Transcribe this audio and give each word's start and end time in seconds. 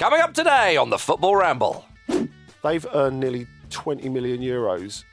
Coming 0.00 0.22
up 0.22 0.32
today 0.32 0.78
on 0.78 0.88
the 0.88 0.96
Football 0.96 1.36
Ramble. 1.36 1.84
They've 2.62 2.86
earned 2.94 3.20
nearly 3.20 3.46
20 3.68 4.08
million 4.08 4.40
euros 4.40 5.04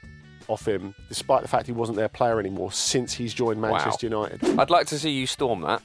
off 0.47 0.65
him, 0.65 0.95
despite 1.09 1.41
the 1.41 1.49
fact 1.49 1.65
he 1.65 1.73
wasn't 1.73 1.97
their 1.97 2.07
player 2.07 2.39
anymore 2.39 2.71
since 2.71 3.11
he's 3.13 3.33
joined 3.33 3.59
Manchester 3.59 4.07
United. 4.07 4.57
I'd 4.57 4.69
like 4.69 4.87
to 4.87 4.97
see 4.97 5.09
you 5.09 5.27
storm 5.27 5.59
that. 5.63 5.81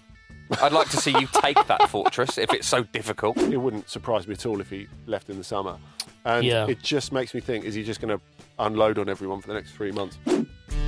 I'd 0.63 0.71
like 0.71 0.89
to 0.91 0.99
see 0.99 1.11
you 1.19 1.27
take 1.41 1.67
that 1.67 1.89
fortress 1.91 2.39
if 2.39 2.53
it's 2.53 2.69
so 2.69 2.85
difficult. 2.85 3.39
It 3.39 3.57
wouldn't 3.57 3.91
surprise 3.91 4.29
me 4.29 4.35
at 4.35 4.47
all 4.47 4.61
if 4.61 4.71
he 4.71 4.87
left 5.07 5.31
in 5.31 5.37
the 5.37 5.43
summer. 5.43 5.79
And 6.25 6.47
Yeah. 6.47 6.69
it 6.69 6.81
just 6.81 7.11
makes 7.11 7.35
me 7.35 7.41
think 7.41 7.65
is 7.65 7.75
he 7.75 7.83
just 7.83 8.01
going 8.01 8.17
to 8.17 8.25
unload 8.61 9.01
on 9.01 9.09
everyone 9.09 9.41
for 9.41 9.49
the 9.49 9.55
next 9.55 9.73
three 9.73 9.91
months? 9.91 10.17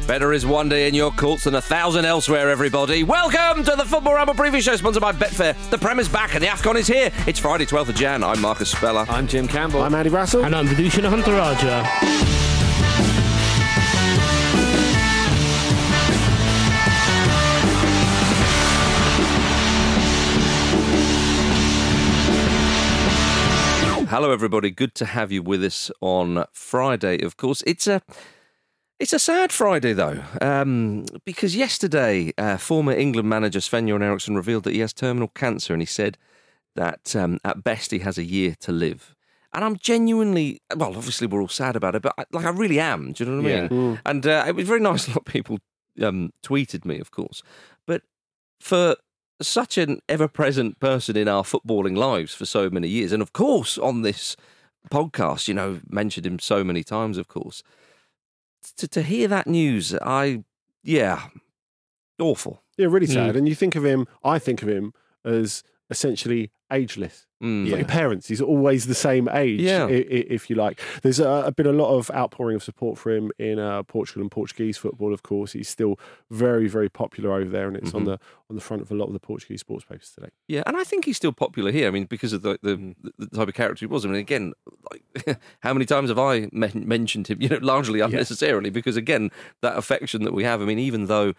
Better 0.06 0.34
is 0.34 0.44
one 0.44 0.68
day 0.68 0.86
in 0.86 0.94
your 0.94 1.10
courts 1.12 1.44
than 1.44 1.54
a 1.54 1.62
thousand 1.62 2.04
elsewhere, 2.04 2.50
everybody. 2.50 3.04
Welcome 3.04 3.64
to 3.64 3.74
the 3.74 3.84
Football 3.84 4.14
Ramble 4.14 4.34
preview 4.34 4.60
show 4.60 4.76
sponsored 4.76 5.00
by 5.00 5.12
Betfair. 5.12 5.56
The 5.70 5.78
Prem 5.78 5.98
is 5.98 6.08
back 6.10 6.34
and 6.34 6.42
the 6.42 6.48
AFCON 6.48 6.76
is 6.76 6.86
here. 6.86 7.10
It's 7.26 7.38
Friday, 7.38 7.64
12th 7.64 7.88
of 7.88 7.94
Jan. 7.94 8.22
I'm 8.22 8.40
Marcus 8.40 8.70
Speller. 8.70 9.06
I'm 9.08 9.26
Jim 9.26 9.48
Campbell. 9.48 9.82
I'm 9.82 9.94
Andy 9.94 10.10
Russell. 10.10 10.44
And 10.44 10.54
I'm 10.54 10.66
Vidushan 10.66 11.08
Huntaraja. 11.08 12.34
Hello, 24.08 24.30
everybody. 24.30 24.70
Good 24.70 24.94
to 24.96 25.06
have 25.06 25.32
you 25.32 25.42
with 25.42 25.64
us 25.64 25.90
on 26.00 26.44
Friday. 26.52 27.20
Of 27.24 27.36
course, 27.36 27.64
it's 27.66 27.88
a 27.88 28.00
it's 28.98 29.12
a 29.12 29.18
sad 29.18 29.52
Friday 29.52 29.92
though, 29.92 30.22
um, 30.40 31.04
because 31.24 31.56
yesterday, 31.56 32.32
uh, 32.38 32.56
former 32.56 32.92
England 32.92 33.28
manager 33.28 33.60
Sven 33.60 33.86
Göran 33.86 34.02
Eriksson 34.02 34.36
revealed 34.36 34.64
that 34.64 34.72
he 34.72 34.80
has 34.80 34.92
terminal 34.92 35.28
cancer, 35.28 35.72
and 35.72 35.82
he 35.82 35.86
said 35.86 36.16
that 36.76 37.14
um, 37.16 37.38
at 37.44 37.64
best 37.64 37.90
he 37.90 38.00
has 38.00 38.18
a 38.18 38.24
year 38.24 38.54
to 38.60 38.72
live. 38.72 39.14
And 39.52 39.64
I'm 39.64 39.76
genuinely, 39.76 40.60
well, 40.76 40.96
obviously 40.96 41.28
we're 41.28 41.40
all 41.40 41.48
sad 41.48 41.76
about 41.76 41.94
it, 41.94 42.02
but 42.02 42.14
I, 42.18 42.24
like 42.32 42.44
I 42.44 42.50
really 42.50 42.80
am. 42.80 43.12
Do 43.12 43.24
you 43.24 43.30
know 43.30 43.36
what 43.42 43.52
I 43.52 43.68
mean? 43.68 43.68
And 44.04 44.26
uh, 44.26 44.44
it 44.48 44.56
was 44.56 44.66
very 44.66 44.80
nice. 44.80 45.06
A 45.08 45.10
lot 45.10 45.18
of 45.18 45.24
people 45.26 45.58
um, 46.02 46.32
tweeted 46.42 46.84
me, 46.84 46.98
of 46.98 47.10
course, 47.12 47.42
but 47.86 48.02
for 48.60 48.96
such 49.40 49.78
an 49.78 50.00
ever-present 50.08 50.80
person 50.80 51.16
in 51.16 51.28
our 51.28 51.42
footballing 51.42 51.96
lives 51.96 52.34
for 52.34 52.46
so 52.46 52.70
many 52.70 52.88
years, 52.88 53.12
and 53.12 53.22
of 53.22 53.32
course 53.32 53.78
on 53.78 54.02
this 54.02 54.36
podcast, 54.90 55.48
you 55.48 55.54
know, 55.54 55.80
mentioned 55.88 56.26
him 56.26 56.38
so 56.38 56.64
many 56.64 56.82
times. 56.82 57.18
Of 57.18 57.28
course, 57.28 57.62
to 58.78 58.88
to 58.88 59.02
hear 59.02 59.28
that 59.28 59.46
news, 59.46 59.94
I 60.02 60.44
yeah, 60.82 61.28
awful. 62.18 62.62
Yeah, 62.76 62.86
really 62.86 63.06
Mm. 63.06 63.12
sad. 63.14 63.36
And 63.36 63.48
you 63.48 63.54
think 63.54 63.76
of 63.76 63.84
him, 63.84 64.06
I 64.24 64.38
think 64.38 64.62
of 64.62 64.68
him 64.68 64.92
as 65.24 65.62
essentially 65.90 66.50
ageless. 66.70 67.26
Mm. 67.44 67.68
Like 67.70 67.78
your 67.80 67.88
parents, 67.88 68.28
he's 68.28 68.40
always 68.40 68.86
the 68.86 68.94
same 68.94 69.28
age, 69.28 69.60
Yeah. 69.60 69.84
i- 69.86 69.90
i- 69.90 70.26
if 70.36 70.48
you 70.48 70.56
like. 70.56 70.80
There's 71.02 71.20
uh, 71.20 71.50
been 71.50 71.66
a 71.66 71.72
lot 71.72 71.90
of 71.96 72.10
outpouring 72.12 72.56
of 72.56 72.62
support 72.62 72.98
for 72.98 73.10
him 73.14 73.30
in 73.38 73.58
uh, 73.58 73.82
Portugal 73.82 74.22
and 74.22 74.30
Portuguese 74.30 74.78
football. 74.78 75.12
Of 75.12 75.22
course, 75.22 75.52
he's 75.52 75.68
still 75.68 75.98
very, 76.30 76.66
very 76.68 76.88
popular 76.88 77.32
over 77.34 77.50
there, 77.50 77.68
and 77.68 77.76
it's 77.76 77.92
on 77.94 78.02
Mhm. 78.02 78.06
the 78.06 78.18
on 78.50 78.56
the 78.56 78.60
front 78.62 78.82
of 78.82 78.90
a 78.90 78.94
lot 78.94 79.06
of 79.06 79.12
the 79.12 79.20
Portuguese 79.20 79.60
sports 79.60 79.84
papers 79.84 80.10
today. 80.14 80.28
Yeah, 80.48 80.62
and 80.66 80.76
I 80.76 80.84
think 80.84 81.04
he's 81.06 81.16
still 81.16 81.32
popular 81.32 81.70
here. 81.72 81.88
I 81.88 81.90
mean, 81.90 82.06
because 82.06 82.32
of 82.32 82.42
the 82.42 82.58
the, 82.62 82.94
the 83.18 83.26
type 83.28 83.48
of 83.48 83.54
character 83.54 83.80
he 83.86 83.92
was. 83.92 84.04
I 84.04 84.08
mean, 84.08 84.18
again, 84.20 84.52
like 84.90 85.38
how 85.60 85.72
many 85.72 85.84
times 85.84 86.08
have 86.08 86.18
I 86.18 86.48
men- 86.52 86.84
mentioned 86.86 87.26
him? 87.28 87.38
You 87.44 87.48
know, 87.50 87.58
largely 87.60 88.00
unnecessarily, 88.00 88.70
because 88.70 88.96
again, 88.96 89.30
that 89.60 89.76
affection 89.76 90.24
that 90.24 90.32
we 90.32 90.44
have. 90.44 90.62
I 90.62 90.64
mean, 90.64 90.78
even 90.78 91.06
though 91.06 91.34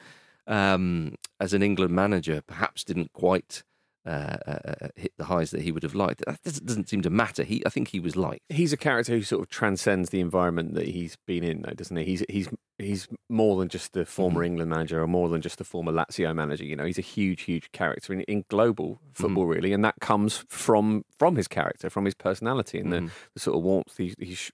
um, 0.48 1.16
as 1.40 1.54
an 1.54 1.64
England 1.64 1.94
manager, 1.94 2.42
perhaps 2.46 2.84
didn't 2.84 3.12
quite. 3.14 3.64
Uh, 4.06 4.38
uh, 4.46 4.60
uh, 4.68 4.88
hit 4.96 5.12
the 5.18 5.26
highs 5.26 5.50
that 5.50 5.62
he 5.62 5.72
would 5.72 5.82
have 5.82 5.96
liked. 5.96 6.24
That 6.28 6.40
doesn't, 6.64 6.88
seem 6.88 7.02
to 7.02 7.10
matter. 7.10 7.44
He, 7.44 7.66
I 7.66 7.70
think 7.70 7.88
he 7.88 8.00
was 8.00 8.16
liked. 8.16 8.44
He's 8.50 8.72
a 8.72 8.78
character 8.78 9.14
who 9.14 9.24
sort 9.24 9.42
of 9.42 9.50
transcends 9.50 10.12
the 10.12 10.20
environment 10.20 10.76
that 10.76 10.88
he's 10.88 11.18
been 11.26 11.44
in, 11.44 11.64
though, 11.64 11.74
doesn't 11.74 11.98
he? 11.98 12.04
He's 12.04 12.24
he's 12.30 12.50
he's 12.78 13.08
more 13.30 13.58
than 13.58 13.68
just 13.68 13.94
the 13.94 14.06
former 14.06 14.44
England 14.44 14.70
manager, 14.70 15.02
or 15.02 15.08
more 15.08 15.28
than 15.30 15.42
just 15.42 15.58
the 15.58 15.64
former 15.64 15.92
Lazio 15.92 16.36
manager. 16.36 16.66
You 16.66 16.76
know, 16.76 16.86
he's 16.86 17.00
a 17.00 17.02
huge, 17.02 17.42
huge 17.44 17.72
character 17.72 18.14
in, 18.14 18.22
in 18.22 18.46
global 18.48 19.00
football, 19.14 19.48
really, 19.48 19.74
and 19.74 19.84
that 19.84 19.96
comes 20.02 20.46
from 20.50 21.04
from 21.18 21.36
his 21.36 21.48
character, 21.48 21.90
from 21.90 22.06
his 22.06 22.14
personality, 22.14 22.78
and 22.80 22.94
the, 22.94 23.00
the 23.34 23.40
sort 23.40 23.58
of 23.58 23.64
warmth 23.64 23.98
he 23.98 24.14
he, 24.20 24.36
sh- 24.36 24.52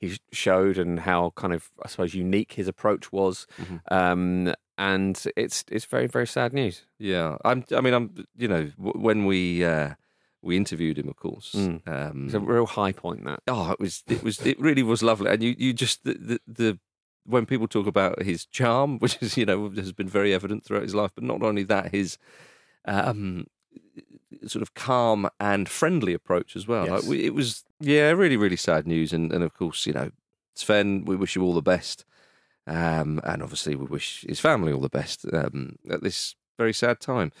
he 0.00 0.18
showed, 0.32 0.76
and 0.76 1.00
how 1.00 1.32
kind 1.36 1.52
of 1.52 1.70
I 1.84 1.88
suppose 1.88 2.14
unique 2.14 2.54
his 2.54 2.66
approach 2.66 3.12
was. 3.12 3.46
Um, 3.92 4.54
and 4.78 5.22
it's 5.36 5.64
it's 5.70 5.84
very 5.84 6.06
very 6.06 6.26
sad 6.26 6.52
news. 6.54 6.82
Yeah, 6.98 7.36
I'm. 7.44 7.64
I 7.76 7.80
mean, 7.82 7.92
I'm. 7.94 8.26
You 8.36 8.48
know, 8.48 8.70
when 8.78 9.26
we 9.26 9.64
uh, 9.64 9.94
we 10.40 10.56
interviewed 10.56 10.96
him, 10.98 11.08
of 11.08 11.16
course. 11.16 11.52
Mm. 11.54 11.86
Um, 11.86 12.24
It's 12.26 12.34
a 12.34 12.40
real 12.40 12.66
high 12.66 12.92
point 12.92 13.24
that. 13.24 13.40
oh, 13.48 13.72
it 13.72 13.80
was. 13.80 14.02
It 14.06 14.22
was. 14.22 14.40
It 14.46 14.58
really 14.60 14.82
was 14.84 15.02
lovely. 15.02 15.30
And 15.30 15.42
you, 15.42 15.54
you 15.58 15.72
just 15.72 16.04
the, 16.04 16.14
the 16.14 16.40
the 16.46 16.78
when 17.26 17.44
people 17.44 17.68
talk 17.68 17.86
about 17.86 18.22
his 18.22 18.46
charm, 18.46 18.98
which 19.02 19.18
is 19.20 19.36
you 19.36 19.44
know 19.44 19.68
has 19.70 19.92
been 19.92 20.08
very 20.08 20.32
evident 20.32 20.64
throughout 20.64 20.84
his 20.84 20.94
life, 20.94 21.10
but 21.14 21.24
not 21.24 21.42
only 21.42 21.64
that, 21.64 21.90
his 21.92 22.16
um 22.84 23.46
sort 24.46 24.62
of 24.62 24.74
calm 24.74 25.28
and 25.40 25.68
friendly 25.68 26.14
approach 26.14 26.54
as 26.54 26.68
well. 26.68 26.82
Like 26.86 27.02
Yes. 27.02 27.06
we, 27.08 27.24
it 27.24 27.34
was 27.34 27.64
yeah, 27.80 28.10
really 28.10 28.36
really 28.36 28.56
sad 28.56 28.86
news. 28.86 29.12
And 29.12 29.32
and 29.32 29.42
of 29.42 29.52
course, 29.54 29.86
you 29.86 29.92
know, 29.92 30.10
Sven, 30.54 31.04
we 31.04 31.16
wish 31.16 31.34
you 31.34 31.42
all 31.42 31.54
the 31.54 31.62
best. 31.62 32.04
Um, 32.68 33.20
and 33.24 33.42
obviously, 33.42 33.74
we 33.74 33.86
wish 33.86 34.24
his 34.28 34.40
family 34.40 34.72
all 34.72 34.80
the 34.80 34.88
best 34.88 35.24
um, 35.32 35.76
at 35.90 36.02
this 36.02 36.36
very 36.58 36.72
sad 36.72 37.00
time. 37.00 37.32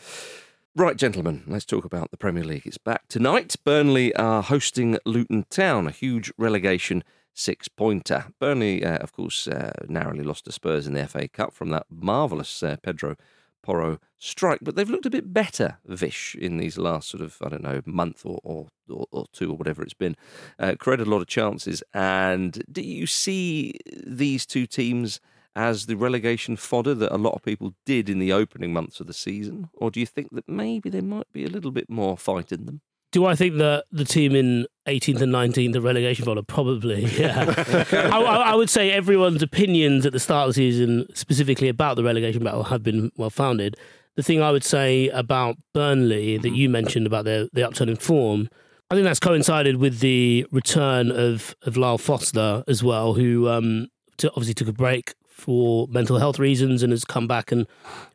Right, 0.74 0.96
gentlemen, 0.96 1.42
let's 1.46 1.64
talk 1.64 1.84
about 1.84 2.10
the 2.10 2.16
Premier 2.16 2.44
League. 2.44 2.66
It's 2.66 2.78
back 2.78 3.08
tonight. 3.08 3.56
Burnley 3.64 4.14
are 4.14 4.42
hosting 4.42 4.98
Luton 5.04 5.44
Town, 5.50 5.86
a 5.86 5.90
huge 5.90 6.32
relegation 6.38 7.02
six 7.34 7.68
pointer. 7.68 8.26
Burnley, 8.40 8.84
uh, 8.84 8.98
of 8.98 9.12
course, 9.12 9.46
uh, 9.46 9.72
narrowly 9.88 10.24
lost 10.24 10.44
to 10.46 10.52
Spurs 10.52 10.86
in 10.86 10.94
the 10.94 11.06
FA 11.06 11.28
Cup 11.28 11.52
from 11.52 11.70
that 11.70 11.86
marvellous 11.90 12.62
uh, 12.62 12.76
Pedro 12.82 13.16
Porro 13.62 13.98
strike, 14.18 14.60
but 14.62 14.74
they've 14.74 14.90
looked 14.90 15.06
a 15.06 15.10
bit 15.10 15.32
better, 15.32 15.78
Vish, 15.86 16.34
in 16.34 16.56
these 16.56 16.78
last 16.78 17.08
sort 17.08 17.22
of, 17.22 17.36
I 17.42 17.48
don't 17.48 17.62
know, 17.62 17.80
month 17.86 18.24
or, 18.24 18.40
or, 18.42 18.68
or, 18.88 19.06
or 19.10 19.26
two 19.32 19.52
or 19.52 19.56
whatever 19.56 19.82
it's 19.82 19.94
been. 19.94 20.16
Uh, 20.58 20.74
created 20.78 21.06
a 21.06 21.10
lot 21.10 21.20
of 21.20 21.26
chances. 21.28 21.82
And 21.94 22.62
do 22.70 22.82
you 22.82 23.06
see 23.06 23.74
these 24.06 24.46
two 24.46 24.66
teams 24.66 25.20
as 25.54 25.86
the 25.86 25.96
relegation 25.96 26.56
fodder 26.56 26.94
that 26.94 27.14
a 27.14 27.18
lot 27.18 27.34
of 27.34 27.42
people 27.42 27.74
did 27.84 28.08
in 28.08 28.18
the 28.18 28.32
opening 28.32 28.72
months 28.72 29.00
of 29.00 29.06
the 29.06 29.12
season? 29.12 29.70
Or 29.74 29.90
do 29.90 30.00
you 30.00 30.06
think 30.06 30.30
that 30.32 30.48
maybe 30.48 30.88
there 30.90 31.02
might 31.02 31.32
be 31.32 31.44
a 31.44 31.48
little 31.48 31.72
bit 31.72 31.90
more 31.90 32.16
fight 32.16 32.52
in 32.52 32.66
them? 32.66 32.80
Do 33.10 33.24
I 33.24 33.34
think 33.34 33.56
that 33.56 33.84
the 33.90 34.04
team 34.04 34.34
in 34.34 34.66
18th 34.88 35.20
and 35.20 35.32
19th, 35.32 35.72
the 35.72 35.80
relegation 35.80 36.24
fodder? 36.24 36.42
Probably, 36.42 37.04
yeah. 37.18 37.54
I, 37.92 38.20
I, 38.20 38.54
would 38.54 38.70
say 38.70 38.90
everyone's 38.90 39.42
opinions 39.42 40.06
at 40.06 40.12
the 40.12 40.20
start 40.20 40.48
of 40.48 40.54
the 40.54 40.58
season, 40.58 41.06
specifically 41.14 41.68
about 41.68 41.96
the 41.96 42.04
relegation 42.04 42.42
battle, 42.42 42.64
have 42.64 42.82
been 42.82 43.12
well 43.16 43.30
founded. 43.30 43.76
The 44.16 44.22
thing 44.22 44.42
I 44.42 44.50
would 44.50 44.64
say 44.64 45.08
about 45.10 45.56
Burnley 45.72 46.38
that 46.38 46.50
you 46.50 46.68
mentioned 46.68 47.06
about 47.06 47.24
their, 47.24 47.48
their 47.52 47.66
upturn 47.66 47.88
in 47.88 47.96
form, 47.96 48.48
I 48.90 48.94
think 48.94 49.04
that's 49.04 49.20
coincided 49.20 49.76
with 49.76 50.00
the 50.00 50.46
return 50.50 51.10
of, 51.12 51.54
of 51.62 51.76
Lyle 51.76 51.98
Foster 51.98 52.64
as 52.66 52.82
well, 52.82 53.14
who 53.14 53.48
um, 53.48 53.88
to, 54.16 54.28
obviously 54.30 54.54
took 54.54 54.68
a 54.68 54.72
break 54.72 55.14
for 55.28 55.86
mental 55.88 56.18
health 56.18 56.38
reasons 56.40 56.82
and 56.82 56.92
has 56.92 57.04
come 57.04 57.28
back 57.28 57.52
and 57.52 57.66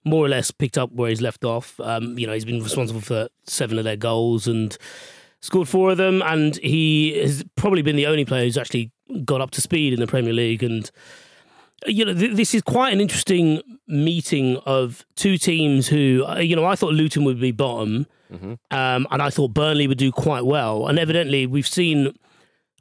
more 0.04 0.26
or 0.26 0.30
less 0.30 0.52
picked 0.52 0.78
up 0.78 0.92
where 0.92 1.10
he's 1.10 1.22
left 1.22 1.46
off. 1.46 1.80
Um, 1.80 2.20
you 2.20 2.28
know, 2.28 2.34
he's 2.34 2.44
been 2.44 2.62
responsible 2.62 3.00
for 3.00 3.30
seven 3.46 3.78
of 3.78 3.86
their 3.86 3.96
goals 3.96 4.46
and 4.46 4.78
scored 5.44 5.68
four 5.68 5.92
of 5.92 5.98
them, 5.98 6.22
and 6.24 6.56
he 6.58 7.20
has 7.20 7.44
probably 7.56 7.82
been 7.82 7.96
the 7.98 8.08
only 8.08 8.24
player 8.26 8.46
who's 8.46 8.58
actually 8.58 8.92
got 9.26 9.42
up 9.42 9.52
to 9.52 9.62
speed 9.62 9.92
in 9.94 10.00
the 10.00 10.08
Premier 10.08 10.34
League. 10.34 10.64
And 10.64 10.90
you 11.86 12.06
know, 12.06 12.14
th- 12.14 12.36
this 12.36 12.56
is 12.56 12.62
quite 12.62 12.94
an 12.94 13.02
interesting 13.02 13.62
meeting 13.88 14.56
of 14.66 15.06
two 15.16 15.38
teams 15.38 15.88
who, 15.90 16.24
uh, 16.26 16.40
you 16.40 16.56
know, 16.56 16.64
I 16.66 16.76
thought 16.76 16.94
Luton 16.94 17.26
would 17.26 17.40
be 17.42 17.52
bottom, 17.52 18.08
um, 18.72 19.06
and 19.12 19.22
I 19.22 19.30
thought 19.30 19.54
Burnley 19.54 19.86
would 19.88 19.98
do 19.98 20.12
quite 20.12 20.46
well. 20.46 20.88
And 20.88 20.98
evidently, 20.98 21.46
we've 21.46 21.68
seen, 21.68 22.14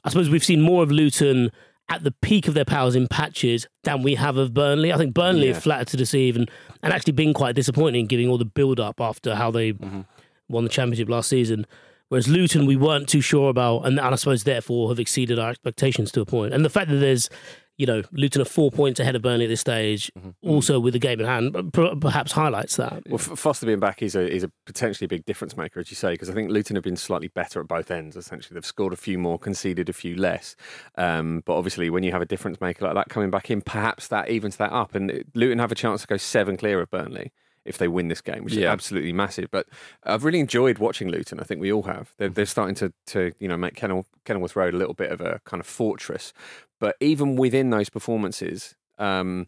I 0.05 0.09
suppose, 0.09 0.29
we've 0.29 0.43
seen 0.43 0.61
more 0.61 0.83
of 0.83 0.91
Luton 0.91 1.51
at 1.89 2.05
the 2.05 2.11
peak 2.21 2.47
of 2.47 2.53
their 2.53 2.63
powers 2.65 2.95
in 2.95 3.07
patches 3.09 3.67
than 3.83 4.01
we 4.03 4.15
have 4.15 4.37
of 4.37 4.53
Burnley. 4.53 4.93
I 4.93 4.97
think 4.97 5.13
Burnley 5.13 5.47
Yeah. 5.47 5.53
have 5.55 5.63
flattered 5.63 5.89
to 5.89 5.97
deceive 5.97 6.37
and, 6.37 6.49
and 6.81 6.93
actually 6.93 7.11
been 7.13 7.33
quite 7.33 7.55
disappointing, 7.55 8.07
giving 8.07 8.29
all 8.29 8.37
the 8.37 8.45
build 8.45 8.79
up 8.79 9.01
after 9.01 9.35
how 9.35 9.51
they 9.51 9.73
won 10.47 10.63
the 10.63 10.69
championship 10.69 11.09
last 11.09 11.27
season. 11.29 11.67
Whereas 12.13 12.27
Luton, 12.27 12.67
we 12.67 12.75
weren't 12.75 13.09
too 13.09 13.21
sure 13.21 13.49
about, 13.49 13.87
and, 13.87 13.99
and 13.99 14.13
I 14.13 14.15
suppose 14.17 14.43
therefore 14.43 14.89
have 14.89 14.99
exceeded 14.99 15.39
our 15.39 15.49
expectations 15.49 16.11
to 16.11 16.21
a 16.21 16.27
point. 16.27 16.53
And 16.53 16.63
the 16.63 16.69
fact 16.69 16.91
that 16.91 16.97
there's, 16.97 17.27
you 17.79 17.87
know, 17.87 18.03
Luton 18.11 18.39
are 18.39 18.45
four 18.45 18.69
points 18.69 18.99
ahead 18.99 19.15
of 19.15 19.23
Burnley 19.23 19.45
at 19.45 19.47
this 19.47 19.61
stage, 19.61 20.11
also 20.43 20.79
with 20.79 20.93
the 20.93 20.99
game 20.99 21.19
in 21.19 21.25
hand, 21.25 21.73
perhaps 21.73 22.31
highlights 22.31 22.75
that. 22.75 23.01
Well, 23.09 23.17
Foster 23.17 23.65
being 23.65 23.79
back 23.79 24.03
is 24.03 24.13
a 24.13 24.31
is 24.31 24.43
a 24.43 24.51
potentially 24.67 25.07
big 25.07 25.25
difference 25.25 25.57
maker, 25.57 25.79
as 25.79 25.89
you 25.89 25.95
say, 25.95 26.11
because 26.11 26.29
I 26.29 26.33
think 26.33 26.51
Luton 26.51 26.75
have 26.75 26.83
been 26.83 26.97
slightly 26.97 27.29
better 27.29 27.59
at 27.59 27.67
both 27.67 27.89
ends. 27.89 28.15
Essentially, 28.15 28.53
they've 28.53 28.63
scored 28.63 28.93
a 28.93 28.95
few 28.95 29.17
more, 29.17 29.39
conceded 29.39 29.89
a 29.89 29.93
few 29.93 30.15
less. 30.15 30.55
Um, 30.99 31.41
but 31.47 31.57
obviously, 31.57 31.89
when 31.89 32.03
you 32.03 32.11
have 32.11 32.21
a 32.21 32.27
difference 32.27 32.61
maker 32.61 32.85
like 32.85 32.93
that 32.93 33.09
coming 33.09 33.31
back 33.31 33.49
in, 33.49 33.63
perhaps 33.63 34.07
that 34.09 34.29
evens 34.29 34.57
that 34.57 34.71
up, 34.71 34.93
and 34.93 35.23
Luton 35.33 35.57
have 35.57 35.71
a 35.71 35.75
chance 35.75 36.01
to 36.01 36.07
go 36.07 36.17
seven 36.17 36.57
clear 36.57 36.79
of 36.79 36.91
Burnley 36.91 37.31
if 37.65 37.77
they 37.77 37.87
win 37.87 38.07
this 38.07 38.21
game, 38.21 38.43
which 38.43 38.53
is 38.53 38.59
absolutely 38.71 39.13
massive. 39.13 39.49
But 39.51 39.67
I've 40.03 40.23
really 40.23 40.39
enjoyed 40.39 40.77
watching 40.79 41.09
Luton. 41.09 41.39
I 41.39 41.43
think 41.43 41.61
we 41.61 41.71
all 41.71 41.83
have. 41.83 42.13
They're, 42.17 42.29
they're 42.29 42.45
starting 42.45 42.75
to 42.75 42.93
to 43.07 43.31
you 43.39 43.47
know 43.47 43.57
make 43.57 43.75
Kenil- 43.75 44.05
Kenilworth 44.25 44.55
Road 44.55 44.73
a 44.73 44.77
little 44.77 44.93
bit 44.93 45.11
of 45.11 45.21
a 45.21 45.41
kind 45.45 45.61
of 45.61 45.67
fortress. 45.67 46.33
But 46.79 46.95
even 46.99 47.35
within 47.35 47.69
those 47.69 47.89
performances, 47.89 48.75
um, 48.97 49.47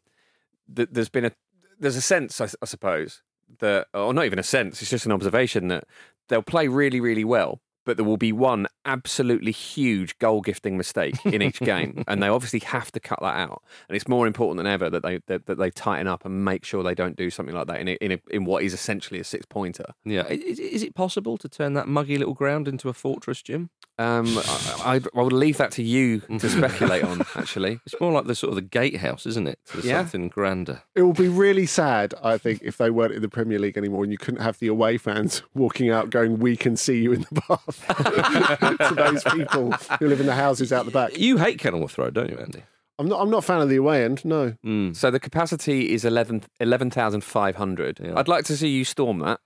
th- 0.74 0.90
there's 0.92 1.10
been 1.10 1.26
a 1.26 1.32
there's 1.80 1.98
a 1.98 2.02
sense, 2.02 2.40
I 2.40 2.48
suppose, 2.66 3.22
that 3.60 3.88
or 3.94 4.14
not 4.14 4.26
even 4.26 4.40
a 4.40 4.44
sense. 4.44 4.82
It's 4.82 4.92
just 4.92 5.06
an 5.06 5.12
observation 5.12 5.68
that 5.68 5.86
they'll 6.30 6.42
play 6.42 6.68
really, 6.68 7.00
really 7.00 7.26
well, 7.26 7.62
but 7.86 7.98
there 7.98 8.06
will 8.06 8.18
be 8.18 8.32
one 8.32 8.68
absolutely 8.86 9.52
huge 9.52 10.18
goal 10.20 10.42
gifting 10.42 10.78
mistake 10.78 11.16
in 11.26 11.42
each 11.42 11.60
game, 11.60 12.04
and 12.08 12.22
they 12.22 12.28
obviously 12.28 12.60
have 12.60 12.92
to 12.92 13.00
cut 13.00 13.20
that 13.22 13.36
out. 13.38 13.64
And 13.90 13.96
it's 13.96 14.08
more 14.08 14.28
important 14.28 14.58
than 14.58 14.68
ever 14.68 14.90
that 14.90 15.04
they 15.04 15.20
that, 15.28 15.46
that 15.46 15.58
they 15.58 15.72
tighten 15.72 16.08
up 16.08 16.26
and 16.26 16.44
make 16.46 16.66
sure 16.66 16.84
they 16.84 16.96
don't 16.96 17.16
do 17.16 17.30
something 17.30 17.56
like 17.56 17.68
that 17.68 17.80
in 17.82 17.88
a, 17.88 17.92
in 17.94 18.12
a, 18.14 18.20
in 18.30 18.46
what 18.46 18.64
is 18.64 18.74
essentially 18.74 19.20
a 19.20 19.24
six 19.24 19.46
pointer. 19.46 19.86
Yeah, 20.04 20.26
is, 20.28 20.60
is 20.60 20.84
it 20.84 20.96
possible 20.96 21.38
to 21.38 21.48
turn 21.50 21.74
that 21.74 21.88
muggy 21.88 22.18
little 22.18 22.34
ground 22.34 22.68
into 22.68 22.90
a 22.90 22.94
fortress, 22.94 23.42
Jim? 23.42 23.70
Um, 23.98 24.38
I, 24.38 24.82
I, 24.86 25.02
I 25.18 25.22
would 25.22 25.32
leave 25.32 25.56
that 25.58 25.72
to 25.74 25.84
you 25.84 26.20
to 26.20 26.50
speculate 26.50 27.04
on. 27.06 27.22
Actually, 27.36 27.80
It's 27.86 27.96
more 28.02 28.12
like 28.12 28.26
the 28.26 28.36
sort 28.36 28.50
of 28.50 28.56
the 28.56 28.62
gatehouse, 28.62 29.26
isn't 29.26 29.48
it? 29.48 29.58
To 29.68 29.80
Yeah. 29.88 30.00
something 30.02 30.28
grander. 30.28 30.84
It 30.96 31.04
would 31.04 31.16
be 31.16 31.30
really 31.30 31.66
sad, 31.66 32.14
I 32.22 32.38
think, 32.38 32.60
if 32.62 32.76
they 32.78 32.90
weren't 32.90 33.14
in 33.14 33.22
the 33.22 33.30
Premier 33.30 33.58
League 33.58 33.78
anymore 33.78 34.04
and 34.04 34.12
you 34.12 34.18
couldn't 34.18 34.42
have 34.42 34.60
the 34.60 34.68
away 34.68 34.98
fans 34.98 35.44
walking 35.54 35.92
out 35.92 36.10
going, 36.10 36.40
We 36.40 36.58
can 36.58 36.76
see 36.76 37.02
you 37.02 37.14
in 37.14 37.22
the 37.32 37.42
bath 37.48 37.75
to 37.88 38.94
those 38.96 39.24
people 39.24 39.72
who 40.00 40.08
live 40.08 40.20
in 40.20 40.26
the 40.26 40.36
houses 40.36 40.72
out 40.74 40.86
the 40.86 40.92
back. 40.92 41.18
You 41.18 41.38
hate 41.38 41.60
Kenilworth 41.60 41.98
Road, 41.98 42.14
don't 42.14 42.30
you, 42.30 42.38
Andy? 42.38 42.64
I'm 42.98 43.08
not 43.08 43.22
I'm 43.22 43.30
not 43.30 43.40
a 43.40 43.42
fan 43.42 43.62
of 43.62 43.70
the 43.70 43.76
away 43.76 44.06
end, 44.06 44.24
no. 44.24 44.56
Mm. 44.66 44.96
so 44.96 45.12
the 45.12 45.20
capacity 45.20 45.94
is 45.94 46.06
11 46.06 46.44
11,500. 46.60 48.00
Yeah. 48.02 48.14
I'd 48.18 48.28
like 48.28 48.46
to 48.46 48.56
see 48.58 48.70
you 48.70 48.86
storm 48.86 49.20
that. 49.20 49.40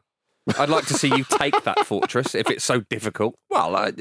I'd 0.58 0.70
like 0.70 0.86
to 0.88 0.94
see 0.94 1.10
you 1.16 1.24
take 1.24 1.64
that 1.64 1.80
fortress 1.86 2.34
if 2.34 2.50
it's 2.50 2.64
so 2.64 2.82
difficult. 2.82 3.36
Well, 3.50 3.76
I, 3.76 3.94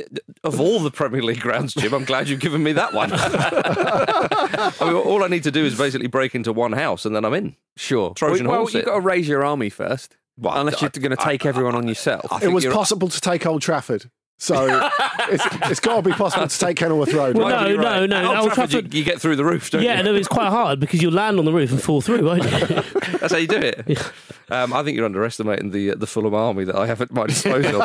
of 0.44 0.60
all 0.60 0.81
the 0.81 0.90
Premier 0.90 1.22
League 1.22 1.40
grounds, 1.40 1.74
Jim, 1.74 1.92
I'm 1.92 2.04
glad 2.04 2.28
you've 2.28 2.40
given 2.40 2.62
me 2.62 2.72
that 2.72 2.94
one. 2.94 3.10
I 3.12 4.72
mean, 4.81 4.94
all 4.94 5.24
I 5.24 5.28
need 5.28 5.42
to 5.44 5.50
do 5.50 5.64
is 5.64 5.76
basically 5.76 6.06
break 6.06 6.34
into 6.34 6.52
one 6.52 6.72
house 6.72 7.04
and 7.04 7.14
then 7.14 7.24
I'm 7.24 7.34
in. 7.34 7.56
Sure. 7.76 8.14
Trojan 8.14 8.46
well, 8.48 8.58
horse 8.60 8.74
you've 8.74 8.84
got 8.86 8.94
to 8.94 9.00
raise 9.00 9.28
your 9.28 9.44
army 9.44 9.69
first. 9.70 10.16
Well, 10.38 10.58
unless 10.58 10.76
I- 10.76 10.86
you're 10.94 11.02
going 11.02 11.16
to 11.16 11.22
take 11.22 11.44
everyone 11.44 11.74
on 11.74 11.88
yourself. 11.88 12.26
I 12.31 12.44
It 12.44 12.48
was 12.48 12.64
possible 12.66 13.08
to 13.08 13.20
take 13.20 13.44
Old 13.46 13.62
Trafford. 13.62 14.10
So 14.40 14.88
it's, 15.29 15.44
it's 15.69 15.81
got 15.81 15.96
to 15.96 16.02
be 16.02 16.12
possible 16.12 16.46
to 16.46 16.58
take 16.58 16.76
Kenilworth 16.76 17.12
Road. 17.12 17.37
Well, 17.37 17.49
Might 17.49 17.61
no, 17.62 17.69
be 17.70 17.76
no, 17.76 17.82
right. 17.82 18.06
no, 18.08 18.29
Old 18.29 18.37
Old 18.38 18.52
Trafford, 18.52 18.70
Trafford- 18.70 18.94
you, 18.94 18.99
you 19.00 19.05
get 19.05 19.20
through 19.20 19.35
the 19.37 19.44
roof, 19.44 19.70
don't 19.70 19.82
Yeah, 19.82 19.99
you? 19.99 20.05
no, 20.05 20.14
it's 20.14 20.29
quite 20.29 20.49
hard 20.49 20.79
because 20.79 21.02
you'll 21.02 21.12
land 21.12 21.38
on 21.40 21.44
the 21.44 21.52
roof 21.52 21.73
and 21.73 21.82
fall 21.82 22.00
through, 22.00 22.25
won't 22.25 22.44
you? 22.44 22.50
That's 23.19 23.32
how 23.32 23.38
you 23.38 23.49
do 23.49 23.56
it. 23.58 23.99
Um, 24.49 24.73
I 24.73 24.82
think 24.85 24.96
you're 24.96 25.06
underestimating 25.06 25.73
the 25.73 25.94
the 25.96 26.06
Fulham 26.06 26.35
army 26.35 26.64
that 26.64 26.76
I 26.76 26.87
have 26.87 27.00
at 27.02 27.11
my 27.12 27.26
disposal. 27.26 27.82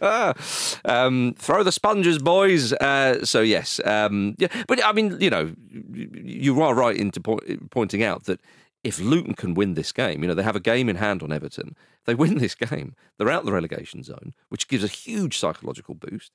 Uh, 0.00 0.32
um, 0.84 1.34
throw 1.38 1.62
the 1.62 1.72
sponges, 1.72 2.18
boys. 2.18 2.72
Uh, 2.72 3.24
so 3.24 3.40
yes, 3.42 3.80
um, 3.84 4.34
yeah, 4.38 4.48
but 4.66 4.84
I 4.84 4.92
mean, 4.92 5.18
you 5.20 5.30
know, 5.30 5.52
you 5.92 6.60
are 6.62 6.74
right 6.74 6.96
into 6.96 7.20
po- 7.20 7.40
pointing 7.70 8.02
out 8.02 8.24
that 8.24 8.40
if 8.82 8.98
Luton 8.98 9.34
can 9.34 9.54
win 9.54 9.74
this 9.74 9.92
game, 9.92 10.22
you 10.22 10.28
know, 10.28 10.34
they 10.34 10.42
have 10.42 10.56
a 10.56 10.60
game 10.60 10.88
in 10.88 10.96
hand 10.96 11.22
on 11.22 11.32
Everton. 11.32 11.76
If 12.00 12.06
they 12.06 12.14
win 12.14 12.38
this 12.38 12.54
game, 12.54 12.94
they're 13.18 13.30
out 13.30 13.44
the 13.44 13.52
relegation 13.52 14.02
zone, 14.02 14.32
which 14.48 14.68
gives 14.68 14.84
a 14.84 14.88
huge 14.88 15.36
psychological 15.38 15.94
boost. 15.94 16.32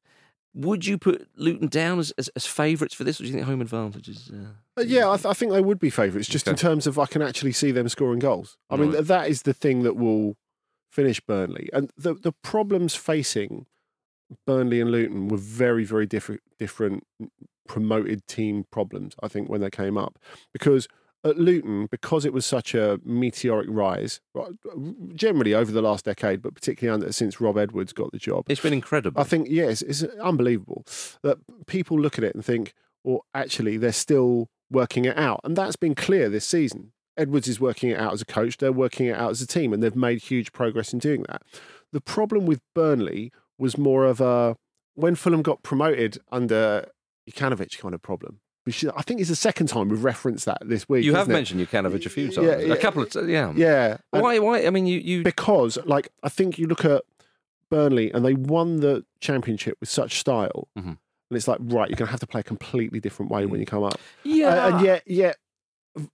Would 0.53 0.85
you 0.85 0.97
put 0.97 1.27
Luton 1.35 1.67
down 1.67 1.99
as, 1.99 2.11
as, 2.17 2.29
as 2.35 2.45
favourites 2.45 2.93
for 2.93 3.03
this, 3.03 3.19
or 3.19 3.23
do 3.23 3.27
you 3.27 3.33
think 3.33 3.45
home 3.45 3.61
advantage 3.61 4.07
is? 4.07 4.31
Uh... 4.31 4.79
Uh, 4.79 4.83
yeah, 4.83 5.09
I, 5.09 5.17
th- 5.17 5.25
I 5.25 5.33
think 5.33 5.51
they 5.51 5.59
would 5.59 5.79
be 5.79 5.89
favourites, 5.89 6.29
just 6.29 6.47
in 6.47 6.55
terms 6.55 6.87
of 6.87 6.97
I 6.97 7.07
can 7.07 7.21
actually 7.21 7.51
see 7.51 7.71
them 7.71 7.89
scoring 7.89 8.19
goals. 8.19 8.57
I 8.69 8.77
mean, 8.77 8.91
Right. 8.91 9.05
that 9.05 9.27
is 9.29 9.41
the 9.41 9.53
thing 9.53 9.83
that 9.83 9.97
will 9.97 10.37
finish 10.91 11.19
Burnley. 11.19 11.69
And 11.73 11.91
the, 11.97 12.13
the 12.13 12.31
problems 12.31 12.95
facing 12.95 13.65
Burnley 14.47 14.79
and 14.79 14.91
Luton 14.91 15.27
were 15.27 15.37
very, 15.37 15.83
very 15.83 16.05
different, 16.05 16.41
different 16.57 17.03
promoted 17.67 18.25
team 18.27 18.65
problems, 18.71 19.13
I 19.21 19.27
think, 19.27 19.49
when 19.49 19.59
they 19.59 19.69
came 19.69 19.97
up. 19.97 20.17
Because 20.53 20.87
at 21.25 21.37
Luton, 21.37 21.87
because 21.89 22.23
it 22.23 22.31
was 22.31 22.45
such 22.45 22.75
a 22.75 22.99
meteoric 23.03 23.67
rise, 23.69 24.21
generally 25.15 25.53
over 25.53 25.71
the 25.71 25.81
last 25.81 26.05
decade, 26.05 26.41
but 26.41 26.53
particularly 26.53 26.93
under, 26.93 27.11
since 27.11 27.41
Rob 27.41 27.57
Edwards 27.57 27.91
got 27.93 28.11
the 28.11 28.19
job, 28.19 28.45
It's 28.47 28.61
been 28.61 28.73
incredible. 28.73 29.19
I 29.19 29.23
think 29.23 29.47
yes, 29.49 29.81
it's 29.81 30.03
unbelievable 30.03 30.85
that 31.23 31.39
people 31.65 31.99
look 31.99 32.17
at 32.17 32.23
it 32.23 32.35
and 32.35 32.45
think, 32.45 32.73
well, 33.03 33.25
actually, 33.33 33.77
they're 33.77 33.91
still 33.91 34.49
working 34.69 35.05
it 35.05 35.17
out, 35.17 35.41
and 35.43 35.55
that's 35.55 35.75
been 35.75 35.95
clear 35.95 36.29
this 36.29 36.45
season. 36.45 36.91
Edwards 37.17 37.47
is 37.47 37.59
working 37.59 37.89
it 37.89 37.99
out 37.99 38.13
as 38.13 38.21
a 38.21 38.25
coach; 38.25 38.57
they're 38.57 38.71
working 38.71 39.07
it 39.07 39.15
out 39.15 39.31
as 39.31 39.41
a 39.41 39.47
team, 39.47 39.73
and 39.73 39.81
they've 39.81 39.95
made 39.95 40.21
huge 40.21 40.51
progress 40.51 40.93
in 40.93 40.99
doing 40.99 41.23
that. 41.27 41.41
The 41.91 42.01
problem 42.01 42.45
with 42.45 42.61
Burnley 42.73 43.31
was 43.57 43.77
more 43.77 44.05
of 44.05 44.21
a 44.21 44.57
when 44.95 45.15
Fulham 45.15 45.41
got 45.41 45.63
promoted 45.63 46.17
under 46.31 46.87
Jokanovic 47.29 47.77
kind 47.79 47.93
of 47.93 48.01
problem. 48.01 48.39
Should, 48.67 48.91
I 48.97 49.03
think 49.03 49.19
it's 49.21 49.29
the 49.29 49.35
second 49.35 49.67
time 49.67 49.89
we've 49.89 50.03
referenced 50.03 50.45
that 50.45 50.57
this 50.65 50.89
week. 50.89 51.03
You 51.05 51.13
have 51.15 51.29
it? 51.29 51.33
mentioned 51.33 51.61
Jokanovic 51.67 52.05
a 52.05 52.09
few 52.09 52.31
times. 52.31 52.47
Yeah, 52.47 52.57
yeah. 52.59 52.73
a 52.73 52.77
couple 52.77 53.03
of 53.03 53.09
times, 53.11 53.27
yeah. 53.29 53.53
yeah. 53.55 53.97
and- 54.11 54.23
Why? 54.23 54.39
Why? 54.39 54.65
I 54.65 54.69
mean, 54.71 54.87
you. 54.87 54.99
you 54.99 55.23
because 55.23 55.77
like 55.85 56.09
I 56.23 56.29
think 56.29 56.57
you 56.57 56.65
look 56.67 56.83
at 56.83 57.03
Burnley 57.69 58.11
and 58.11 58.23
they 58.25 58.33
won 58.33 58.77
the 58.81 59.05
championship 59.21 59.77
with 59.79 59.89
such 59.89 60.19
style, 60.19 60.67
Mhm. 60.77 60.83
and 60.87 60.97
it's 61.31 61.47
like 61.47 61.59
right, 61.61 61.89
you're 61.89 61.95
going 61.97 62.07
to 62.07 62.11
have 62.11 62.19
to 62.21 62.27
play 62.27 62.41
a 62.41 62.43
completely 62.43 62.99
different 62.99 63.31
way 63.31 63.43
Mm. 63.43 63.49
when 63.49 63.59
you 63.59 63.65
come 63.67 63.83
up. 63.83 63.99
yeah, 64.23 64.47
Uh, 64.65 64.69
and 64.77 64.85
yet, 64.85 65.03
yet 65.05 65.37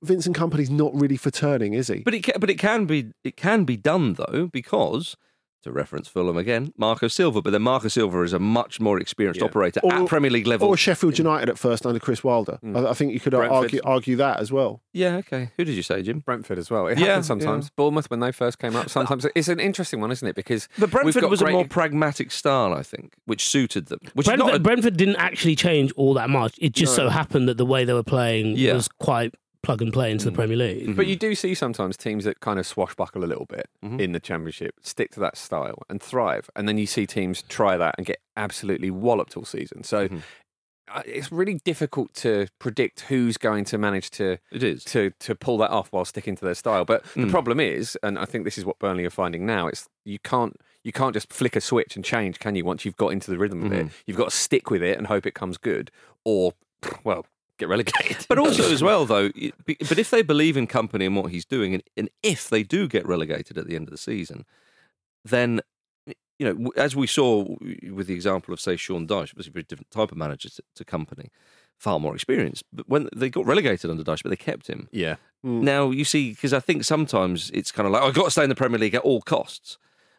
Vincent 0.03 0.35
Kompany's 0.37 0.69
not 0.69 0.93
really 0.93 1.17
for 1.17 1.31
turning, 1.31 1.73
is 1.73 1.87
he? 1.87 1.99
but 1.99 2.13
it. 2.13 2.23
Can, 2.23 2.35
but 2.39 2.49
it 2.49 2.59
can 2.59 2.85
be. 2.85 3.11
It 3.23 3.35
can 3.37 3.63
be 3.63 3.77
done 3.77 4.13
though, 4.13 4.49
because 4.51 5.15
to 5.63 5.71
reference 5.71 6.07
Fulham 6.07 6.37
again, 6.37 6.73
Marco 6.77 7.07
Silva. 7.07 7.41
But 7.41 7.51
then 7.51 7.61
Marco 7.61 7.87
Silva 7.87 8.21
is 8.23 8.33
a 8.33 8.39
much 8.39 8.79
more 8.79 8.99
experienced 8.99 9.39
Yeah. 9.41 9.45
operator 9.47 9.79
Or- 9.83 9.93
at 9.93 10.07
Premier 10.07 10.31
League 10.31 10.47
level. 10.47 10.67
or 10.67 10.77
Sheffield 10.77 11.17
United 11.17 11.49
at 11.49 11.57
first 11.59 11.85
under 11.85 11.99
Chris 11.99 12.23
Wilder. 12.23 12.57
Hmm. 12.61 12.75
I, 12.77 12.89
I 12.89 12.93
think 12.93 13.13
you 13.13 13.19
could 13.19 13.31
Brentford. 13.31 13.55
argue 13.55 13.81
argue 13.85 14.15
that 14.17 14.39
as 14.39 14.51
well. 14.51 14.81
yeah. 14.93 15.17
Okay. 15.17 15.49
Who 15.57 15.63
did 15.65 15.75
you 15.75 15.83
say, 15.83 16.01
Jim? 16.01 16.19
Brentford 16.19 16.57
as 16.57 16.69
well. 16.71 16.87
It 16.87 16.97
Yeah, 16.97 17.07
happens 17.07 17.27
sometimes. 17.27 17.69
Bournemouth 17.71 18.09
when 18.09 18.19
they 18.19 18.31
first 18.31 18.59
came 18.59 18.75
up. 18.75 18.89
Sometimes 18.89 19.25
it's 19.35 19.47
an 19.47 19.59
interesting 19.59 20.01
one, 20.01 20.11
isn't 20.11 20.27
it? 20.27 20.35
Because 20.35 20.67
But 20.77 20.87
we've 20.89 20.91
Brentford 20.91 21.21
got 21.21 21.29
was 21.29 21.41
great- 21.41 21.49
a 21.51 21.53
more 21.53 21.65
pragmatic 21.67 22.31
style, 22.31 22.73
I 22.73 22.83
think, 22.83 23.13
which 23.25 23.47
suited 23.47 23.87
them. 23.87 23.99
Which 24.13 24.25
is 24.25 24.29
Brentford, 24.29 24.47
not 24.47 24.55
a, 24.55 24.59
Brentford 24.59 24.97
didn't 24.97 25.17
actually 25.17 25.55
change 25.55 25.91
all 25.95 26.13
that 26.15 26.29
much. 26.29 26.55
It 26.59 26.73
just 26.73 26.95
so 26.95 27.09
happened 27.09 27.47
that 27.49 27.57
the 27.57 27.65
way 27.65 27.85
they 27.85 27.93
were 27.93 28.03
playing 28.03 28.55
Yeah. 28.57 28.73
was 28.73 28.87
quite 28.87 29.33
plug 29.63 29.81
and 29.81 29.93
play 29.93 30.11
into 30.11 30.25
the 30.25 30.31
Mm. 30.31 30.35
Premier 30.35 30.57
League. 30.57 30.95
But 30.95 31.07
you 31.07 31.15
do 31.15 31.35
see 31.35 31.53
sometimes 31.53 31.95
teams 31.97 32.23
that 32.25 32.39
kind 32.39 32.59
of 32.59 32.65
swashbuckle 32.65 33.23
a 33.23 33.27
little 33.27 33.45
bit 33.45 33.69
Mhm. 33.83 33.99
in 34.01 34.11
the 34.11 34.19
championship, 34.19 34.75
stick 34.81 35.11
to 35.11 35.19
that 35.19 35.37
style 35.37 35.83
and 35.89 36.01
thrive. 36.01 36.49
And 36.55 36.67
then 36.67 36.77
you 36.77 36.87
see 36.87 37.05
teams 37.05 37.43
try 37.43 37.77
that 37.77 37.95
and 37.97 38.05
get 38.07 38.19
absolutely 38.35 38.89
walloped 38.89 39.37
all 39.37 39.45
season. 39.45 39.83
So 39.83 40.07
Mhm. 40.07 40.21
uh, 40.93 41.03
it's 41.05 41.31
really 41.31 41.59
difficult 41.63 42.13
to 42.15 42.47
predict 42.59 43.01
who's 43.01 43.37
going 43.37 43.63
to 43.65 43.77
manage 43.77 44.09
to 44.11 44.39
it 44.51 44.63
is. 44.63 44.83
to 44.85 45.11
to 45.19 45.35
pull 45.35 45.57
that 45.59 45.69
off 45.69 45.89
while 45.93 46.05
sticking 46.05 46.35
to 46.35 46.43
their 46.43 46.55
style. 46.55 46.83
But 46.83 47.03
the 47.13 47.21
Mm. 47.27 47.29
problem 47.29 47.59
is, 47.59 47.97
and 48.03 48.17
I 48.17 48.25
think 48.25 48.45
this 48.45 48.57
is 48.57 48.65
what 48.65 48.79
Burnley 48.79 49.05
are 49.05 49.09
finding 49.11 49.45
now, 49.45 49.67
it's 49.67 49.87
you 50.05 50.17
can't 50.19 50.57
you 50.83 50.91
can't 50.91 51.13
just 51.13 51.31
flick 51.31 51.55
a 51.55 51.61
switch 51.61 51.95
and 51.95 52.03
change, 52.03 52.39
can 52.39 52.55
you? 52.55 52.65
Once 52.65 52.83
you've 52.85 52.97
got 52.97 53.09
into 53.09 53.29
the 53.29 53.37
rhythm 53.37 53.63
of 53.63 53.71
it, 53.71 53.85
Mhm. 53.85 53.91
you've 54.07 54.17
got 54.17 54.31
to 54.31 54.35
stick 54.35 54.71
with 54.71 54.81
it 54.81 54.97
and 54.97 55.05
hope 55.05 55.27
it 55.27 55.35
comes 55.35 55.57
good, 55.59 55.91
or 56.25 56.53
well, 57.03 57.27
get 57.61 57.69
relegated. 57.69 58.25
But 58.27 58.39
also 58.39 58.71
as 58.71 58.83
well, 58.83 59.05
though. 59.05 59.29
But 59.65 59.99
if 59.99 60.09
they 60.09 60.21
believe 60.21 60.57
in 60.57 60.67
Kompany 60.67 61.05
and 61.05 61.15
what 61.15 61.31
he's 61.31 61.45
doing, 61.45 61.73
and, 61.73 61.83
and 61.95 62.09
if 62.21 62.49
they 62.49 62.63
do 62.63 62.87
get 62.87 63.07
relegated 63.07 63.57
at 63.57 63.67
the 63.67 63.75
end 63.75 63.87
of 63.87 63.91
the 63.91 63.97
season, 63.97 64.45
then 65.23 65.61
you 66.39 66.45
know, 66.53 66.71
as 66.75 66.95
we 66.95 67.05
saw 67.05 67.45
with 67.91 68.07
the 68.07 68.15
example 68.15 68.51
of 68.51 68.59
say 68.59 68.75
Sean 68.75 69.05
Dyche, 69.07 69.35
was 69.37 69.47
a 69.47 69.51
very 69.51 69.63
different 69.63 69.91
type 69.91 70.11
of 70.11 70.17
manager 70.17 70.49
to, 70.49 70.63
to 70.75 70.83
Kompany, 70.83 71.27
far 71.77 71.99
more 71.99 72.15
experienced. 72.15 72.63
But 72.73 72.89
when 72.89 73.09
they 73.15 73.29
got 73.29 73.45
relegated 73.45 73.91
under 73.91 74.03
Dyche, 74.03 74.23
but 74.23 74.29
they 74.29 74.35
kept 74.35 74.67
him. 74.67 74.89
yeah, 74.91 75.17
mm. 75.45 75.61
Now 75.61 75.91
you 75.91 76.03
see, 76.03 76.31
because 76.31 76.51
I 76.51 76.59
think 76.59 76.83
sometimes 76.83 77.51
it's 77.53 77.71
kind 77.71 77.85
of 77.85 77.93
like 77.93 78.01
"Oh, 78.01 78.07
I've 78.07 78.15
got 78.15 78.25
to 78.25 78.31
stay 78.31 78.43
in 78.43 78.49
the 78.49 78.55
Premier 78.55 78.79
League 78.79 78.95
at 78.95 79.03
all 79.03 79.21
costs. 79.21 79.77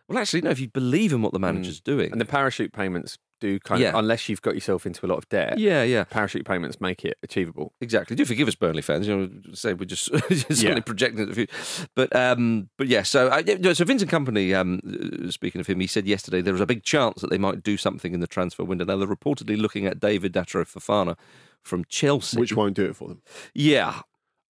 Well, 0.08 0.18
actually, 0.18 0.42
no. 0.42 0.50
If 0.50 0.60
you 0.60 0.68
believe 0.68 1.12
in 1.12 1.22
what 1.22 1.32
the 1.32 1.40
manager's 1.40 1.80
mm. 1.80 1.84
doing, 1.84 2.12
and 2.12 2.20
the 2.20 2.24
parachute 2.24 2.72
payments 2.72 3.18
do 3.42 3.58
kind 3.60 3.80
Yeah. 3.82 3.90
of, 3.90 3.96
unless 3.96 4.28
you've 4.28 4.40
got 4.42 4.54
yourself 4.54 4.86
into 4.86 5.04
a 5.04 5.08
lot 5.08 5.18
of 5.18 5.28
debt. 5.28 5.58
yeah, 5.58 5.82
yeah. 5.82 6.04
Parachute 6.04 6.44
payments 6.46 6.80
make 6.80 7.04
it 7.04 7.18
achievable. 7.22 7.72
Exactly. 7.80 8.16
Do 8.16 8.24
forgive 8.24 8.48
us, 8.48 8.54
Burnley 8.54 8.82
fans. 8.82 9.06
You 9.08 9.16
know, 9.16 9.28
say 9.52 9.74
we're 9.74 9.84
just 9.84 10.04
certainly 10.30 10.44
Yeah. 10.76 10.80
projecting 10.80 11.26
the 11.26 11.34
future, 11.34 11.52
but 11.94 12.14
um, 12.16 12.68
but 12.78 12.86
yeah. 12.86 13.02
So 13.02 13.28
uh, 13.28 13.74
so 13.74 13.84
Vincent 13.84 14.10
Kompany. 14.10 14.54
Um, 14.54 14.80
uh, 15.26 15.30
speaking 15.30 15.60
of 15.60 15.66
him, 15.66 15.80
he 15.80 15.86
said 15.86 16.06
yesterday 16.06 16.40
there 16.40 16.54
was 16.54 16.60
a 16.62 16.66
big 16.66 16.82
chance 16.84 17.20
that 17.20 17.30
they 17.30 17.38
might 17.38 17.62
do 17.62 17.76
something 17.76 18.14
in 18.14 18.20
the 18.20 18.26
transfer 18.26 18.64
window. 18.64 18.84
Now 18.84 18.96
they're 18.96 19.08
reportedly 19.08 19.58
looking 19.58 19.86
at 19.86 20.00
David 20.00 20.32
Datro 20.32 20.64
Fofana 20.64 21.16
from 21.62 21.84
Chelsea. 21.88 22.38
which 22.40 22.54
won't 22.56 22.74
do 22.76 22.84
it 22.84 22.96
for 22.96 23.08
them. 23.08 23.22
Yeah, 23.54 24.00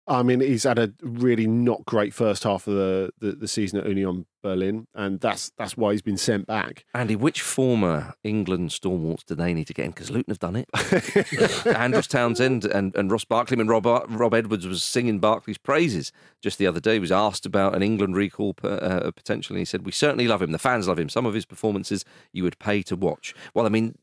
I 0.07 0.23
mean, 0.23 0.41
he's 0.41 0.63
had 0.63 0.79
a 0.79 0.91
really 1.01 1.45
not 1.47 1.85
great 1.85 2.13
first 2.13 2.43
half 2.43 2.67
of 2.67 2.73
the, 2.73 3.11
the, 3.19 3.33
the 3.33 3.47
season 3.47 3.79
at 3.79 3.87
Union 3.87 4.25
Berlin, 4.43 4.87
and 4.95 5.19
that's 5.19 5.51
that's 5.57 5.77
why 5.77 5.91
he's 5.91 6.01
been 6.01 6.17
sent 6.17 6.47
back. 6.47 6.85
Andy. 6.95 7.15
Which 7.15 7.41
former 7.41 8.15
England 8.23 8.71
stalwarts 8.71 9.23
do 9.23 9.35
they 9.35 9.53
need 9.53 9.67
to 9.67 9.73
get 9.73 9.85
in? 9.85 9.91
Because 9.91 10.09
Luton 10.09 10.31
have 10.31 10.39
done 10.39 10.55
it. 10.55 11.67
Andros 11.77 12.07
Townsend 12.07 12.65
and, 12.65 12.95
and 12.95 13.11
Ross 13.11 13.25
Barkley. 13.25 13.59
and 13.59 13.69
Rob 13.69 13.85
Rob 13.85 14.33
Edwards 14.33 14.65
was 14.67 14.83
singing 14.83 15.19
Barkley's 15.19 15.59
praises 15.59 16.11
just 16.41 16.57
the 16.57 16.67
other 16.67 16.79
day. 16.79 16.93
He 16.93 16.99
was 16.99 17.11
asked 17.11 17.45
about 17.45 17.75
an 17.75 17.83
England 17.83 18.15
recall 18.15 18.53
per, 18.55 18.79
uh, 18.81 19.11
potentially. 19.11 19.59
He 19.59 19.65
said, 19.65 19.85
"We 19.85 19.91
certainly 19.91 20.27
love 20.27 20.41
him. 20.41 20.51
The 20.51 20.59
fans 20.59 20.87
love 20.87 20.99
him. 20.99 21.09
Some 21.09 21.25
of 21.27 21.33
his 21.35 21.45
performances 21.45 22.03
you 22.33 22.43
would 22.43 22.57
pay 22.59 22.81
to 22.83 22.95
watch." 22.95 23.35
Well, 23.53 23.65
I 23.65 23.69
mean, 23.69 23.95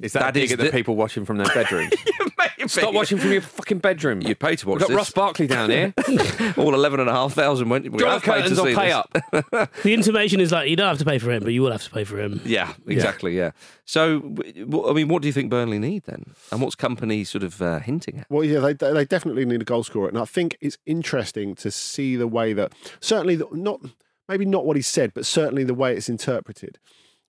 Is 0.00 0.12
that, 0.12 0.28
a 0.28 0.32
dig 0.32 0.44
is 0.44 0.52
at 0.52 0.58
the, 0.58 0.64
the- 0.66 0.70
people 0.70 0.94
watching 0.96 1.24
from 1.24 1.38
their 1.38 1.52
bedrooms? 1.52 1.92
Maybe. 2.76 2.82
Stop 2.82 2.94
watching 2.94 3.18
from 3.18 3.32
your 3.32 3.40
fucking 3.40 3.78
bedroom. 3.78 4.20
You'd 4.22 4.38
pay 4.38 4.54
to 4.56 4.68
watch 4.68 4.76
We've 4.76 4.80
got 4.80 4.88
this. 4.88 4.96
Ross 4.96 5.10
Barkley 5.10 5.46
down 5.46 5.70
here. 5.70 5.92
All 6.56 6.72
eleven 6.74 7.00
and 7.00 7.08
a 7.08 7.12
half 7.12 7.32
thousand 7.32 7.68
went. 7.68 7.84
Draw 7.96 8.08
I've 8.08 8.22
paid 8.22 8.26
to 8.26 8.56
curtains 8.56 8.58
or 8.58 8.66
see 8.68 8.74
pay 8.74 8.86
this. 8.86 8.94
up. 8.94 9.70
The 9.82 9.94
intimation 9.94 10.40
is 10.40 10.52
like 10.52 10.68
you 10.68 10.76
don't 10.76 10.88
have 10.88 10.98
to 10.98 11.04
pay 11.04 11.18
for 11.18 11.30
him, 11.30 11.42
but 11.42 11.52
you 11.52 11.62
will 11.62 11.72
have 11.72 11.82
to 11.84 11.90
pay 11.90 12.04
for 12.04 12.18
him. 12.20 12.40
Yeah, 12.44 12.72
exactly. 12.86 13.36
Yeah. 13.36 13.50
So, 13.84 14.20
w- 14.20 14.64
w- 14.66 14.88
I 14.88 14.92
mean, 14.92 15.08
what 15.08 15.22
do 15.22 15.28
you 15.28 15.32
think 15.32 15.50
Burnley 15.50 15.78
need 15.78 16.04
then? 16.04 16.24
And 16.52 16.60
what's 16.62 16.76
Kompany 16.76 17.26
sort 17.26 17.42
of 17.42 17.60
uh, 17.60 17.80
hinting 17.80 18.18
at? 18.20 18.26
Well, 18.30 18.44
yeah, 18.44 18.60
they 18.60 18.72
they 18.74 19.04
definitely 19.04 19.44
need 19.44 19.62
a 19.62 19.64
goal 19.64 19.82
scorer, 19.82 20.08
and 20.08 20.18
I 20.18 20.24
think 20.24 20.56
it's 20.60 20.78
interesting 20.86 21.54
to 21.56 21.70
see 21.70 22.14
the 22.16 22.28
way 22.28 22.52
that 22.52 22.72
certainly 23.00 23.36
the, 23.36 23.48
not 23.52 23.80
maybe 24.28 24.44
not 24.46 24.64
what 24.64 24.76
he 24.76 24.82
said, 24.82 25.12
but 25.14 25.26
certainly 25.26 25.64
the 25.64 25.74
way 25.74 25.96
it's 25.96 26.08
interpreted. 26.08 26.78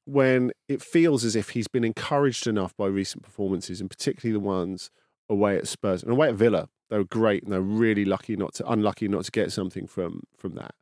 When 0.05 0.51
it 0.67 0.81
feels 0.81 1.24
as 1.24 1.36
if 1.36 1.50
he's 1.50 1.67
been 1.67 1.83
encouraged 1.83 2.48
enough 2.48 2.75
by 2.75 2.88
recent 2.88 3.24
performances, 3.24 3.79
and 3.79 3.89
particularly 3.89 4.33
the 4.33 4.39
ones 4.45 4.89
away 5.32 5.58
at 5.58 5.68
Spurs 5.68 6.04
and 6.04 6.12
away 6.12 6.28
at 6.30 6.36
Villa, 6.36 6.70
they 6.90 6.98
were 6.98 7.04
great, 7.06 7.44
and 7.44 7.52
they're 7.52 7.62
really 7.62 8.06
lucky 8.06 8.36
not 8.36 8.54
to 8.56 8.70
unlucky 8.70 9.08
not 9.08 9.24
to 9.26 9.32
get 9.32 9.52
something 9.52 9.88
from 9.88 10.24
from 10.38 10.54
that. 10.56 10.76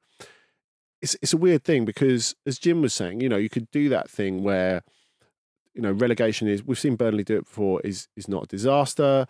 It's 1.01 1.15
it's 1.21 1.33
a 1.33 1.37
weird 1.37 1.63
thing 1.63 1.85
because, 1.85 2.35
as 2.45 2.59
Jim 2.59 2.81
was 2.81 2.93
saying, 2.93 3.21
you 3.21 3.29
know, 3.29 3.37
you 3.37 3.49
could 3.49 3.69
do 3.71 3.87
that 3.89 4.09
thing 4.09 4.43
where 4.43 4.81
you 5.73 5.81
know 5.81 5.91
relegation 5.91 6.47
is. 6.47 6.63
We've 6.63 6.79
seen 6.79 6.95
Burnley 6.97 7.23
do 7.23 7.37
it 7.37 7.45
before. 7.45 7.79
Is 7.83 8.07
is 8.17 8.27
not 8.27 8.43
a 8.43 8.47
disaster 8.47 9.25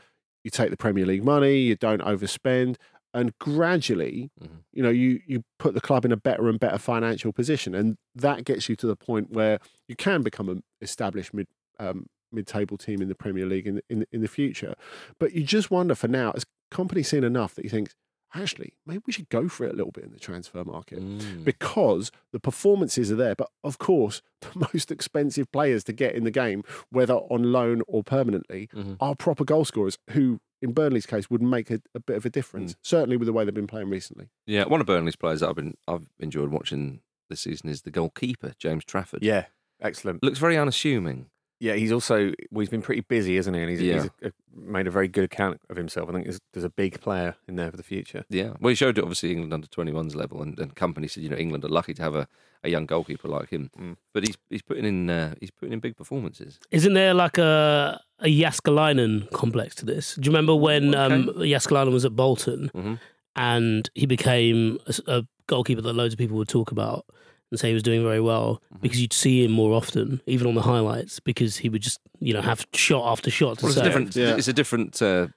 you 0.46 0.50
take 0.50 0.70
the 0.72 0.78
Premier 0.78 1.06
League 1.06 1.24
money, 1.26 1.58
you 1.58 1.76
don't 1.76 2.00
overspend, 2.02 2.78
and 3.14 3.38
gradually, 3.40 4.32
Mhm. 4.42 4.64
you 4.72 4.82
know, 4.82 4.90
you 4.90 5.20
you 5.28 5.44
put 5.58 5.74
the 5.74 5.82
club 5.82 6.06
in 6.06 6.14
a 6.14 6.18
better 6.18 6.48
and 6.48 6.58
better 6.58 6.78
financial 6.78 7.34
position, 7.34 7.76
and 7.76 7.98
that 8.16 8.46
gets 8.46 8.70
you 8.70 8.78
to 8.78 8.88
the 8.88 8.96
point 8.96 9.32
where 9.32 9.60
you 9.90 9.98
can 9.98 10.22
become 10.24 10.48
an 10.48 10.64
established 10.82 11.34
mid 11.34 11.48
um, 11.78 12.08
mid 12.32 12.48
table 12.48 12.78
team 12.78 13.02
in 13.02 13.08
the 13.08 13.16
Premier 13.16 13.46
League 13.46 13.68
in 13.68 13.82
in 13.90 14.06
in 14.12 14.22
the 14.22 14.28
future. 14.28 14.76
But 15.20 15.34
you 15.34 15.44
just 15.44 15.72
wonder 15.72 15.96
for 15.96 16.08
now, 16.08 16.32
has 16.34 16.46
Kompany 16.72 17.06
seen 17.06 17.24
enough 17.24 17.56
that 17.56 17.64
you 17.64 17.70
think 17.70 17.92
actually 18.36 18.74
maybe 18.86 19.02
we 19.08 19.12
should 19.14 19.28
go 19.30 19.48
for 19.50 19.66
it 19.66 19.74
a 19.74 19.76
little 19.76 19.92
bit 19.92 20.04
in 20.04 20.12
the 20.12 20.20
transfer 20.20 20.64
market 20.64 21.00
Mm. 21.00 21.44
because 21.44 22.12
the 22.32 22.40
performances 22.40 23.12
are 23.12 23.16
there. 23.16 23.34
But 23.34 23.50
of 23.64 23.80
course, 23.80 24.22
the 24.42 24.68
most 24.74 24.92
expensive 24.92 25.52
players 25.52 25.84
to 25.86 25.94
get 25.94 26.14
in 26.14 26.26
the 26.26 26.32
game, 26.32 26.64
whether 26.92 27.16
on 27.16 27.52
loan 27.52 27.82
or 27.88 28.04
permanently, 28.04 28.70
Mhm. 28.76 28.98
are 29.00 29.16
proper 29.16 29.44
goal 29.44 29.66
scorers 29.66 29.98
who, 30.12 30.40
in 30.62 30.74
Burnley's 30.74 31.08
case, 31.08 31.28
would 31.32 31.42
make 31.42 31.72
a, 31.72 31.82
a 31.96 32.00
bit 32.00 32.18
of 32.18 32.26
a 32.26 32.30
difference. 32.30 32.76
Certainly 32.84 33.18
with 33.18 33.26
the 33.26 33.34
way 33.34 33.46
they've 33.46 33.54
been 33.54 33.66
playing 33.66 33.90
recently. 33.90 34.30
Yeah, 34.46 34.66
one 34.66 34.80
of 34.80 34.86
Burnley's 34.86 35.16
players 35.16 35.40
that 35.40 35.50
I've 35.50 35.56
been 35.56 35.76
I've 35.88 36.10
enjoyed 36.20 36.50
watching 36.52 37.02
this 37.32 37.42
season 37.42 37.68
is 37.70 37.82
the 37.82 37.92
goalkeeper 37.92 38.54
James 38.60 38.86
Trafford. 38.86 39.24
Yeah, 39.24 39.46
excellent. 39.82 40.22
looks 40.22 40.38
very 40.38 40.56
unassuming. 40.58 41.32
Yeah, 41.60 41.74
he's 41.76 41.92
also 41.92 42.32
well, 42.52 42.62
he's 42.62 42.70
been 42.70 42.82
pretty 42.82 43.02
busy, 43.02 43.36
isn't 43.38 43.54
he? 43.54 43.60
And 43.62 43.70
he's, 43.70 43.82
Yeah. 43.82 43.94
he's 43.96 44.06
a, 44.22 44.28
a- 44.28 44.32
made 44.56 44.88
a 44.88 44.92
very 44.92 45.08
good 45.08 45.24
account 45.26 45.60
of 45.70 45.76
himself. 45.78 46.10
I 46.10 46.14
think 46.14 46.26
there's, 46.26 46.40
there's 46.54 46.64
a 46.64 46.70
big 46.70 47.02
player 47.02 47.36
in 47.48 47.56
there 47.56 47.70
for 47.72 47.78
the 47.78 47.84
future. 47.84 48.24
Yeah, 48.30 48.54
well, 48.60 48.70
he 48.70 48.76
showed 48.76 48.98
it 48.98 49.02
obviously 49.04 49.32
England 49.32 49.54
under 49.54 49.68
21s 49.68 50.16
level, 50.16 50.42
and, 50.42 50.58
and 50.60 50.74
Kompany 50.76 51.10
said 51.10 51.24
you 51.24 51.30
know 51.30 51.36
England 51.38 51.66
are 51.66 51.70
lucky 51.70 51.94
to 51.94 52.02
have 52.02 52.16
a, 52.16 52.28
a 52.64 52.70
young 52.70 52.86
goalkeeper 52.86 53.28
like 53.28 53.50
him. 53.50 53.70
Mm. 53.78 53.98
But 54.14 54.26
he's 54.26 54.38
he's 54.50 54.62
putting 54.62 54.86
in 54.86 55.10
uh, 55.10 55.36
he's 55.42 55.52
putting 55.52 55.74
in 55.74 55.80
big 55.80 55.96
performances. 55.98 56.60
Isn't 56.72 56.94
there 56.94 57.14
like 57.14 57.38
a 57.38 58.00
a 58.20 58.28
Jääskeläinen 58.28 59.30
complex 59.32 59.76
to 59.76 59.86
this? 59.86 60.16
Do 60.16 60.22
you 60.30 60.32
remember 60.32 60.56
when 60.56 60.96
um, 60.96 61.28
Jääskeläinen 61.38 61.92
was 61.94 62.06
at 62.06 62.16
Bolton 62.16 62.70
Mhm. 62.74 63.00
and 63.36 63.90
he 63.96 64.06
became 64.06 64.80
a, 64.86 64.90
s- 64.90 65.02
a 65.08 65.24
goalkeeper 65.48 65.82
that 65.82 65.94
loads 65.94 66.14
of 66.14 66.18
people 66.18 66.38
would 66.38 66.50
talk 66.50 66.72
about 66.72 67.06
and 67.52 67.60
say 67.60 67.68
he 67.70 67.74
was 67.74 67.84
doing 67.84 68.04
very 68.04 68.22
well 68.22 68.62
Mm-hmm. 68.74 68.82
because 68.82 69.02
you'd 69.02 69.14
see 69.14 69.44
him 69.44 69.52
more 69.52 69.74
often, 69.74 70.22
even 70.28 70.48
on 70.48 70.56
the 70.56 70.62
highlights, 70.62 71.20
because 71.20 71.58
he 71.58 71.70
would 71.70 71.82
just 71.82 72.00
you 72.20 72.34
know 72.34 72.42
have 72.42 72.66
shot 72.74 73.12
after 73.12 73.30
shot 73.32 73.58
to 73.60 73.66
Well, 73.66 73.72
it's 73.72 73.80
a 73.82 73.84
different 73.84 74.16
Yeah. 74.16 74.36
it's 74.36 74.48
a 74.48 74.54
different 74.54 75.02
uh, 75.02 75.28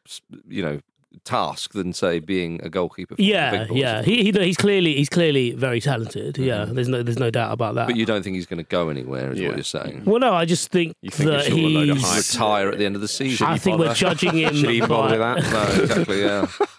you 0.48 0.62
know 0.62 0.80
task 1.24 1.72
than 1.74 1.92
say 1.92 2.18
being 2.20 2.58
a 2.64 2.70
goalkeeper. 2.70 3.14
For 3.16 3.20
Yeah, 3.22 3.64
big 3.66 3.76
yeah. 3.76 4.02
He, 4.02 4.24
he 4.24 4.32
he's 4.32 4.56
clearly 4.56 4.94
he's 4.94 5.10
clearly 5.10 5.52
very 5.52 5.78
talented. 5.80 6.38
Yeah, 6.38 6.64
there's 6.64 6.88
no 6.88 7.02
there's 7.02 7.18
no 7.18 7.30
doubt 7.30 7.52
about 7.52 7.74
that. 7.74 7.82
Mm-hmm. 7.82 7.88
But 7.90 7.96
you 7.96 8.06
don't 8.06 8.22
think 8.22 8.36
he's 8.36 8.46
going 8.46 8.64
to 8.64 8.68
go 8.68 8.88
anywhere, 8.88 9.30
is 9.32 9.38
Yeah. 9.38 9.48
what 9.48 9.56
you're 9.58 9.64
saying. 9.64 10.04
well, 10.06 10.18
no, 10.20 10.32
I 10.32 10.46
just 10.46 10.70
think, 10.70 10.94
You 11.02 11.10
think 11.10 11.28
that 11.30 11.44
he's 11.46 11.48
short 11.48 11.60
a 11.60 11.74
load 11.74 11.88
of 11.90 11.96
he's. 11.98 12.06
hype. 12.06 12.18
Retire 12.32 12.68
at 12.70 12.78
the 12.78 12.86
end 12.86 12.94
of 12.94 13.02
the 13.02 13.08
season. 13.08 13.46
I 13.46 13.58
think 13.58 13.78
we're 13.78 13.92
judging 13.94 14.32
him. 14.38 14.54
Should 14.54 14.70
he 14.70 14.80
by- 14.80 15.10
with 15.10 15.20
that? 15.20 15.52
no, 15.76 15.82
exactly. 15.82 16.20
Yeah. 16.22 16.46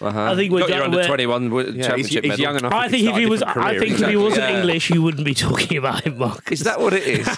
Uh-huh. 0.00 0.22
I 0.32 0.34
think 0.36 0.52
we're 0.52 0.60
got 0.60 0.68
your 0.68 0.78
go- 0.78 0.84
under 0.84 0.96
we're- 0.98 1.06
21 1.06 1.42
Yeah, 1.52 1.62
he's, 1.72 1.86
championship 1.86 2.24
he's 2.24 2.30
medal. 2.30 2.42
young 2.42 2.56
enough. 2.56 2.72
I 2.72 2.84
he 2.84 2.90
think 2.90 3.02
if 3.02 3.08
start 3.08 3.20
he 3.20 3.26
was, 3.26 3.40
different 3.40 3.58
I 3.66 3.70
career, 3.70 3.80
think 3.80 3.82
if 3.82 3.88
he 3.88 3.94
exactly. 4.04 4.16
wasn't 4.22 4.42
yeah. 4.50 4.58
English, 4.60 4.90
you 4.90 5.02
wouldn't 5.02 5.24
be 5.24 5.34
talking 5.34 5.76
about 5.78 6.06
him, 6.06 6.18
Mark. 6.18 6.52
Is 6.52 6.60
that 6.60 6.80
what 6.80 6.92
it 6.92 7.02
is? 7.06 7.28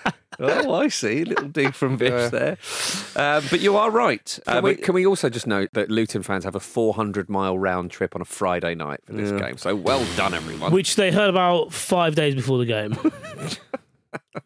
oh, 0.40 0.74
I 0.74 0.88
see. 0.88 1.22
A 1.22 1.24
little 1.24 1.48
dig 1.48 1.74
from 1.74 1.96
Vish 1.98 2.30
there. 2.30 2.56
Uh, 3.16 3.40
but 3.50 3.60
you 3.60 3.76
are 3.76 3.90
right. 3.90 4.38
Uh, 4.46 4.54
Can 4.54 4.64
we, 4.64 4.74
can 4.76 4.94
we 4.94 5.06
also 5.06 5.28
just 5.28 5.46
note 5.46 5.70
that 5.72 5.90
Luton 5.90 6.22
fans 6.22 6.44
have 6.44 6.54
a 6.54 6.60
400 6.60 7.28
mile 7.28 7.58
round 7.58 7.90
trip 7.90 8.14
on 8.14 8.22
a 8.22 8.24
Friday 8.24 8.74
night 8.74 9.00
for 9.04 9.12
this 9.14 9.32
Yeah. 9.32 9.38
game? 9.48 9.56
So 9.58 9.74
well 9.74 10.06
done, 10.16 10.34
everyone. 10.34 10.72
Which 10.72 10.96
they 10.96 11.10
heard 11.10 11.30
about 11.30 11.72
five 11.72 12.14
days 12.14 12.34
before 12.34 12.58
the 12.58 12.66
game. 12.66 12.96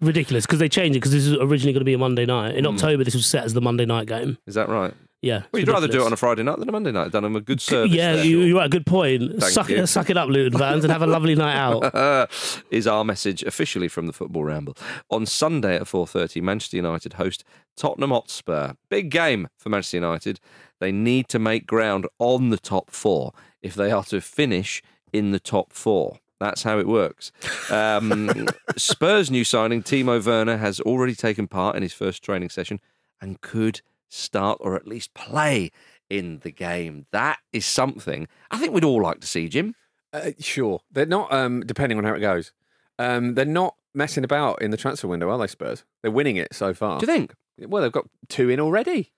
Ridiculous 0.00 0.46
because 0.46 0.58
they 0.58 0.68
changed 0.68 0.96
it 0.96 1.00
because 1.00 1.12
this 1.12 1.24
is 1.26 1.34
originally 1.34 1.72
going 1.72 1.80
to 1.82 1.84
be 1.84 1.92
a 1.92 1.98
Monday 1.98 2.26
night. 2.26 2.56
In 2.56 2.66
October, 2.66 3.04
this 3.04 3.14
was 3.14 3.26
set 3.26 3.44
as 3.44 3.52
the 3.54 3.60
Monday 3.60 3.84
night 3.84 4.06
game. 4.08 4.38
is 4.46 4.54
that 4.54 4.68
right? 4.68 4.92
Yeah. 5.22 5.44
Well, 5.52 5.60
you'd 5.60 5.68
rather 5.68 5.86
do 5.86 6.02
it 6.02 6.06
on 6.06 6.12
a 6.12 6.16
Friday 6.16 6.42
night 6.42 6.58
than 6.58 6.68
a 6.68 6.72
Monday 6.72 6.90
night. 6.90 7.12
Done 7.12 7.22
them 7.22 7.36
a 7.36 7.40
good 7.40 7.60
service. 7.60 7.92
Yeah, 7.92 8.16
there. 8.16 8.24
you, 8.24 8.40
you're 8.40 8.58
right. 8.58 8.68
Good 8.68 8.84
point. 8.84 9.38
Thank 9.38 9.52
Suck 9.52 9.68
you. 9.68 9.76
it, 9.76 9.86
suck 9.86 10.10
it 10.10 10.16
up, 10.16 10.28
Luton 10.28 10.58
fans, 10.58 10.84
and 10.84 10.92
have 10.92 11.02
a 11.02 11.06
lovely 11.06 11.36
night 11.36 11.54
out. 11.54 12.28
Is 12.70 12.88
our 12.88 13.04
message 13.04 13.44
officially 13.44 13.86
from 13.86 14.08
the 14.08 14.12
Football 14.12 14.42
Ramble. 14.44 14.76
On 15.10 15.24
Sunday 15.24 15.76
at 15.76 15.82
4.30, 15.82 16.42
Manchester 16.42 16.76
United 16.76 17.14
host 17.14 17.44
Tottenham 17.76 18.10
Hotspur. 18.10 18.72
Big 18.90 19.10
game 19.10 19.48
for 19.56 19.68
Manchester 19.68 19.98
United. 19.98 20.40
They 20.80 20.90
need 20.90 21.28
to 21.28 21.38
make 21.38 21.68
ground 21.68 22.08
on 22.18 22.50
the 22.50 22.58
top 22.58 22.90
four 22.90 23.32
if 23.62 23.76
they 23.76 23.92
are 23.92 24.02
to 24.04 24.20
finish 24.20 24.82
in 25.12 25.30
the 25.30 25.38
top 25.38 25.72
four. 25.72 26.18
That's 26.40 26.64
how 26.64 26.80
it 26.80 26.88
works. 26.88 27.30
Um, 27.70 28.48
Spurs' 28.76 29.30
new 29.30 29.44
signing, 29.44 29.84
Timo 29.84 30.24
Werner, 30.26 30.56
has 30.56 30.80
already 30.80 31.14
taken 31.14 31.46
part 31.46 31.76
in 31.76 31.82
his 31.82 31.92
first 31.92 32.24
training 32.24 32.48
session 32.48 32.80
and 33.20 33.40
could 33.40 33.82
start 34.12 34.58
or 34.60 34.76
at 34.76 34.86
least 34.86 35.14
play 35.14 35.70
in 36.10 36.38
the 36.40 36.50
game. 36.52 37.06
That 37.12 37.38
is 37.52 37.64
something 37.66 38.28
I 38.50 38.58
think 38.58 38.72
we'd 38.74 38.84
all 38.84 39.02
like 39.02 39.20
to 39.20 39.26
see, 39.26 39.48
Jim. 39.48 39.74
Uh, 40.12 40.32
sure. 40.38 40.80
They're 40.92 41.06
not, 41.06 41.32
um, 41.32 41.62
depending 41.64 41.96
on 41.98 42.04
how 42.04 42.12
it 42.14 42.20
goes, 42.20 42.52
um, 42.98 43.34
they're 43.34 43.44
not 43.46 43.74
messing 43.94 44.24
about 44.24 44.60
in 44.60 44.70
the 44.70 44.76
transfer 44.76 45.08
window, 45.08 45.30
are 45.30 45.38
they, 45.38 45.46
Spurs? 45.46 45.84
They're 46.02 46.10
winning 46.10 46.36
it 46.36 46.54
so 46.54 46.74
far. 46.74 47.00
Do 47.00 47.06
you 47.06 47.12
think? 47.12 47.32
Well, 47.58 47.82
they've 47.82 47.92
got 47.92 48.06
two 48.28 48.50
in 48.50 48.60
already. 48.60 49.12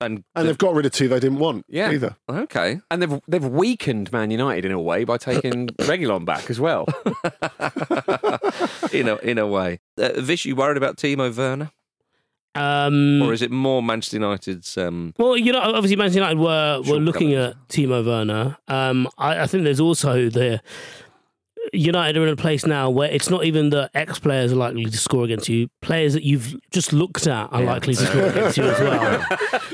And, 0.00 0.24
And 0.34 0.46
they've 0.46 0.58
got 0.58 0.74
rid 0.74 0.84
of 0.84 0.92
two 0.92 1.08
they 1.08 1.18
didn't 1.20 1.38
want 1.38 1.64
Yeah. 1.68 1.90
either. 1.90 2.16
okay. 2.28 2.80
And 2.90 3.00
they've 3.00 3.18
they've 3.26 3.44
weakened 3.46 4.12
Man 4.12 4.30
United 4.30 4.66
in 4.66 4.72
a 4.72 4.80
way 4.80 5.04
by 5.04 5.16
taking 5.16 5.68
Reguilon 5.68 6.26
back 6.26 6.50
as 6.50 6.60
well. 6.60 6.84
in 8.92 9.08
a 9.08 9.16
in 9.16 9.38
a 9.38 9.46
way. 9.46 9.80
Uh, 9.98 10.20
Vish, 10.20 10.44
you 10.44 10.54
worried 10.54 10.76
about 10.76 10.98
Timo 10.98 11.34
Werner? 11.34 11.70
Um, 12.56 13.22
or 13.22 13.32
is 13.32 13.42
it 13.42 13.50
more 13.50 13.82
Manchester 13.82 14.16
United's? 14.16 14.76
Um, 14.78 15.14
well, 15.18 15.36
you 15.36 15.52
know, 15.52 15.60
obviously 15.60 15.96
Manchester 15.96 16.20
United 16.20 16.38
were 16.38 16.82
were 16.88 16.98
looking 17.00 17.34
at 17.34 17.54
Timo 17.68 18.04
Werner. 18.04 18.56
Um, 18.68 19.08
I, 19.18 19.40
I 19.42 19.46
think 19.46 19.64
there's 19.64 19.80
also 19.80 20.28
the 20.30 20.60
United 21.72 22.16
are 22.16 22.22
in 22.24 22.32
a 22.32 22.36
place 22.36 22.64
now 22.64 22.88
where 22.88 23.10
it's 23.10 23.28
not 23.28 23.44
even 23.44 23.70
that 23.70 23.90
ex 23.92 24.20
players 24.20 24.52
are 24.52 24.56
likely 24.56 24.84
to 24.84 24.96
score 24.96 25.24
against 25.24 25.48
you. 25.48 25.68
Players 25.82 26.12
that 26.12 26.22
you've 26.22 26.54
just 26.70 26.92
looked 26.92 27.26
at 27.26 27.52
are 27.52 27.60
Yeah. 27.62 27.66
likely 27.72 27.94
to 27.94 28.06
score 28.06 28.22
against 28.26 28.56
you 28.56 28.64
as 28.64 28.78
well. 28.78 29.20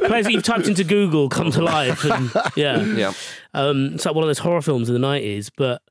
players 0.07 0.25
that 0.25 0.33
you've 0.33 0.43
typed 0.43 0.67
into 0.69 0.85
Google 0.85 1.29
come 1.29 1.51
to 1.51 1.61
life. 1.63 2.03
And, 2.05 2.31
yeah. 2.57 2.83
yeah, 2.83 3.13
Um, 3.53 3.95
it's 3.95 4.07
like 4.07 4.15
one 4.15 4.25
of 4.25 4.29
those 4.29 4.39
horror 4.39 4.63
films 4.63 4.89
of 4.89 4.95
the 4.95 4.99
nineties. 5.01 5.51
But 5.51 5.83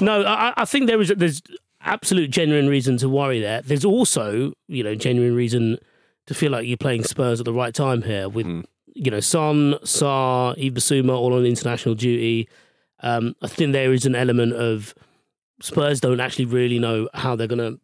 no, 0.00 0.22
I, 0.24 0.54
I 0.56 0.64
think 0.64 0.86
there 0.86 1.00
is 1.00 1.12
there's 1.14 1.42
absolute 1.82 2.30
genuine 2.30 2.68
reason 2.68 2.96
to 2.96 3.08
worry 3.10 3.38
there. 3.40 3.60
There's 3.60 3.84
also 3.84 4.54
you 4.66 4.82
know 4.82 4.94
genuine 4.94 5.34
reason 5.34 5.76
to 6.30 6.34
feel 6.34 6.52
like 6.52 6.64
you're 6.64 6.76
playing 6.76 7.02
Spurs 7.02 7.40
at 7.40 7.44
the 7.44 7.52
right 7.52 7.74
time 7.74 8.02
here 8.02 8.28
with 8.28 8.46
you 8.94 9.10
know 9.10 9.18
Son, 9.18 9.74
Sarr, 9.82 10.54
Bissouma 10.72 11.10
all 11.18 11.34
on 11.34 11.44
international 11.44 11.96
duty. 11.96 12.48
Um, 13.00 13.34
I 13.42 13.48
think 13.48 13.72
there 13.72 13.92
is 13.92 14.06
an 14.06 14.14
element 14.14 14.52
of 14.52 14.94
Spurs 15.60 15.98
don't 16.00 16.20
actually 16.20 16.44
really 16.44 16.78
know 16.78 17.08
how 17.14 17.34
they're 17.34 17.48
going 17.48 17.58
to 17.58 17.80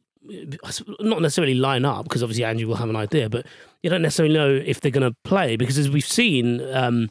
not 1.00 1.22
necessarily 1.22 1.54
line 1.54 1.84
up 1.84 2.04
because 2.04 2.22
obviously 2.22 2.44
Andrew 2.44 2.68
will 2.68 2.76
have 2.76 2.88
an 2.88 2.94
idea, 2.96 3.28
but 3.28 3.46
you 3.82 3.90
don't 3.90 4.02
necessarily 4.02 4.32
know 4.34 4.48
if 4.64 4.80
they're 4.80 4.90
going 4.92 5.08
to 5.10 5.16
play 5.24 5.56
because 5.56 5.76
as 5.76 5.90
we've 5.90 6.06
seen 6.06 6.60
um, 6.72 7.10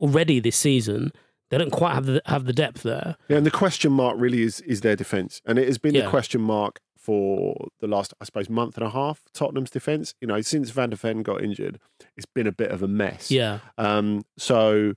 already 0.00 0.40
this 0.40 0.56
season, 0.56 1.12
they 1.50 1.58
don't 1.58 1.70
quite 1.70 1.92
have 1.94 2.06
the 2.06 2.22
have 2.26 2.46
the 2.46 2.52
depth 2.54 2.82
there. 2.82 3.16
Yeah, 3.28 3.36
and 3.36 3.44
the 3.46 3.50
question 3.50 3.92
mark 3.92 4.16
really 4.18 4.40
is 4.42 4.60
is 4.62 4.80
their 4.80 4.96
defence, 4.96 5.42
and 5.44 5.58
it 5.58 5.66
has 5.66 5.76
been 5.76 5.94
Yeah. 5.94 6.04
the 6.04 6.08
question 6.10 6.40
mark 6.40 6.80
for 7.02 7.68
the 7.80 7.86
last, 7.88 8.14
I 8.20 8.24
suppose, 8.24 8.48
month 8.48 8.76
and 8.76 8.86
a 8.86 8.90
half. 8.90 9.22
Tottenham's 9.34 9.70
defence, 9.70 10.14
you 10.20 10.28
know, 10.28 10.40
since 10.40 10.70
Van 10.70 10.90
der 10.90 10.96
Ven 10.96 11.22
got 11.22 11.42
injured, 11.42 11.78
it's 12.16 12.26
been 12.26 12.46
a 12.46 12.52
bit 12.52 12.70
of 12.70 12.82
a 12.82 12.88
mess. 12.88 13.30
Yeah, 13.30 13.58
Um, 13.76 14.24
so 14.38 14.94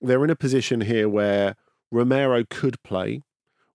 they're 0.00 0.22
in 0.24 0.30
a 0.30 0.36
position 0.36 0.82
here 0.82 1.08
where 1.08 1.56
Romero 1.90 2.44
could 2.48 2.80
play, 2.84 3.22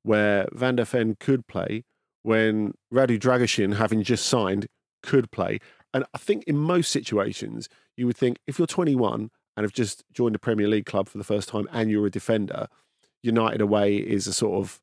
where 0.04 0.48
Van 0.54 0.78
der 0.78 0.86
Ven 0.86 1.18
could 1.20 1.46
play, 1.48 1.84
when 2.22 2.74
Radu 2.94 3.20
Dragusin, 3.20 3.76
having 3.76 4.02
just 4.02 4.26
signed, 4.26 4.68
could 5.02 5.30
play. 5.32 5.60
And 5.94 6.06
I 6.14 6.18
think 6.18 6.46
in 6.46 6.58
most 6.58 6.90
situations, 6.90 7.68
you 7.98 8.08
would 8.08 8.16
think 8.18 8.40
if 8.48 8.58
you're 8.58 8.66
21 8.66 9.30
and 9.56 9.64
have 9.64 9.74
just 9.74 10.04
joined 10.14 10.36
a 10.36 10.40
Premier 10.40 10.68
League 10.68 10.86
club 10.86 11.10
for 11.10 11.18
the 11.18 11.24
first 11.24 11.50
time 11.50 11.68
and 11.72 11.92
you're 11.92 12.08
a 12.08 12.10
defender, 12.10 12.68
United 13.22 13.62
away 13.62 13.96
is 13.98 14.26
a 14.26 14.34
sort 14.34 14.60
of, 14.64 14.82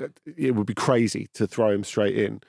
Uh, 0.00 0.08
it 0.36 0.54
would 0.54 0.66
be 0.66 0.74
crazy 0.74 1.28
to 1.34 1.46
throw 1.46 1.70
him 1.70 1.84
straight 1.84 2.16
in. 2.18 2.40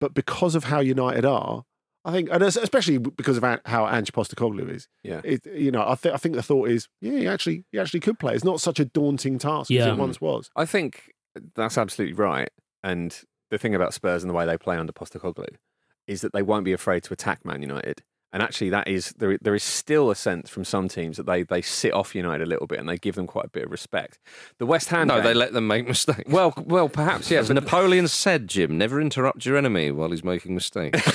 But 0.00 0.14
because 0.14 0.54
of 0.54 0.64
how 0.64 0.80
United 0.80 1.24
are, 1.24 1.64
I 2.04 2.10
think, 2.12 2.28
and 2.32 2.42
especially 2.42 2.98
because 2.98 3.36
of 3.36 3.42
how 3.44 3.58
how 3.64 3.86
Ange 3.88 4.12
Postecoglou 4.12 4.68
is, 4.68 4.88
Yeah. 5.04 5.20
it, 5.24 5.46
you 5.46 5.70
know, 5.70 5.82
I, 5.88 5.94
th- 5.94 6.14
I 6.14 6.18
think 6.18 6.34
the 6.34 6.42
thought 6.42 6.68
is, 6.68 6.88
yeah, 7.00 7.18
he 7.18 7.26
actually, 7.28 7.64
he 7.70 7.78
actually 7.78 8.00
could 8.00 8.18
play. 8.18 8.34
It's 8.34 8.44
not 8.44 8.60
such 8.60 8.80
a 8.80 8.84
daunting 8.84 9.38
task 9.38 9.70
as 9.70 9.86
it 9.86 9.96
once 9.96 10.20
was. 10.20 10.50
I 10.56 10.64
think 10.64 11.12
that's 11.54 11.78
absolutely 11.78 12.14
right. 12.14 12.50
And 12.82 13.16
the 13.50 13.58
thing 13.58 13.74
about 13.74 13.94
Spurs 13.94 14.22
and 14.24 14.30
the 14.30 14.34
way 14.34 14.44
they 14.46 14.56
play 14.58 14.76
under 14.76 14.92
Postecoglou 14.92 15.46
is 16.08 16.20
that 16.22 16.32
they 16.32 16.42
won't 16.42 16.64
be 16.64 16.72
afraid 16.72 17.04
to 17.04 17.12
attack 17.12 17.44
Man 17.44 17.62
United. 17.62 18.02
And 18.32 18.42
actually, 18.42 18.70
that 18.70 18.88
is 18.88 19.12
there. 19.18 19.36
There 19.40 19.54
is 19.54 19.62
still 19.62 20.10
a 20.10 20.14
sense 20.14 20.48
from 20.48 20.64
some 20.64 20.88
teams 20.88 21.18
that 21.18 21.26
they 21.26 21.42
they 21.42 21.60
sit 21.60 21.92
off 21.92 22.14
United 22.14 22.42
a 22.42 22.46
little 22.46 22.66
bit 22.66 22.78
and 22.78 22.88
they 22.88 22.96
give 22.96 23.14
them 23.14 23.26
quite 23.26 23.44
a 23.44 23.50
bit 23.50 23.64
of 23.64 23.70
respect. 23.70 24.18
The 24.58 24.64
West 24.64 24.88
Ham, 24.88 25.08
no, 25.08 25.16
game- 25.16 25.24
they 25.24 25.34
let 25.34 25.52
them 25.52 25.66
make 25.66 25.86
mistakes. 25.86 26.30
well, 26.30 26.54
well, 26.56 26.88
perhaps 26.88 27.30
yeah. 27.30 27.40
As 27.40 27.50
Napoleon 27.50 28.08
said, 28.08 28.48
Jim, 28.48 28.78
never 28.78 29.00
interrupt 29.00 29.44
your 29.44 29.58
enemy 29.58 29.90
while 29.90 30.10
he's 30.10 30.24
making 30.24 30.54
mistakes. 30.54 31.04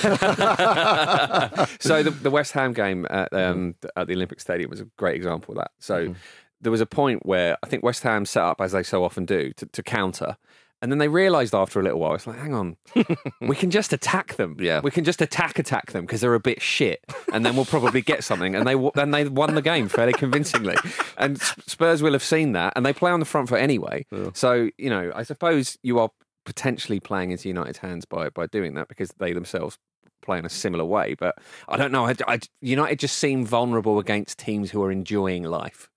so 1.80 2.02
the, 2.02 2.10
the 2.22 2.30
West 2.30 2.52
Ham 2.52 2.72
game 2.72 3.04
at, 3.10 3.32
um, 3.32 3.74
at 3.96 4.06
the 4.06 4.14
Olympic 4.14 4.38
Stadium 4.38 4.70
was 4.70 4.80
a 4.80 4.86
great 4.96 5.16
example 5.16 5.52
of 5.52 5.58
that. 5.58 5.72
So 5.80 6.14
there 6.60 6.72
was 6.72 6.80
a 6.80 6.86
point 6.86 7.26
where 7.26 7.56
I 7.62 7.66
think 7.66 7.82
West 7.82 8.02
Ham 8.04 8.26
set 8.26 8.42
up 8.44 8.60
as 8.60 8.72
they 8.72 8.82
so 8.82 9.04
often 9.04 9.24
do 9.24 9.52
to, 9.56 9.66
to 9.66 9.82
counter. 9.82 10.36
And 10.80 10.92
then 10.92 10.98
they 10.98 11.08
realised 11.08 11.54
after 11.54 11.80
a 11.80 11.82
little 11.82 11.98
while, 11.98 12.14
it's 12.14 12.26
like, 12.26 12.38
hang 12.38 12.54
on, 12.54 12.76
we 13.40 13.56
can 13.56 13.70
just 13.70 13.92
attack 13.92 14.36
them. 14.36 14.56
Yeah. 14.60 14.80
we 14.80 14.90
can 14.92 15.02
just 15.04 15.20
attack 15.20 15.58
attack 15.58 15.90
them 15.92 16.06
because 16.06 16.20
they're 16.20 16.34
a 16.34 16.40
bit 16.40 16.62
shit, 16.62 17.00
and 17.32 17.44
then 17.44 17.56
we'll 17.56 17.64
probably 17.64 18.00
get 18.00 18.22
something. 18.22 18.54
And 18.54 18.66
they 18.66 18.74
then 18.94 19.10
they 19.10 19.24
won 19.28 19.54
the 19.54 19.62
game 19.62 19.88
fairly 19.88 20.12
convincingly. 20.12 20.76
And 21.16 21.40
Spurs 21.40 22.00
will 22.02 22.12
have 22.12 22.22
seen 22.22 22.52
that, 22.52 22.74
and 22.76 22.86
they 22.86 22.92
play 22.92 23.10
on 23.10 23.18
the 23.20 23.26
front 23.26 23.48
foot 23.48 23.60
anyway. 23.60 24.06
So 24.34 24.70
you 24.78 24.88
know, 24.90 25.10
I 25.14 25.24
suppose 25.24 25.76
you 25.82 25.98
are 25.98 26.10
potentially 26.46 27.00
playing 27.00 27.30
into 27.32 27.48
United's 27.48 27.78
hands 27.78 28.04
by 28.04 28.30
by 28.30 28.46
doing 28.46 28.74
that 28.74 28.88
because 28.88 29.10
they 29.18 29.32
themselves 29.32 29.78
play 30.22 30.38
in 30.38 30.44
a 30.46 30.48
similar 30.48 30.84
way. 30.84 31.14
But 31.18 31.36
I 31.68 31.76
don't 31.76 31.90
know. 31.92 32.06
I, 32.06 32.14
I- 32.26 32.38
United 32.60 32.98
just 33.00 33.18
seem 33.18 33.44
vulnerable 33.44 33.98
against 33.98 34.38
teams 34.38 34.70
who 34.70 34.82
are 34.82 34.90
enjoying 34.92 35.42
life. 35.42 35.88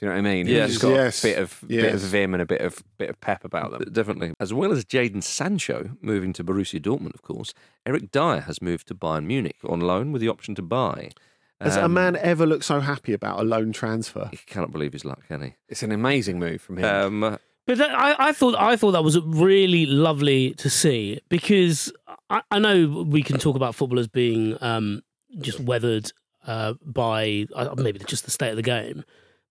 Do 0.00 0.06
you 0.06 0.12
know 0.12 0.14
what 0.16 0.26
I 0.26 0.32
mean? 0.34 0.46
Who've 0.46 0.56
Yes. 0.56 0.78
got 0.78 0.94
Yes. 0.94 1.22
a 1.22 1.26
bit 1.28 1.38
of 1.38 1.60
bit 1.68 1.94
of 1.94 2.00
vim 2.00 2.32
and 2.34 2.42
a 2.42 2.46
bit 2.46 2.62
of 2.62 2.82
bit 2.96 3.10
of 3.10 3.20
pep 3.20 3.44
about 3.44 3.70
them. 3.70 3.82
Definitely. 3.92 4.32
As 4.40 4.52
well 4.54 4.72
as 4.72 4.84
Jadon 4.86 5.22
Sancho 5.22 5.90
moving 6.00 6.32
to 6.32 6.42
Borussia 6.44 6.80
Dortmund, 6.80 7.12
of 7.14 7.20
course, 7.22 7.52
Eric 7.84 8.10
Dier 8.10 8.40
has 8.40 8.62
moved 8.62 8.88
to 8.88 8.94
Bayern 8.94 9.26
Munich 9.26 9.58
on 9.62 9.80
loan 9.80 10.10
with 10.10 10.22
the 10.22 10.28
option 10.28 10.54
to 10.54 10.62
buy. 10.62 11.10
Has 11.60 11.76
a 11.76 11.84
Um, 11.84 11.92
man 11.92 12.16
ever 12.16 12.46
looked 12.46 12.64
so 12.64 12.80
happy 12.80 13.12
about 13.12 13.38
a 13.40 13.42
loan 13.44 13.72
transfer? 13.72 14.28
He 14.30 14.38
cannot 14.38 14.72
believe 14.72 14.94
his 14.94 15.04
luck, 15.04 15.28
can 15.28 15.42
he? 15.42 15.54
It's 15.68 15.82
an 15.82 15.92
amazing 15.92 16.38
move 16.38 16.62
from 16.62 16.78
him. 16.78 16.84
Um, 17.24 17.38
But 17.66 17.76
that, 17.76 17.90
I, 17.90 18.28
I 18.30 18.32
thought 18.32 18.54
I 18.58 18.76
thought 18.76 18.92
that 18.92 19.04
was 19.04 19.20
really 19.20 19.84
lovely 19.84 20.54
to 20.54 20.70
see 20.70 21.20
because 21.28 21.92
I, 22.30 22.40
I 22.50 22.58
know 22.58 23.04
we 23.06 23.22
can 23.22 23.38
talk 23.38 23.54
about 23.54 23.74
footballers 23.74 24.08
being 24.08 24.56
um, 24.62 25.02
just 25.38 25.60
weathered 25.60 26.10
uh, 26.46 26.72
by 26.82 27.46
uh, 27.54 27.74
maybe 27.76 27.98
just 28.06 28.24
the 28.24 28.30
state 28.30 28.48
of 28.50 28.56
the 28.56 28.62
game, 28.62 29.04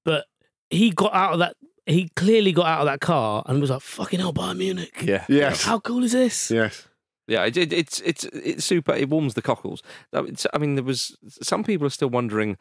but 0.04 0.26
he 0.70 0.92
got 0.92 1.14
out 1.14 1.34
of 1.34 1.40
that. 1.40 1.56
He 1.86 2.10
clearly 2.16 2.52
got 2.52 2.68
out 2.68 2.82
of 2.82 2.86
that 2.86 3.00
car 3.02 3.44
and 3.48 3.60
was 3.62 3.70
like, 3.72 3.82
"Fucking 3.82 4.20
hell, 4.20 4.34
Bayern 4.34 4.58
Munich! 4.58 5.02
yeah. 5.04 5.26
Yes. 5.28 5.64
How 5.64 5.80
cool 5.80 6.04
is 6.04 6.12
this?" 6.12 6.52
Yes. 6.52 6.88
yeah, 7.28 7.46
it, 7.46 7.58
it, 7.58 7.74
it's 7.74 8.00
it's 8.02 8.24
it's 8.26 8.66
super. 8.66 8.94
It 8.94 9.10
warms 9.10 9.34
the 9.34 9.42
cockles. 9.42 9.82
I 10.14 10.22
mean, 10.22 10.36
I 10.54 10.58
mean, 10.60 10.76
there 10.76 10.84
was 10.84 11.18
some 11.42 11.64
people 11.64 11.88
are 11.88 11.92
still 11.92 12.10
wondering 12.10 12.58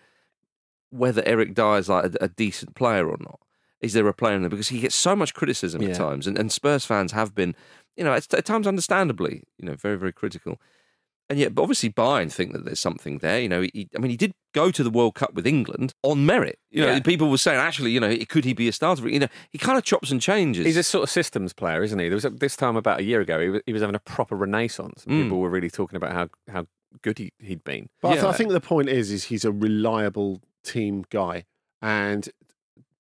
whether 0.91 1.23
Eric 1.27 1.55
Dier 1.55 1.77
is 1.77 1.89
like 1.89 2.07
a, 2.15 2.25
a 2.25 2.29
decent 2.29 2.75
player 2.75 3.09
or 3.09 3.19
not. 3.21 3.41
Is 3.81 3.93
there 3.93 4.09
a 4.09 4.15
player 4.15 4.35
in 4.35 4.43
there 4.43 4.51
because 4.51 4.69
he 4.69 4.81
gets 4.81 4.95
so 4.97 5.15
much 5.15 5.35
criticism 5.35 5.83
Yeah. 5.83 5.91
at 5.91 5.97
times, 5.97 6.27
and, 6.27 6.39
and 6.39 6.51
Spurs 6.51 6.85
fans 6.85 7.13
have 7.13 7.35
been, 7.35 7.55
you 7.97 8.05
know, 8.05 8.13
at, 8.15 8.33
at 8.35 8.45
times 8.45 8.67
understandably, 8.67 9.43
you 9.59 9.67
know, 9.67 9.75
very 9.75 9.97
very 9.99 10.13
critical. 10.13 10.59
And 11.31 11.39
yet, 11.39 11.55
but 11.55 11.61
obviously, 11.63 11.91
Bayern 11.91 12.33
think 12.33 12.53
that 12.55 12.65
there's 12.65 12.81
something 12.81 13.19
there. 13.19 13.39
You 13.39 13.51
know, 13.51 13.61
he, 13.61 13.89
I 13.95 13.99
mean, 13.99 14.11
he 14.11 14.17
did 14.17 14.33
go 14.55 14.71
to 14.71 14.83
the 14.83 14.89
World 14.89 15.15
Cup 15.15 15.35
with 15.35 15.47
England 15.47 15.93
on 16.03 16.25
merit. 16.25 16.59
You 16.71 16.81
know, 16.83 16.93
Yeah. 16.93 17.01
people 17.01 17.29
were 17.31 17.37
saying, 17.37 17.59
actually, 17.59 17.91
you 17.91 18.01
know, 18.01 18.17
could 18.31 18.47
he 18.47 18.55
be 18.55 18.67
a 18.67 18.73
starter? 18.73 19.07
You 19.09 19.19
know, 19.21 19.27
he 19.51 19.59
kind 19.59 19.77
of 19.77 19.85
chops 19.85 20.11
and 20.11 20.23
changes. 20.23 20.65
He's 20.65 20.79
a 20.79 20.83
sort 20.83 21.03
of 21.03 21.11
systems 21.11 21.53
player, 21.53 21.83
isn't 21.83 21.99
he? 21.99 22.09
There 22.09 22.17
was 22.17 22.25
a, 22.25 22.31
this 22.31 22.57
time 22.57 22.77
about 22.77 23.01
a 23.01 23.03
year 23.03 23.21
ago, 23.21 23.41
he 23.41 23.49
was, 23.51 23.63
he 23.67 23.73
was 23.75 23.83
having 23.83 23.95
a 23.95 24.01
proper 24.01 24.37
renaissance. 24.37 25.05
And 25.05 25.13
Mm. 25.15 25.23
People 25.25 25.41
were 25.41 25.51
really 25.51 25.69
talking 25.69 25.97
about 25.97 26.13
how, 26.13 26.29
how 26.51 26.67
good 27.03 27.19
he, 27.19 27.31
he'd 27.41 27.63
been. 27.63 27.91
But 28.01 28.09
I, 28.09 28.13
th- 28.15 28.25
I 28.25 28.33
think 28.33 28.51
the 28.53 28.61
point 28.61 28.89
is, 28.89 29.11
is 29.11 29.25
he's 29.25 29.45
a 29.45 29.53
reliable 29.53 30.41
team 30.65 31.05
guy, 31.11 31.45
and 31.83 32.27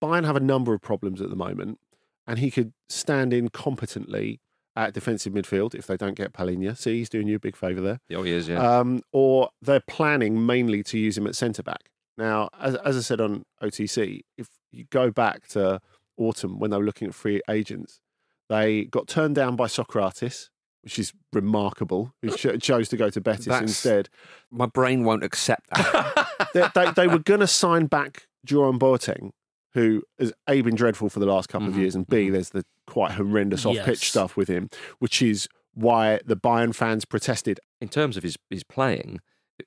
Bayern 0.02 0.26
have 0.26 0.36
a 0.36 0.40
number 0.40 0.74
of 0.74 0.82
problems 0.82 1.22
at 1.22 1.30
the 1.30 1.36
moment, 1.36 1.78
and 2.26 2.38
he 2.38 2.50
could 2.50 2.74
stand 2.90 3.32
in 3.32 3.48
competently 3.48 4.40
at 4.78 4.94
defensive 4.94 5.32
midfield 5.32 5.74
if 5.74 5.88
they 5.88 5.96
don't 5.96 6.14
get 6.14 6.32
Palhinha. 6.32 6.76
See, 6.76 6.98
he's 6.98 7.08
doing 7.08 7.26
you 7.26 7.36
a 7.36 7.40
big 7.40 7.56
favour 7.56 7.80
there. 7.80 8.00
oh, 8.14 8.22
he 8.22 8.30
is, 8.32 8.48
yeah. 8.48 8.78
Um, 8.78 9.02
or 9.12 9.50
they're 9.60 9.80
planning 9.86 10.46
mainly 10.46 10.82
to 10.84 10.98
use 10.98 11.18
him 11.18 11.26
at 11.26 11.34
centre 11.34 11.64
back. 11.64 11.90
Now, 12.16 12.48
as, 12.60 12.76
as 12.76 12.96
I 12.96 13.00
said 13.00 13.20
on 13.20 13.44
OTC, 13.62 14.20
if 14.38 14.46
you 14.70 14.84
go 14.90 15.10
back 15.10 15.48
to 15.48 15.80
autumn 16.16 16.58
when 16.60 16.70
they 16.70 16.76
were 16.76 16.84
looking 16.84 17.08
at 17.08 17.14
free 17.14 17.40
agents, 17.50 18.00
they 18.48 18.84
got 18.84 19.08
turned 19.08 19.34
down 19.34 19.56
by 19.56 19.66
Sokratis, 19.66 20.48
which 20.82 20.98
is 20.98 21.12
remarkable, 21.32 22.12
who 22.22 22.30
cho- 22.30 22.56
chose 22.56 22.88
to 22.90 22.96
go 22.96 23.10
to 23.10 23.20
Betis 23.20 23.46
That's- 23.46 23.62
instead. 23.62 24.08
My 24.50 24.66
brain 24.66 25.04
won't 25.04 25.24
accept 25.24 25.68
that. 25.70 26.28
they, 26.54 26.68
they, 26.74 26.90
they 26.92 27.06
were 27.08 27.18
going 27.18 27.40
to 27.40 27.48
sign 27.48 27.86
back 27.86 28.28
Jerome 28.44 28.78
Boateng, 28.78 29.30
who 29.74 30.02
has 30.18 30.32
A, 30.48 30.60
been 30.62 30.74
dreadful 30.74 31.08
for 31.08 31.20
the 31.20 31.26
last 31.26 31.48
couple 31.48 31.68
of 31.68 31.74
Mhm, 31.74 31.78
years, 31.80 31.94
and 31.94 32.06
B, 32.06 32.30
there's 32.30 32.50
the 32.50 32.64
quite 32.86 33.12
horrendous 33.12 33.66
off 33.66 33.76
pitch 33.76 34.02
Yes. 34.02 34.10
stuff 34.10 34.36
with 34.36 34.48
him, 34.48 34.70
which 34.98 35.20
is 35.22 35.48
why 35.74 36.20
the 36.24 36.36
Bayern 36.36 36.74
fans 36.74 37.04
protested. 37.04 37.60
in 37.80 37.88
terms 37.88 38.16
of 38.16 38.22
his 38.24 38.36
his 38.50 38.64
playing, 38.64 39.20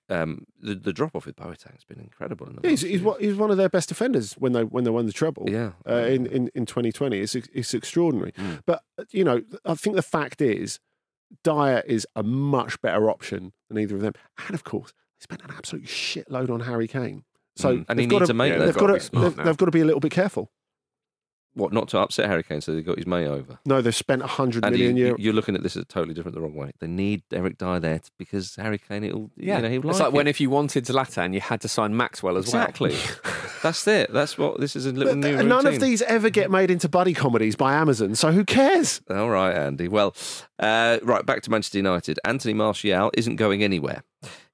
um, 0.10 0.46
the 0.60 0.76
the 0.76 0.92
drop 0.92 1.16
off 1.16 1.26
with 1.26 1.36
Boateng 1.38 1.74
has 1.74 1.86
been 1.86 2.00
incredible. 2.00 2.48
In 2.48 2.58
the 2.62 2.68
He's, 2.70 2.82
he's, 2.82 3.02
one- 3.02 3.20
he's 3.22 3.36
one 3.36 3.52
of 3.52 3.58
their 3.58 3.70
best 3.70 3.88
defenders 3.90 4.34
when 4.34 4.52
they 4.54 4.64
when 4.64 4.84
they 4.84 4.90
won 4.90 5.06
the 5.06 5.14
treble. 5.14 5.46
yeah, 5.50 5.72
Uh, 5.88 5.96
in, 6.08 6.26
in, 6.26 6.50
in 6.56 6.66
2020, 6.66 7.20
it's 7.20 7.36
it's 7.36 7.74
extraordinary. 7.74 8.32
Mm. 8.34 8.62
But 8.66 8.84
you 9.12 9.24
know, 9.24 9.42
I 9.64 9.76
think 9.76 9.96
the 9.96 10.02
fact 10.02 10.42
is, 10.42 10.80
Dier 11.44 11.84
is 11.88 12.06
a 12.16 12.24
much 12.24 12.82
better 12.82 13.10
option 13.10 13.54
than 13.70 13.78
either 13.78 13.96
of 13.96 14.02
them, 14.02 14.14
and 14.46 14.54
of 14.56 14.64
course, 14.66 14.92
they 15.20 15.24
spent 15.24 15.42
an 15.44 15.52
absolute 15.56 15.86
shitload 15.86 16.50
on 16.50 16.62
Harry 16.62 16.88
Kane. 16.88 17.24
So 17.62 17.78
Mm. 17.78 17.86
And 17.90 18.00
he 18.00 18.06
they've 18.06 18.10
got 18.12 18.20
needs 18.20 18.30
to 18.30 18.34
make 18.34 18.52
yeah, 18.54 18.60
that. 18.60 18.66
they've 18.66 18.76
gotta 18.78 18.94
got 18.94 19.12
be 19.12 19.18
to 19.18 19.20
they've, 19.36 19.46
they've 19.46 19.58
got 19.58 19.66
to 19.66 19.72
be 19.72 19.82
a 19.82 19.86
little 19.86 20.00
bit 20.02 20.12
careful. 20.12 20.52
what 21.54 21.74
not 21.74 21.90
to 21.90 22.00
upset 22.00 22.28
Harry 22.30 22.44
Kane, 22.44 22.62
so 22.62 22.74
they 22.74 22.82
got 22.82 22.96
his 22.98 23.06
mate 23.06 23.28
over. 23.28 23.60
No, 23.66 23.82
they've 23.82 23.94
spent 23.94 24.22
100 24.22 24.64
And 24.64 24.74
million 24.74 24.96
you, 24.96 25.14
euros. 25.14 25.20
you're 25.20 25.34
looking 25.34 25.54
at 25.54 25.64
this 25.64 25.76
as 25.76 25.84
totally 25.90 26.14
different, 26.14 26.34
the 26.36 26.40
wrong 26.42 26.56
way. 26.56 26.72
They 26.80 26.88
need 26.88 27.24
Eric 27.34 27.58
Dier 27.58 27.78
there 27.82 28.00
t- 28.00 28.08
because 28.18 28.56
Harry 28.56 28.78
Kane, 28.78 29.04
it'll, 29.04 29.30
Yeah, 29.36 29.58
you 29.58 29.64
know, 29.64 29.70
he'll 29.70 29.90
it's 29.90 30.00
like 30.00 30.08
like 30.08 30.14
when 30.14 30.28
if 30.28 30.40
you 30.40 30.50
wanted 30.50 30.86
Zlatan, 30.86 31.34
you 31.34 31.42
had 31.42 31.60
to 31.62 31.68
sign 31.68 31.96
Maxwell 31.98 32.38
as 32.38 32.46
exactly. 32.46 32.92
well. 32.92 32.98
Exactly. 33.00 33.32
That's 33.64 33.86
it. 33.86 34.14
That's 34.14 34.38
what 34.38 34.60
this 34.62 34.76
is 34.78 34.86
a 34.86 34.92
little 34.94 35.12
But 35.14 35.18
new 35.20 35.36
th- 35.36 35.46
None 35.46 35.68
of 35.68 35.80
these 35.82 36.02
ever 36.04 36.30
get 36.30 36.50
made 36.50 36.72
into 36.72 36.88
buddy 36.88 37.14
comedies 37.14 37.58
by 37.58 37.74
Amazon, 37.74 38.16
so 38.16 38.32
who 38.32 38.46
cares? 38.46 39.02
All 39.10 39.30
right, 39.30 39.54
Andy. 39.54 39.90
Well, 39.90 40.16
uh, 40.58 41.00
right, 41.04 41.26
back 41.26 41.42
to 41.44 41.52
Manchester 41.52 41.78
United. 41.80 42.18
Anthony 42.24 42.54
Martial 42.54 43.12
isn't 43.14 43.36
going 43.36 43.62
anywhere. 43.62 44.04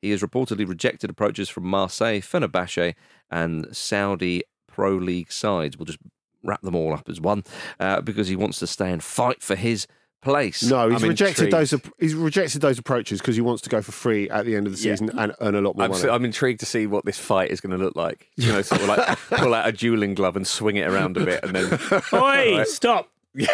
He 0.02 0.12
has 0.12 0.22
reportedly 0.22 0.68
rejected 0.68 1.10
approaches 1.10 1.50
from 1.50 1.64
Marseille, 1.66 2.20
Fenerbahce, 2.20 2.94
and 3.32 3.68
Saudi 3.76 4.44
Pro 4.68 4.96
League 4.96 5.32
sides. 5.32 5.78
We'll 5.78 5.86
just 5.86 6.00
wrap 6.44 6.62
them 6.62 6.76
all 6.76 6.94
up 6.94 7.10
as 7.10 7.20
one 7.20 7.44
uh, 7.80 8.02
because 8.02 8.28
he 8.28 8.36
wants 8.36 8.60
to 8.60 8.68
stay 8.68 8.92
and 8.92 9.04
fight 9.04 9.42
for 9.42 9.56
his 9.56 9.88
place. 10.22 10.64
No, 10.64 10.90
he's 10.90 11.04
I'm 11.04 11.10
rejected 11.10 11.46
intrigued. 11.54 11.72
those. 11.72 11.92
He's 12.00 12.16
rejected 12.16 12.62
those 12.62 12.80
approaches 12.80 13.20
because 13.22 13.36
he 13.36 13.42
wants 13.42 13.62
to 13.64 13.70
go 13.70 13.82
for 13.82 13.92
free 13.92 14.30
at 14.30 14.46
the 14.46 14.56
end 14.56 14.68
of 14.68 14.76
the 14.76 14.80
Yeah. 14.82 14.94
season 14.94 15.18
and 15.18 15.34
earn 15.42 15.56
a 15.56 15.62
lot 15.62 15.76
more 15.76 15.86
I'm, 15.86 15.92
money. 15.92 16.02
so, 16.02 16.14
I'm 16.14 16.26
intrigued 16.26 16.60
to 16.62 16.66
see 16.66 16.86
what 16.88 17.06
this 17.06 17.18
fight 17.20 17.52
is 17.52 17.60
going 17.62 17.78
to 17.78 17.84
look 17.84 17.96
like. 17.96 18.30
You 18.36 18.52
know, 18.52 18.62
sort 18.62 18.82
of 18.82 18.88
like 18.88 19.18
pull 19.30 19.54
out 19.54 19.68
a 19.68 19.72
dueling 19.72 20.14
glove 20.16 20.36
and 20.36 20.46
swing 20.46 20.76
it 20.78 20.88
around 20.88 21.18
a 21.18 21.26
bit, 21.26 21.44
and 21.44 21.56
then 21.56 21.80
Oi, 22.14 22.64
stop. 22.66 23.10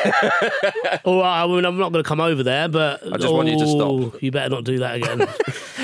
All 1.03 1.19
right, 1.19 1.43
I 1.43 1.47
mean, 1.47 1.65
I'm 1.65 1.77
not 1.77 1.91
going 1.91 2.03
to 2.03 2.07
come 2.07 2.21
over 2.21 2.43
there, 2.43 2.69
but 2.69 3.05
I 3.05 3.17
just 3.17 3.33
want 3.33 3.49
you 3.49 3.59
to 3.59 3.67
stop. 3.67 3.81
Oh, 3.91 4.13
You 4.21 4.31
better 4.31 4.49
not 4.49 4.63
do 4.63 4.79
that 4.79 4.95
again. 4.95 5.27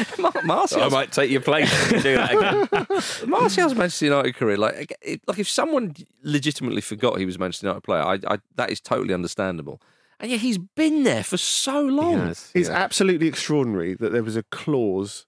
Mar- 0.19 0.33
Martial's, 0.43 0.81
I 0.81 0.89
might 0.89 1.11
take 1.11 1.31
your 1.31 1.41
place 1.41 1.71
if 1.71 1.91
you 1.91 2.01
do 2.01 2.15
that 2.15 2.31
again. 2.31 3.29
Martial's 3.29 3.75
Manchester 3.75 4.05
United 4.05 4.35
career, 4.35 4.57
like, 4.57 4.95
it, 5.01 5.21
like 5.27 5.39
if 5.39 5.49
someone 5.49 5.95
legitimately 6.23 6.81
forgot 6.81 7.19
he 7.19 7.25
was 7.25 7.35
a 7.35 7.39
Manchester 7.39 7.67
United 7.67 7.81
player, 7.81 8.01
I, 8.01 8.19
I, 8.27 8.39
that 8.55 8.71
is 8.71 8.79
totally 8.79 9.13
understandable. 9.13 9.81
And 10.19 10.31
yet 10.31 10.41
he's 10.41 10.57
been 10.57 11.03
there 11.03 11.23
for 11.23 11.37
so 11.37 11.81
long. 11.81 12.27
Yes, 12.27 12.51
it's 12.53 12.69
yeah. 12.69 12.75
absolutely 12.75 13.27
extraordinary 13.27 13.93
that 13.95 14.11
there 14.11 14.23
was 14.23 14.35
a 14.35 14.43
clause 14.43 15.25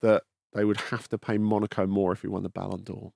that 0.00 0.24
they 0.52 0.64
would 0.64 0.80
have 0.80 1.08
to 1.08 1.18
pay 1.18 1.38
Monaco 1.38 1.86
more 1.86 2.12
if 2.12 2.22
he 2.22 2.28
won 2.28 2.42
the 2.42 2.48
Ballon 2.48 2.82
d'Or. 2.82 3.12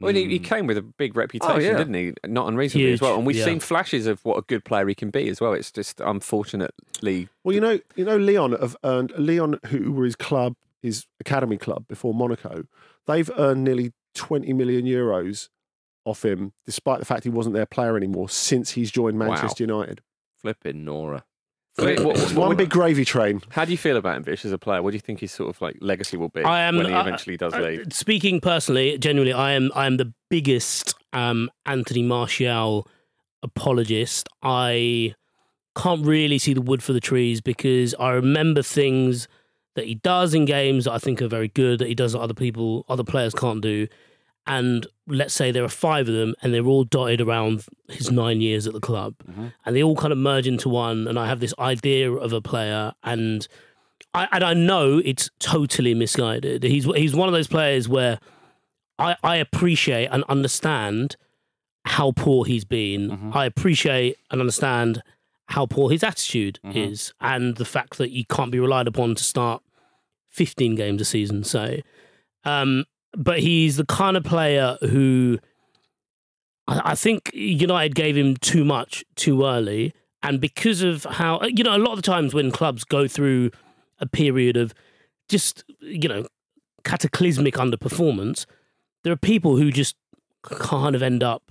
Well, 0.00 0.14
he, 0.14 0.24
Mm. 0.26 0.30
he 0.30 0.38
came 0.38 0.66
with 0.66 0.78
a 0.78 0.82
big 0.82 1.16
reputation, 1.16 1.60
yeah. 1.60 1.76
didn't 1.76 1.94
he? 1.94 2.12
Not 2.26 2.48
unreasonably 2.48 2.92
as 2.92 3.00
well. 3.00 3.16
And 3.16 3.26
we've 3.26 3.36
yeah. 3.36 3.44
seen 3.44 3.60
flashes 3.60 4.06
of 4.06 4.24
what 4.24 4.36
a 4.38 4.42
good 4.42 4.64
player 4.64 4.86
he 4.86 4.94
can 4.94 5.10
be 5.10 5.28
as 5.28 5.40
well. 5.40 5.52
It's 5.54 5.72
just 5.72 6.00
unfortunately, 6.00 7.28
Well, 7.44 7.54
you 7.54 7.60
know, 7.60 7.78
you 7.96 8.04
know, 8.04 8.16
Lyon 8.16 8.52
have 8.52 8.76
earned 8.84 9.12
Lyon, 9.18 9.58
who 9.66 9.92
were 9.92 10.04
his 10.04 10.16
club, 10.16 10.54
his 10.82 11.06
academy 11.20 11.56
club 11.56 11.86
before 11.88 12.14
Monaco. 12.14 12.64
They've 13.06 13.30
earned 13.36 13.64
nearly 13.64 13.92
twenty 14.14 14.52
million 14.52 14.84
euros 14.84 15.48
off 16.04 16.24
him, 16.24 16.52
despite 16.66 17.00
the 17.00 17.04
fact 17.04 17.24
he 17.24 17.30
wasn't 17.30 17.54
their 17.54 17.66
player 17.66 17.96
anymore 17.96 18.28
since 18.28 18.70
he's 18.72 18.90
joined 18.90 19.18
Wow. 19.18 19.28
Manchester 19.28 19.64
United. 19.64 20.00
Flipping 20.40 20.84
Nora. 20.84 21.24
I 21.78 21.84
mean, 21.84 22.02
what- 22.04 22.16
It's 22.18 22.32
what- 22.32 22.48
one 22.48 22.56
big 22.56 22.70
gravy 22.70 23.04
train. 23.04 23.40
how 23.50 23.64
do 23.64 23.70
you 23.72 23.78
feel 23.78 23.96
about 23.96 24.16
him, 24.16 24.24
Vish, 24.24 24.44
as 24.44 24.52
a 24.52 24.58
player? 24.58 24.82
What 24.82 24.90
do 24.90 24.96
you 24.96 25.00
think 25.00 25.20
his 25.20 25.32
sort 25.32 25.48
of 25.54 25.60
like 25.60 25.76
legacy 25.80 26.16
will 26.16 26.28
be 26.28 26.42
I 26.42 26.60
am 26.62 26.76
when 26.76 26.86
he 26.86 26.92
uh, 26.92 27.00
eventually 27.00 27.36
does 27.36 27.54
uh, 27.54 27.60
leave? 27.60 27.92
Speaking 27.92 28.40
personally, 28.40 28.98
genuinely, 28.98 29.32
I 29.32 29.52
am 29.52 29.70
I 29.74 29.86
am 29.86 29.96
the 29.96 30.12
biggest 30.30 30.94
um, 31.12 31.50
Anthony 31.66 32.02
Martial 32.02 32.86
apologist. 33.42 34.28
I 34.42 35.14
can't 35.76 36.04
really 36.04 36.38
see 36.38 36.52
the 36.54 36.60
wood 36.60 36.82
for 36.82 36.92
the 36.92 37.00
trees 37.00 37.40
because 37.40 37.94
I 38.00 38.10
remember 38.10 38.62
things 38.62 39.28
that 39.76 39.84
he 39.86 39.94
does 39.94 40.34
in 40.34 40.44
games 40.44 40.84
that 40.86 40.92
I 40.92 40.98
think 40.98 41.22
are 41.22 41.28
very 41.28 41.48
good 41.48 41.78
that 41.78 41.86
he 41.88 41.94
does 41.94 42.12
that 42.12 42.20
other 42.20 42.34
people, 42.34 42.84
other 42.88 43.04
players 43.04 43.32
can't 43.34 43.60
do. 43.60 43.86
And 44.48 44.86
let's 45.06 45.34
say 45.34 45.52
there 45.52 45.62
are 45.62 45.68
five 45.68 46.08
of 46.08 46.14
them, 46.14 46.34
and 46.42 46.54
they're 46.54 46.64
all 46.64 46.84
dotted 46.84 47.20
around 47.20 47.66
his 47.88 48.10
nine 48.10 48.40
years 48.40 48.66
at 48.66 48.72
the 48.72 48.80
club, 48.80 49.14
mm-hmm. 49.28 49.48
and 49.64 49.76
they 49.76 49.82
all 49.82 49.94
kind 49.94 50.10
of 50.10 50.18
merge 50.18 50.46
into 50.46 50.70
one. 50.70 51.06
And 51.06 51.18
I 51.18 51.26
have 51.26 51.40
this 51.40 51.52
idea 51.58 52.10
of 52.10 52.32
a 52.32 52.40
player, 52.40 52.94
and 53.04 53.46
I 54.14 54.26
and 54.32 54.42
I 54.42 54.54
know 54.54 55.02
it's 55.04 55.28
totally 55.38 55.92
misguided. 55.92 56.62
He's 56.62 56.84
he's 56.84 57.14
one 57.14 57.28
of 57.28 57.34
those 57.34 57.46
players 57.46 57.90
where 57.90 58.18
I 58.98 59.16
I 59.22 59.36
appreciate 59.36 60.06
and 60.06 60.24
understand 60.30 61.16
how 61.84 62.12
poor 62.12 62.46
he's 62.46 62.64
been. 62.64 63.10
Mm-hmm. 63.10 63.36
I 63.36 63.44
appreciate 63.44 64.16
and 64.30 64.40
understand 64.40 65.02
how 65.48 65.66
poor 65.66 65.90
his 65.90 66.02
attitude 66.02 66.58
mm-hmm. 66.64 66.76
is, 66.76 67.12
and 67.20 67.56
the 67.56 67.66
fact 67.66 67.98
that 67.98 68.10
he 68.10 68.24
can't 68.24 68.50
be 68.50 68.60
relied 68.60 68.86
upon 68.86 69.14
to 69.14 69.24
start 69.24 69.62
fifteen 70.30 70.74
games 70.74 71.02
a 71.02 71.04
season. 71.04 71.44
So, 71.44 71.80
um, 72.44 72.86
but 73.16 73.40
he's 73.40 73.76
the 73.76 73.86
kind 73.86 74.16
of 74.16 74.24
player 74.24 74.76
who 74.82 75.38
I, 76.66 76.92
I 76.92 76.94
think 76.94 77.30
United 77.34 77.94
gave 77.94 78.16
him 78.16 78.36
too 78.36 78.64
much 78.64 79.04
too 79.16 79.44
early, 79.44 79.94
and 80.22 80.40
because 80.40 80.82
of 80.82 81.04
how 81.04 81.40
you 81.42 81.64
know 81.64 81.76
a 81.76 81.78
lot 81.78 81.92
of 81.92 81.96
the 81.96 82.02
times 82.02 82.34
when 82.34 82.50
clubs 82.50 82.84
go 82.84 83.08
through 83.08 83.50
a 84.00 84.06
period 84.06 84.56
of 84.56 84.74
just 85.28 85.64
you 85.80 86.08
know 86.08 86.26
cataclysmic 86.84 87.54
underperformance, 87.54 88.46
there 89.04 89.12
are 89.12 89.16
people 89.16 89.56
who 89.56 89.70
just 89.70 89.96
kind 90.42 90.94
of 90.94 91.02
end 91.02 91.22
up, 91.22 91.50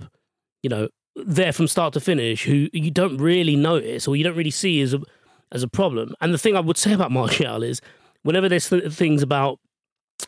you 0.64 0.70
know, 0.70 0.90
there 1.16 1.52
from 1.52 1.68
start 1.68 1.94
to 1.94 2.00
finish 2.00 2.44
who 2.44 2.70
you 2.74 2.92
don't 2.92 3.18
really 3.18 3.56
notice 3.56 4.08
or 4.08 4.16
you 4.16 4.24
don't 4.24 4.36
really 4.36 4.52
see 4.52 4.82
as 4.82 4.94
a 4.94 5.02
as 5.52 5.64
a 5.64 5.68
problem. 5.68 6.14
And 6.22 6.34
the 6.34 6.38
thing 6.38 6.56
I 6.56 6.60
would 6.60 6.78
say 6.78 6.94
about 6.94 7.12
Martial 7.20 7.64
is, 7.64 7.82
whenever 8.24 8.50
there's 8.50 8.70
th- 8.70 8.92
things 8.92 9.24
about, 9.24 9.60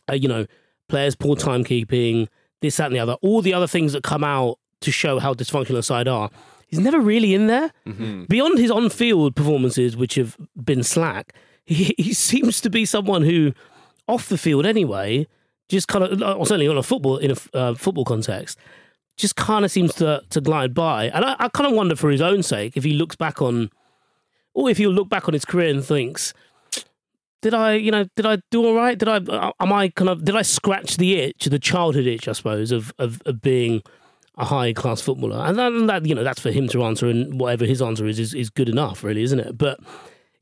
uh, 0.10 0.14
you 0.14 0.28
know, 0.28 0.46
players 0.90 1.16
poor 1.16 1.36
timekeeping, 1.36 2.28
this 2.62 2.78
that 2.78 2.88
and 2.88 2.96
the 2.96 3.00
other, 3.00 3.14
all 3.22 3.42
the 3.42 3.54
other 3.54 3.68
things 3.68 3.94
that 3.94 4.04
come 4.04 4.24
out 4.24 4.60
to 4.82 4.92
show 4.92 5.20
how 5.20 5.34
dysfunctional 5.34 5.78
a 5.78 5.84
side 5.84 6.08
are, 6.08 6.30
he's 6.68 6.80
never 6.80 7.00
really 7.00 7.34
in 7.34 7.48
there. 7.48 7.72
Beyond 8.28 8.60
his 8.60 8.72
on-field 8.72 9.36
performances, 9.36 9.96
which 9.96 10.16
have 10.16 10.38
been 10.62 10.84
slack, 10.84 11.34
he, 11.66 11.96
he 11.98 12.14
seems 12.14 12.62
to 12.62 12.70
be 12.70 12.86
someone 12.86 13.24
who, 13.24 13.54
off 14.08 14.28
the 14.30 14.38
field 14.38 14.66
anyway, 14.66 15.28
just 15.70 15.88
kind 15.88 16.04
of, 16.04 16.22
or 16.22 16.46
certainly 16.46 16.68
on 16.68 16.78
a 16.78 16.84
football 16.84 17.18
in 17.18 17.32
a 17.32 17.58
uh, 17.58 17.74
football 17.76 18.06
context, 18.06 18.58
just 19.16 19.36
kind 19.36 19.64
of 19.64 19.72
seems 19.72 19.94
to 19.96 20.24
to 20.30 20.42
glide 20.42 20.74
by. 20.74 21.10
And 21.10 21.24
I, 21.24 21.36
I 21.38 21.50
kind 21.50 21.70
of 21.70 21.76
wonder 21.76 21.96
for 21.96 22.10
his 22.10 22.22
own 22.22 22.42
sake 22.42 22.76
if 22.76 22.84
he 22.84 22.94
looks 22.94 23.16
back 23.16 23.42
on, 23.42 23.70
or 24.54 24.70
if 24.70 24.78
he'll 24.78 24.92
look 24.92 25.10
back 25.10 25.28
on 25.28 25.34
his 25.34 25.46
career 25.46 25.70
and 25.70 25.86
thinks, 25.86 26.34
did 27.42 27.54
I, 27.54 27.76
you 27.76 27.92
know, 27.92 28.06
did 28.16 28.26
I 28.26 28.40
do 28.52 28.66
all 28.66 28.76
right? 28.76 28.98
Did 28.98 29.08
I, 29.08 29.18
uh, 29.18 29.52
am 29.60 29.72
I 29.72 29.90
kind 29.90 30.10
of, 30.10 30.26
did 30.26 30.36
I 30.36 30.42
scratch 30.42 30.98
the 30.98 31.16
itch, 31.16 31.46
the 31.46 31.60
childhood 31.60 32.06
itch, 32.06 32.28
I 32.28 32.34
suppose, 32.34 32.72
of 32.72 32.94
of, 33.00 33.22
of 33.26 33.42
being 33.42 33.82
a 34.38 34.46
high 34.46 34.74
class 34.74 35.02
footballer? 35.02 35.38
And 35.46 35.58
that, 35.58 35.72
and 35.72 35.90
that, 35.90 36.06
you 36.06 36.16
know, 36.16 36.24
that's 36.24 36.42
for 36.42 36.52
him 36.52 36.68
to 36.70 36.84
answer, 36.84 37.08
and 37.08 37.40
whatever 37.40 37.66
his 37.66 37.82
answer 37.82 38.06
is, 38.06 38.20
is, 38.20 38.34
is 38.34 38.50
good 38.50 38.70
enough, 38.70 39.04
really, 39.04 39.24
isn't 39.24 39.40
it? 39.40 39.58
But 39.58 39.80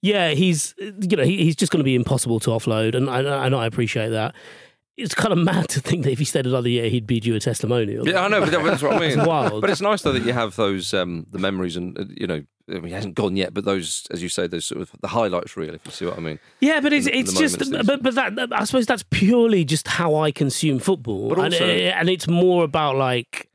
yeah, 0.01 0.29
he's, 0.29 0.73
you 0.79 1.17
know, 1.17 1.23
he, 1.23 1.43
he's 1.43 1.55
just 1.55 1.71
going 1.71 1.79
to 1.79 1.83
be 1.85 1.95
impossible 1.95 2.39
to 2.41 2.51
offload, 2.51 2.95
and 2.95 3.09
I, 3.09 3.45
and 3.45 3.55
I 3.55 3.65
appreciate 3.65 4.09
that. 4.09 4.33
It's 4.95 5.13
kind 5.13 5.31
of 5.31 5.37
mad 5.53 5.69
to 5.69 5.79
think 5.79 6.03
that 6.03 6.11
if 6.11 6.19
he 6.19 6.25
stayed 6.25 6.47
another 6.47 6.69
year, 6.69 6.89
he'd 6.89 7.05
be 7.05 7.19
due 7.19 7.35
a 7.35 7.39
testimonial. 7.39 8.07
Yeah, 8.07 8.23
I 8.23 8.27
know, 8.27 8.39
but 8.39 8.51
that's 8.51 8.81
what 8.81 8.93
I 8.93 8.99
mean. 9.07 9.19
It's 9.19 9.27
wild. 9.27 9.61
But 9.61 9.69
it's 9.69 9.81
nice 9.81 10.01
though 10.01 10.13
that 10.13 10.23
you 10.23 10.33
have 10.33 10.55
those 10.55 10.93
um, 10.93 11.27
the 11.29 11.37
memories 11.39 11.75
and 11.75 11.97
uh, 11.97 12.05
you 12.09 12.25
know 12.25 12.43
I 12.69 12.73
mean, 12.73 12.85
he 12.87 12.91
hasn't 12.91 13.15
gone 13.15 13.35
yet, 13.37 13.53
but 13.53 13.63
those 13.65 14.05
as 14.11 14.21
you 14.21 14.29
say 14.29 14.45
those 14.47 14.65
sort 14.65 14.81
of 14.81 14.91
the 15.01 15.07
highlights 15.07 15.55
reel, 15.55 15.73
if 15.75 15.81
you 15.85 15.91
see 15.91 16.05
what 16.05 16.17
I 16.17 16.21
mean. 16.21 16.39
Yeah, 16.59 16.81
but 16.81 16.91
it's 16.93 17.07
in- 17.07 17.13
in 17.13 17.19
it's 17.21 17.33
the 17.33 17.39
just 17.39 17.87
but 17.87 18.03
but 18.03 18.15
that, 18.15 18.49
I 18.51 18.63
suppose 18.65 18.85
that's 18.85 19.03
purely 19.09 19.63
just 19.63 19.87
how 19.87 20.15
I 20.15 20.31
consume 20.31 20.79
football, 20.79 21.29
But 21.29 21.39
also- 21.39 21.65
it- 21.67 21.93
and 21.95 22.09
it's 22.09 22.27
more 22.27 22.63
about 22.65 22.97
like 22.97 23.46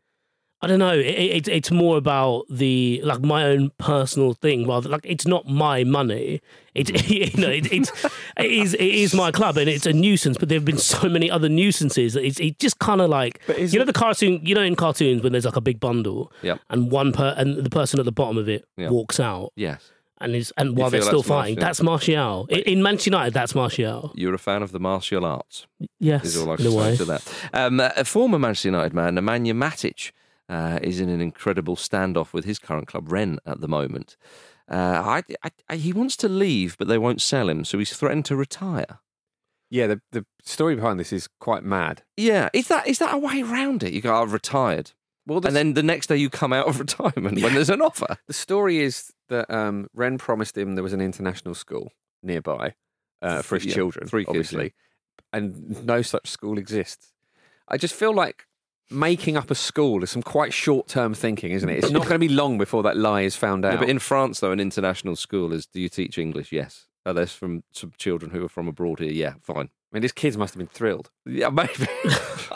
I 0.64 0.68
don't 0.68 0.78
know, 0.78 0.92
it, 0.96 1.06
it, 1.06 1.48
it's 1.48 1.72
more 1.72 1.96
about 1.96 2.44
the 2.48 3.00
like 3.02 3.20
my 3.20 3.42
own 3.44 3.72
personal 3.78 4.32
thing 4.32 4.68
rather 4.68 4.88
like 4.88 5.00
it's 5.04 5.26
not 5.26 5.46
my 5.48 5.82
money. 5.82 6.40
It 6.74 7.10
you 7.10 7.40
know 7.42 7.50
it, 7.50 7.70
it's 7.72 7.90
it 8.36 8.50
is 8.50 8.74
it 8.74 8.80
is 8.80 9.12
my 9.12 9.32
club 9.32 9.56
and 9.56 9.68
it's 9.68 9.86
a 9.86 9.92
nuisance, 9.92 10.38
but 10.38 10.48
there 10.48 10.56
have 10.56 10.64
been 10.64 10.78
so 10.78 11.08
many 11.08 11.28
other 11.30 11.48
nuisances 11.48 12.14
that 12.14 12.24
it's 12.24 12.38
it 12.38 12.60
just 12.60 12.78
kind 12.78 13.00
of 13.00 13.10
like 13.10 13.40
you 13.58 13.76
know 13.78 13.84
the 13.84 13.92
cartoon 13.92 14.40
you 14.44 14.54
know 14.54 14.62
in 14.62 14.76
cartoons 14.76 15.22
when 15.22 15.32
there's 15.32 15.44
like 15.44 15.56
a 15.56 15.60
big 15.60 15.80
bundle 15.80 16.30
Yep. 16.42 16.60
and 16.70 16.90
one 16.92 17.12
per 17.12 17.34
and 17.36 17.56
the 17.64 17.70
person 17.70 17.98
at 17.98 18.04
the 18.06 18.12
bottom 18.12 18.38
of 18.38 18.48
it 18.48 18.64
Yeah. 18.76 18.90
walks 18.90 19.18
out 19.18 19.52
Yes, 19.56 19.90
and 20.20 20.34
is 20.36 20.52
and 20.56 20.76
while 20.78 20.90
they're 20.90 21.02
still 21.02 21.24
fighting, 21.24 21.56
Martial. 21.56 21.66
that's 21.66 21.82
Martial. 21.82 22.46
In, 22.50 22.60
in 22.60 22.82
Manchester 22.84 23.10
United, 23.10 23.34
that's 23.34 23.54
Martial. 23.56 24.12
you're 24.14 24.32
a 24.34 24.38
fan 24.38 24.62
of 24.62 24.70
the 24.70 24.78
martial 24.80 25.24
arts. 25.24 25.66
Yes, 25.98 26.24
is 26.24 26.36
all 26.36 26.50
I 26.50 26.52
in 26.52 26.56
can 26.58 26.66
a 26.68 26.70
say 26.70 26.76
way. 26.76 26.96
to 26.98 27.04
that. 27.06 27.22
Um, 27.52 27.80
a 27.80 28.04
former 28.04 28.38
Manchester 28.38 28.68
United 28.68 28.94
man, 28.94 29.16
Nemanja 29.16 29.52
Matic, 29.54 30.12
uh, 30.48 30.78
is 30.82 31.00
in 31.00 31.08
an 31.08 31.20
incredible 31.20 31.76
standoff 31.76 32.32
with 32.32 32.44
his 32.44 32.58
current 32.58 32.86
club, 32.86 33.10
Rennes, 33.10 33.38
at 33.46 33.60
the 33.60 33.68
moment. 33.68 34.16
Uh, 34.70 35.20
I, 35.20 35.22
I, 35.44 35.50
I, 35.68 35.76
he 35.76 35.92
wants 35.92 36.16
to 36.18 36.28
leave, 36.28 36.76
but 36.78 36.88
they 36.88 36.98
won't 36.98 37.20
sell 37.20 37.48
him, 37.48 37.64
so 37.64 37.78
he's 37.78 37.94
threatened 37.96 38.24
to 38.26 38.36
retire. 38.36 39.00
Yeah, 39.70 39.86
the 39.86 40.02
the 40.12 40.26
story 40.42 40.74
behind 40.76 41.00
this 41.00 41.12
is 41.12 41.28
quite 41.40 41.64
mad. 41.64 42.02
Yeah, 42.16 42.50
is 42.52 42.68
that 42.68 42.86
is 42.86 42.98
that 42.98 43.14
a 43.14 43.18
way 43.18 43.42
around 43.42 43.82
it? 43.82 43.92
You 43.92 44.00
go, 44.02 44.14
I've 44.14 44.32
retired. 44.32 44.92
Well, 45.26 45.46
And 45.46 45.54
then 45.54 45.74
the 45.74 45.82
next 45.82 46.08
day 46.08 46.16
you 46.16 46.28
come 46.28 46.52
out 46.52 46.66
of 46.68 46.78
retirement 46.86 47.40
when 47.40 47.54
there's 47.54 47.70
an 47.70 47.80
offer. 47.80 48.18
The 48.26 48.32
story 48.34 48.80
is 48.80 49.12
that 49.28 49.48
um, 49.50 49.88
Rennes 49.94 50.20
promised 50.20 50.58
him 50.58 50.74
there 50.74 50.82
was 50.82 50.92
an 50.92 51.00
international 51.00 51.54
school 51.54 51.92
nearby 52.22 52.74
uh, 53.22 53.40
for 53.40 53.54
his 53.54 53.66
Yeah, 53.66 53.74
children, 53.74 54.08
three 54.08 54.24
kids, 54.24 54.30
obviously, 54.30 54.74
and 55.32 55.86
no 55.86 56.02
such 56.02 56.28
school 56.28 56.58
exists. 56.58 57.12
I 57.68 57.76
just 57.78 57.94
feel 57.94 58.12
like 58.14 58.46
making 58.92 59.36
up 59.36 59.50
a 59.50 59.54
school 59.54 60.02
is 60.02 60.10
some 60.10 60.22
quite 60.22 60.52
short 60.52 60.88
term 60.88 61.14
thinking, 61.14 61.52
isn't 61.52 61.68
it? 61.68 61.78
It's 61.78 61.90
not 61.90 62.02
going 62.02 62.14
to 62.14 62.18
be 62.18 62.28
long 62.28 62.58
before 62.58 62.82
that 62.84 62.96
lie 62.96 63.22
is 63.22 63.36
found 63.36 63.64
out. 63.64 63.74
Yeah, 63.74 63.80
but 63.80 63.88
in 63.88 63.98
France, 63.98 64.40
though, 64.40 64.52
an 64.52 64.60
international 64.60 65.16
school 65.16 65.52
is 65.52 65.66
do 65.66 65.80
you 65.80 65.88
teach 65.88 66.18
English? 66.18 66.52
Yes. 66.52 66.86
Are 67.04 67.12
there 67.12 67.26
from 67.26 67.64
some 67.72 67.92
children 67.98 68.30
who 68.30 68.44
are 68.44 68.48
from 68.48 68.68
abroad 68.68 69.00
here? 69.00 69.10
Yeah, 69.10 69.34
fine. 69.42 69.70
I 69.92 69.96
mean, 69.96 70.02
these 70.02 70.12
kids 70.12 70.38
must 70.38 70.54
have 70.54 70.58
been 70.58 70.68
thrilled. 70.68 71.10
Yeah, 71.26 71.50
maybe. 71.50 71.72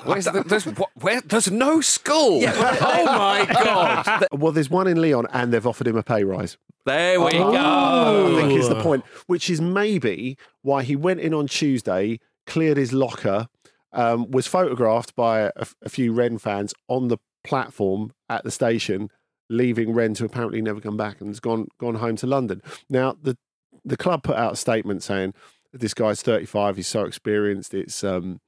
Where's 0.05 0.25
the, 0.25 0.43
there's, 0.47 0.65
what, 0.65 0.91
where, 0.95 1.21
there's 1.21 1.51
no 1.51 1.81
school. 1.81 2.43
oh 2.47 3.05
my 3.05 3.45
god! 3.65 4.27
Well, 4.33 4.53
there's 4.53 4.71
one 4.71 4.87
in 4.87 5.03
Lyon, 5.03 5.27
and 5.33 5.53
they've 5.53 5.67
offered 5.67 5.89
him 5.89 5.97
a 5.97 6.03
pay 6.03 6.25
rise. 6.25 6.57
there 6.87 7.21
we 7.21 7.27
I 7.27 7.33
go. 7.33 8.39
I 8.39 8.41
think 8.41 8.59
is 8.59 8.69
the 8.69 8.81
point, 8.81 9.05
which 9.27 9.51
is 9.51 9.61
maybe 9.61 10.39
why 10.63 10.83
he 10.83 10.97
went 10.97 11.21
in 11.21 11.35
on 11.35 11.47
Tuesday, 11.47 12.21
cleared 12.47 12.79
his 12.79 12.93
locker, 12.93 13.49
um, 13.93 14.31
was 14.31 14.47
photographed 14.47 15.15
by 15.15 15.41
a, 15.57 15.67
a 15.83 15.89
few 15.89 16.13
Rennes 16.13 16.43
fans 16.43 16.75
on 16.89 17.09
the 17.09 17.19
platform 17.45 18.13
at 18.29 18.45
the 18.45 18.51
station, 18.51 19.09
leaving 19.49 19.93
Rennes 19.93 20.19
to 20.19 20.25
apparently 20.25 20.61
never 20.61 20.81
come 20.81 20.97
back 20.97 21.21
and 21.21 21.29
has 21.31 21.41
gone 21.41 21.69
gone 21.79 21.97
home 21.97 22.17
to 22.17 22.27
London. 22.27 22.61
Now 22.91 23.17
the 23.21 23.37
the 23.85 23.97
club 23.97 24.23
put 24.23 24.37
out 24.37 24.55
a 24.55 24.57
statement 24.57 25.03
saying 25.03 25.33
this 25.73 25.95
guy's 25.95 26.23
35, 26.23 26.77
he's 26.77 26.87
so 26.89 27.05
experienced, 27.05 27.75
it's 27.75 28.03
um, 28.03 28.41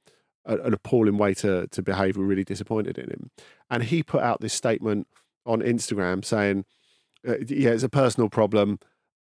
a- 0.45 0.57
an 0.57 0.73
appalling 0.73 1.17
way 1.17 1.33
to 1.35 1.67
to 1.67 1.81
behave. 1.81 2.17
We're 2.17 2.25
really 2.25 2.43
disappointed 2.43 2.97
in 2.97 3.09
him, 3.09 3.31
and 3.69 3.83
he 3.83 4.03
put 4.03 4.21
out 4.21 4.41
this 4.41 4.53
statement 4.53 5.07
on 5.45 5.61
Instagram 5.61 6.25
saying, 6.25 6.65
uh, 7.27 7.35
"Yeah, 7.47 7.69
it's 7.71 7.83
a 7.83 7.89
personal 7.89 8.29
problem." 8.29 8.79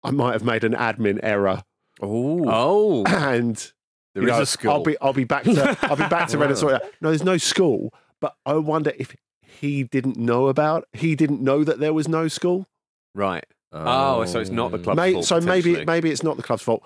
I 0.04 0.10
might 0.12 0.34
have 0.34 0.44
made 0.44 0.64
an 0.64 0.74
admin 0.74 1.20
error, 1.22 1.62
Oh, 2.02 2.44
Oh, 2.48 3.06
and 3.08 3.72
there 4.14 4.24
you 4.24 4.30
is 4.30 4.36
know, 4.36 4.42
a 4.42 4.46
school. 4.46 4.72
I'll 4.72 4.84
be 4.84 4.98
I'll 5.02 5.14
be 5.14 5.24
back 5.24 5.44
to 5.44 5.78
I'll 5.84 5.96
be 5.96 6.08
back 6.08 6.28
to 6.30 6.38
Reddit. 6.38 6.58
Sorry, 6.58 6.80
no, 7.02 7.10
there's 7.10 7.24
no 7.24 7.38
school, 7.38 7.94
but 8.20 8.36
I 8.46 8.56
wonder 8.56 8.94
if 8.98 9.16
he 9.42 9.84
didn't 9.84 10.18
know 10.18 10.48
about 10.48 10.88
he 10.94 11.16
didn't 11.16 11.42
know 11.42 11.64
that 11.64 11.80
there 11.80 11.94
was 11.94 12.08
no 12.08 12.28
school. 12.28 12.68
right. 13.14 13.46
Oh, 13.74 14.26
so 14.26 14.42
it's 14.42 14.50
not 14.50 14.72
the 14.72 14.80
oh. 14.80 14.84
club's 14.84 14.98
May, 14.98 15.14
fault, 15.14 15.26
so 15.26 15.40
maybe 15.40 15.86
maybe 15.86 16.12
it's 16.12 16.24
not 16.24 16.36
the 16.36 16.44
club's 16.44 16.62
fault. 16.62 16.84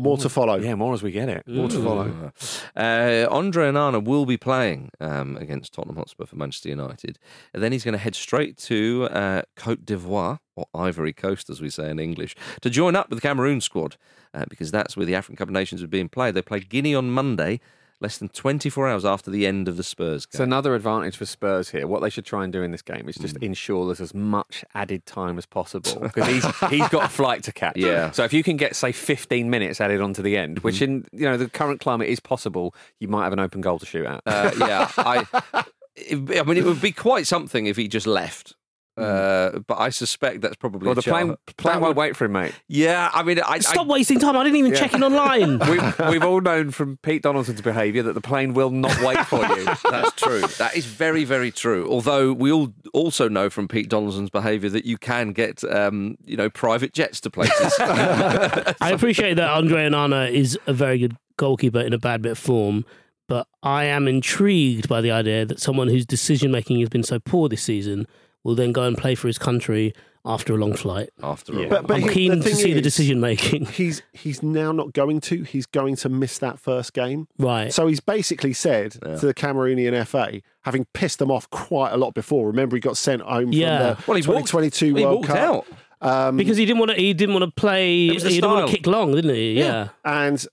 More 0.00 0.16
to 0.18 0.28
follow. 0.28 0.56
Yeah, 0.56 0.74
more 0.76 0.94
as 0.94 1.02
we 1.02 1.10
get 1.10 1.28
it. 1.28 1.46
More 1.46 1.68
to 1.68 1.82
follow. 1.82 2.32
Uh, 2.74 3.26
Andre 3.30 3.70
Onana 3.70 4.02
will 4.02 4.24
be 4.24 4.38
playing 4.38 4.90
um, 4.98 5.36
against 5.36 5.74
Tottenham 5.74 5.96
Hotspur 5.96 6.24
for 6.24 6.36
Manchester 6.36 6.70
United. 6.70 7.18
And 7.52 7.62
then 7.62 7.72
he's 7.72 7.84
going 7.84 7.92
to 7.92 7.98
head 7.98 8.14
straight 8.14 8.56
to 8.58 9.08
uh, 9.10 9.42
Cote 9.56 9.84
d'Ivoire, 9.84 10.38
or 10.56 10.66
Ivory 10.74 11.12
Coast, 11.12 11.50
as 11.50 11.60
we 11.60 11.68
say 11.68 11.90
in 11.90 11.98
English, 11.98 12.34
to 12.62 12.70
join 12.70 12.96
up 12.96 13.10
with 13.10 13.18
the 13.18 13.28
Cameroon 13.28 13.60
squad 13.60 13.96
uh, 14.32 14.46
because 14.48 14.70
that's 14.70 14.96
where 14.96 15.06
the 15.06 15.14
African 15.14 15.36
Cup 15.36 15.48
of 15.48 15.52
Nations 15.52 15.82
are 15.82 15.88
being 15.88 16.08
played. 16.08 16.34
They 16.34 16.42
play 16.42 16.60
Guinea 16.60 16.94
on 16.94 17.10
Monday, 17.10 17.60
less 18.00 18.18
than 18.18 18.28
24 18.30 18.88
hours 18.88 19.04
after 19.04 19.30
the 19.30 19.46
end 19.46 19.68
of 19.68 19.76
the 19.76 19.82
Spurs 19.82 20.24
It's 20.24 20.36
game. 20.38 20.44
another 20.44 20.74
advantage 20.74 21.16
for 21.16 21.26
Spurs 21.26 21.68
here. 21.70 21.86
What 21.86 22.00
they 22.00 22.08
should 22.10 22.24
try 22.24 22.44
and 22.44 22.52
do 22.52 22.62
in 22.62 22.70
this 22.70 22.82
game 22.82 23.08
is 23.08 23.16
just 23.16 23.36
Mm. 23.36 23.42
ensure 23.42 23.86
there's 23.86 24.00
as 24.00 24.14
much 24.14 24.64
added 24.74 25.04
time 25.06 25.36
as 25.38 25.46
possible 25.46 25.98
because 26.02 26.26
he's 26.26 26.70
he's 26.70 26.88
got 26.88 27.04
a 27.04 27.08
flight 27.08 27.42
to 27.44 27.52
catch. 27.52 27.76
Yeah. 27.76 28.10
So 28.10 28.24
if 28.24 28.32
you 28.32 28.42
can 28.42 28.56
get 28.56 28.74
say 28.76 28.92
15 28.92 29.50
minutes 29.50 29.80
added 29.80 30.00
onto 30.00 30.22
the 30.22 30.36
end, 30.36 30.60
which 30.60 30.80
in 30.82 31.04
you 31.12 31.26
know 31.26 31.36
the 31.36 31.48
current 31.48 31.80
climate 31.80 32.08
is 32.08 32.20
possible, 32.20 32.74
you 32.98 33.08
might 33.08 33.24
have 33.24 33.32
an 33.32 33.40
open 33.40 33.60
goal 33.60 33.78
to 33.78 33.86
shoot 33.86 34.06
at. 34.06 34.22
Uh, 34.26 34.50
yeah, 34.58 34.90
I, 34.96 35.26
I 36.10 36.14
mean, 36.14 36.56
it 36.56 36.64
would 36.64 36.80
be 36.80 36.92
quite 36.92 37.26
something 37.26 37.66
if 37.66 37.76
he 37.76 37.86
just 37.88 38.06
left. 38.06 38.54
Uh, 39.00 39.58
but 39.60 39.78
I 39.78 39.90
suspect 39.90 40.40
that's 40.40 40.56
probably 40.56 40.86
well, 40.86 40.94
the 40.94 41.00
a 41.00 41.02
char- 41.02 41.24
plane 41.24 41.36
plane 41.56 41.80
won't 41.80 41.96
wait 41.96 42.16
for 42.16 42.26
him, 42.26 42.32
mate. 42.32 42.52
Yeah, 42.68 43.10
I 43.12 43.22
mean, 43.22 43.40
I, 43.40 43.58
Stop 43.58 43.86
wasting 43.86 44.18
time. 44.18 44.36
I 44.36 44.44
didn't 44.44 44.58
even 44.58 44.74
check 44.74 44.92
in 44.94 45.02
online. 45.02 45.58
we, 45.68 46.10
we've 46.10 46.24
all 46.24 46.40
known 46.40 46.70
from 46.70 46.98
Pete 46.98 47.22
Donaldson's 47.22 47.60
behaviour 47.60 48.02
that 48.02 48.12
the 48.12 48.20
plane 48.20 48.54
will 48.54 48.70
not 48.70 49.00
wait 49.02 49.18
for 49.26 49.44
you. 49.44 49.64
That's 49.90 50.12
true. 50.12 50.40
That 50.58 50.76
is 50.76 50.86
very, 50.86 51.24
very 51.24 51.50
true. 51.50 51.88
Although 51.90 52.32
we 52.32 52.52
all 52.52 52.72
also 52.92 53.28
know 53.28 53.50
from 53.50 53.68
Pete 53.68 53.88
Donaldson's 53.88 54.30
behaviour 54.30 54.70
that 54.70 54.84
you 54.84 54.98
can 54.98 55.32
get, 55.32 55.64
um, 55.64 56.16
you 56.24 56.36
know, 56.36 56.50
private 56.50 56.92
jets 56.92 57.20
to 57.22 57.30
places. 57.30 57.74
I 57.80 58.90
appreciate 58.92 59.34
that 59.34 59.50
Andre 59.50 59.88
Onana 59.88 60.30
is 60.30 60.58
a 60.66 60.72
very 60.72 60.98
good 60.98 61.16
goalkeeper 61.36 61.80
in 61.80 61.92
a 61.92 61.98
bad 61.98 62.22
bit 62.22 62.32
of 62.32 62.38
form, 62.38 62.84
but 63.28 63.46
I 63.62 63.84
am 63.84 64.06
intrigued 64.08 64.88
by 64.88 65.00
the 65.00 65.10
idea 65.10 65.46
that 65.46 65.60
someone 65.60 65.88
whose 65.88 66.04
decision 66.04 66.50
making 66.50 66.80
has 66.80 66.88
been 66.88 67.02
so 67.02 67.18
poor 67.18 67.48
this 67.48 67.62
season 67.62 68.06
will 68.44 68.54
then 68.54 68.72
go 68.72 68.82
and 68.84 68.96
play 68.96 69.14
for 69.14 69.26
his 69.28 69.38
country 69.38 69.92
after 70.24 70.54
a 70.54 70.58
long 70.58 70.74
flight. 70.74 71.08
After 71.22 71.58
all, 71.58 71.66
But- 71.68 71.86
but 71.86 71.94
I'm 71.96 72.02
he- 72.02 72.08
keen 72.10 72.30
the 72.32 72.36
to 72.36 72.42
thing 72.42 72.54
see 72.54 72.72
the 72.74 72.82
decision 72.82 73.20
making. 73.20 73.64
He's 73.72 74.02
he's 74.12 74.42
now 74.42 74.70
not 74.70 74.92
going 74.92 75.20
to. 75.22 75.42
He's 75.44 75.64
going 75.66 75.96
to 75.96 76.08
miss 76.10 76.36
that 76.38 76.58
first 76.58 76.92
game. 76.92 77.26
Right. 77.38 77.72
So 77.72 77.86
he's 77.86 78.00
basically 78.00 78.52
said 78.52 78.92
to 78.92 79.16
the 79.26 79.32
Cameroonian 79.34 80.06
FA, 80.06 80.42
having 80.64 80.84
pissed 80.92 81.20
them 81.20 81.30
off 81.30 81.48
quite 81.50 81.92
a 81.92 81.96
lot 81.96 82.12
before. 82.14 82.46
Remember, 82.48 82.76
he 82.76 82.80
got 82.80 82.98
sent 82.98 83.22
home 83.22 83.52
Yeah. 83.52 83.94
from 83.94 84.04
Well, 84.14 84.20
the 84.20 84.24
he 84.26 84.30
walked- 84.30 84.48
2022 84.48 84.94
he 84.94 85.04
World 85.04 85.14
walked 85.16 85.28
Cup. 85.28 85.38
out. 85.38 85.66
Um, 86.02 86.36
because 86.38 86.56
he 86.56 86.64
didn't 86.66 86.78
want 86.80 86.90
to. 86.92 86.96
He 86.98 87.12
didn't 87.14 87.34
want 87.34 87.44
to 87.44 87.50
play. 87.60 88.08
It 88.08 88.14
was 88.14 88.22
the 88.22 88.28
He 88.30 88.34
didn't 88.36 88.50
want 88.50 88.70
to 88.70 88.76
kick 88.76 88.86
long, 88.86 89.14
didn't 89.14 89.34
he? 89.34 89.52
Yeah. 89.58 89.88
And 90.04 90.44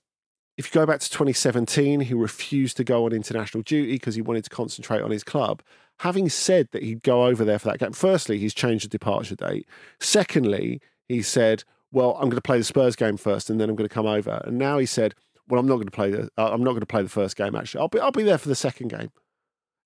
if 0.58 0.66
you 0.66 0.72
go 0.80 0.84
back 0.84 1.00
to 1.00 1.08
2017, 1.08 2.00
he 2.00 2.12
refused 2.14 2.76
to 2.76 2.84
go 2.84 3.06
on 3.06 3.12
international 3.12 3.62
duty 3.62 3.92
because 3.92 4.14
he 4.16 4.20
wanted 4.20 4.44
to 4.44 4.50
concentrate 4.50 5.00
on 5.00 5.10
his 5.10 5.24
club. 5.24 5.62
Having 6.00 6.28
said 6.28 6.68
that 6.72 6.82
he'd 6.82 7.02
go 7.02 7.24
over 7.26 7.44
there 7.44 7.58
for 7.58 7.68
that 7.68 7.78
game, 7.78 7.92
firstly, 7.92 8.38
he's 8.38 8.52
changed 8.52 8.84
the 8.84 8.88
departure 8.88 9.36
date. 9.36 9.66
Secondly, 10.00 10.80
he 11.08 11.22
said, 11.22 11.64
"Well, 11.92 12.14
I'm 12.16 12.24
going 12.28 12.36
to 12.36 12.42
play 12.42 12.58
the 12.58 12.64
Spurs 12.64 12.96
game 12.96 13.16
first, 13.16 13.48
and 13.50 13.60
then 13.60 13.70
I'm 13.70 13.76
going 13.76 13.88
to 13.88 13.94
come 13.94 14.06
over." 14.06 14.42
And 14.44 14.58
now 14.58 14.78
he 14.78 14.86
said, 14.86 15.14
"Well, 15.48 15.60
I'm 15.60 15.66
not 15.66 15.76
going 15.76 15.86
to 15.86 15.92
play 15.92 16.10
the. 16.10 16.28
Uh, 16.36 16.50
I'm 16.52 16.62
not 16.62 16.70
going 16.70 16.80
to 16.80 16.86
play 16.86 17.02
the 17.02 17.08
first 17.08 17.36
game. 17.36 17.54
Actually, 17.54 17.80
I'll 17.80 17.88
be. 17.88 18.00
I'll 18.00 18.12
be 18.12 18.22
there 18.24 18.38
for 18.38 18.48
the 18.48 18.54
second 18.54 18.88
game." 18.88 19.10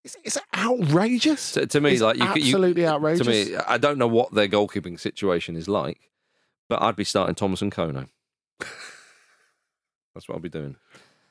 It's, 0.04 0.16
it's 0.24 0.38
outrageous. 0.56 1.52
To, 1.52 1.66
to 1.66 1.80
me, 1.80 1.92
It's 1.92 2.02
like 2.02 2.16
you, 2.16 2.26
could- 2.26 2.38
you, 2.42 2.48
absolutely 2.48 2.86
outrageous. 2.86 3.26
To 3.26 3.30
me, 3.52 3.56
I 3.68 3.78
don't 3.78 3.98
know 3.98 4.08
what 4.08 4.34
their 4.34 4.48
goalkeeping 4.48 4.98
situation 4.98 5.54
is 5.54 5.68
like, 5.68 6.10
but 6.68 6.82
I'd 6.82 6.96
be 6.96 7.04
starting 7.04 7.34
Thomas 7.36 7.60
N'Kono. 7.62 8.08
That's 10.14 10.28
what 10.28 10.36
I'll 10.36 10.40
be 10.40 10.48
doing. 10.48 10.76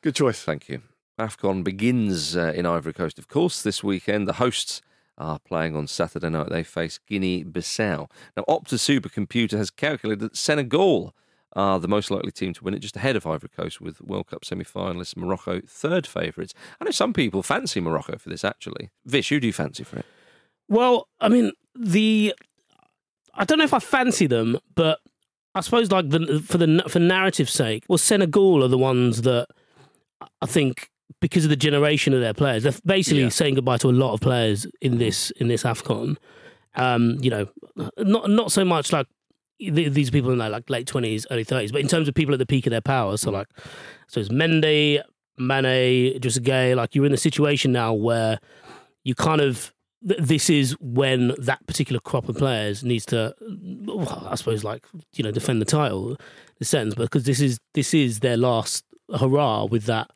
Good 0.02 0.16
choice. 0.16 0.42
Thank 0.42 0.70
you. 0.70 0.82
AFCON 1.20 1.64
begins 1.64 2.36
uh, 2.36 2.54
in 2.56 2.66
Ivory 2.66 2.94
Coast, 2.94 3.20
of 3.20 3.28
course, 3.28 3.62
this 3.62 3.84
weekend. 3.84 4.28
The 4.28 4.34
hosts 4.34 4.82
are 5.18 5.40
playing 5.40 5.76
on 5.76 5.86
Saturday 5.88 6.30
night. 6.30 6.50
They 6.50 6.64
face 6.64 7.00
Guinea 7.08 7.44
Bissau. 7.44 8.10
Now, 8.36 8.44
Opta 8.48 8.76
Supercomputer 8.76 9.58
has 9.58 9.70
calculated 9.70 10.22
that 10.22 10.38
Senegal 10.38 11.14
are 11.54 11.80
the 11.80 11.88
most 11.88 12.10
likely 12.10 12.32
team 12.32 12.54
to 12.54 12.64
win 12.64 12.74
it, 12.74 12.80
just 12.80 12.96
ahead 12.96 13.16
of 13.16 13.28
Ivory 13.28 13.50
Coast, 13.50 13.82
with 13.82 14.02
World 14.02 14.28
Cup 14.28 14.46
semi 14.46 14.64
finalists 14.64 15.18
Morocco 15.18 15.62
third 15.68 16.08
favourites. 16.08 16.54
I 16.80 16.86
know 16.86 16.92
some 16.92 17.14
people 17.14 17.44
fancy 17.44 17.82
Morocco 17.82 18.18
for 18.18 18.30
this, 18.30 18.46
actually. 18.46 18.90
Vish, 19.06 19.30
who 19.30 19.40
do 19.40 19.48
you 19.48 19.54
fancy 19.54 19.84
for 19.84 19.98
it? 19.98 20.06
Well, 20.70 21.08
I 21.20 21.28
mean, 21.28 21.52
the 21.76 22.34
I 23.34 23.46
don't 23.46 23.58
know 23.58 23.66
if 23.66 23.74
I 23.74 23.80
fancy 23.80 24.28
them, 24.28 24.58
but 24.76 25.00
I 25.56 25.62
suppose 25.62 25.92
like 25.92 26.10
the 26.10 26.42
for 26.46 26.58
the 26.58 26.84
for 26.88 27.00
narrative's 27.00 27.52
sake, 27.52 27.84
well, 27.90 27.98
Senegal 27.98 28.64
are 28.64 28.68
the 28.70 28.78
ones 28.78 29.24
that 29.24 29.48
I 30.42 30.46
think 30.46 30.90
because 31.20 31.44
of 31.44 31.50
the 31.50 31.56
generation 31.58 32.14
of 32.14 32.22
their 32.22 32.34
players, 32.34 32.64
they're 32.64 32.74
basically 32.86 33.22
Yeah. 33.24 33.30
saying 33.30 33.56
goodbye 33.56 33.78
to 33.78 33.90
a 33.90 33.92
lot 33.92 34.14
of 34.14 34.22
players 34.22 34.66
in 34.82 34.98
this 34.98 35.32
in 35.32 35.48
this 35.50 35.64
Afcon. 35.64 36.16
Um, 36.76 37.18
you 37.22 37.30
know, 37.30 37.48
not 37.98 38.30
not 38.30 38.52
so 38.52 38.64
much 38.64 38.94
like 38.94 39.08
th- 39.60 39.92
these 39.92 40.10
people 40.10 40.32
in 40.32 40.38
their 40.38 40.50
like 40.50 40.70
late 40.70 40.88
twenties, 40.88 41.28
early 41.32 41.44
thirties, 41.44 41.72
but 41.74 41.82
in 41.82 41.88
terms 41.90 42.08
of 42.08 42.16
people 42.16 42.34
at 42.34 42.40
the 42.40 42.46
peak 42.46 42.66
of 42.66 42.72
their 42.72 42.80
power. 42.82 43.18
So 43.18 43.30
like, 43.30 43.48
so 44.08 44.22
it's 44.22 44.30
Mendy, 44.30 45.02
Mane, 45.38 46.18
just 46.22 46.42
Gueye. 46.44 46.76
Like 46.78 46.96
you're 46.96 47.06
in 47.06 47.14
a 47.14 47.18
situation 47.18 47.74
now 47.74 47.94
where 47.94 48.40
you 49.04 49.16
kind 49.16 49.42
of 49.42 49.74
th- 50.08 50.20
this 50.22 50.50
is 50.50 50.76
when 50.80 51.34
that 51.38 51.66
particular 51.68 52.00
crop 52.00 52.30
of 52.30 52.38
players 52.38 52.84
needs 52.84 53.06
to, 53.08 53.34
well, 53.86 54.28
I 54.30 54.36
suppose, 54.36 54.64
like 54.64 54.86
you 55.14 55.24
know, 55.24 55.32
defend 55.32 55.62
the 55.62 55.66
title, 55.66 56.12
in 56.12 56.18
a 56.62 56.66
sense, 56.66 56.96
because 56.96 57.24
this 57.24 57.40
is 57.42 57.60
this 57.74 57.94
is 57.94 58.20
their 58.20 58.38
last 58.38 58.84
hurrah 59.20 59.66
with 59.66 59.86
that. 59.86 60.10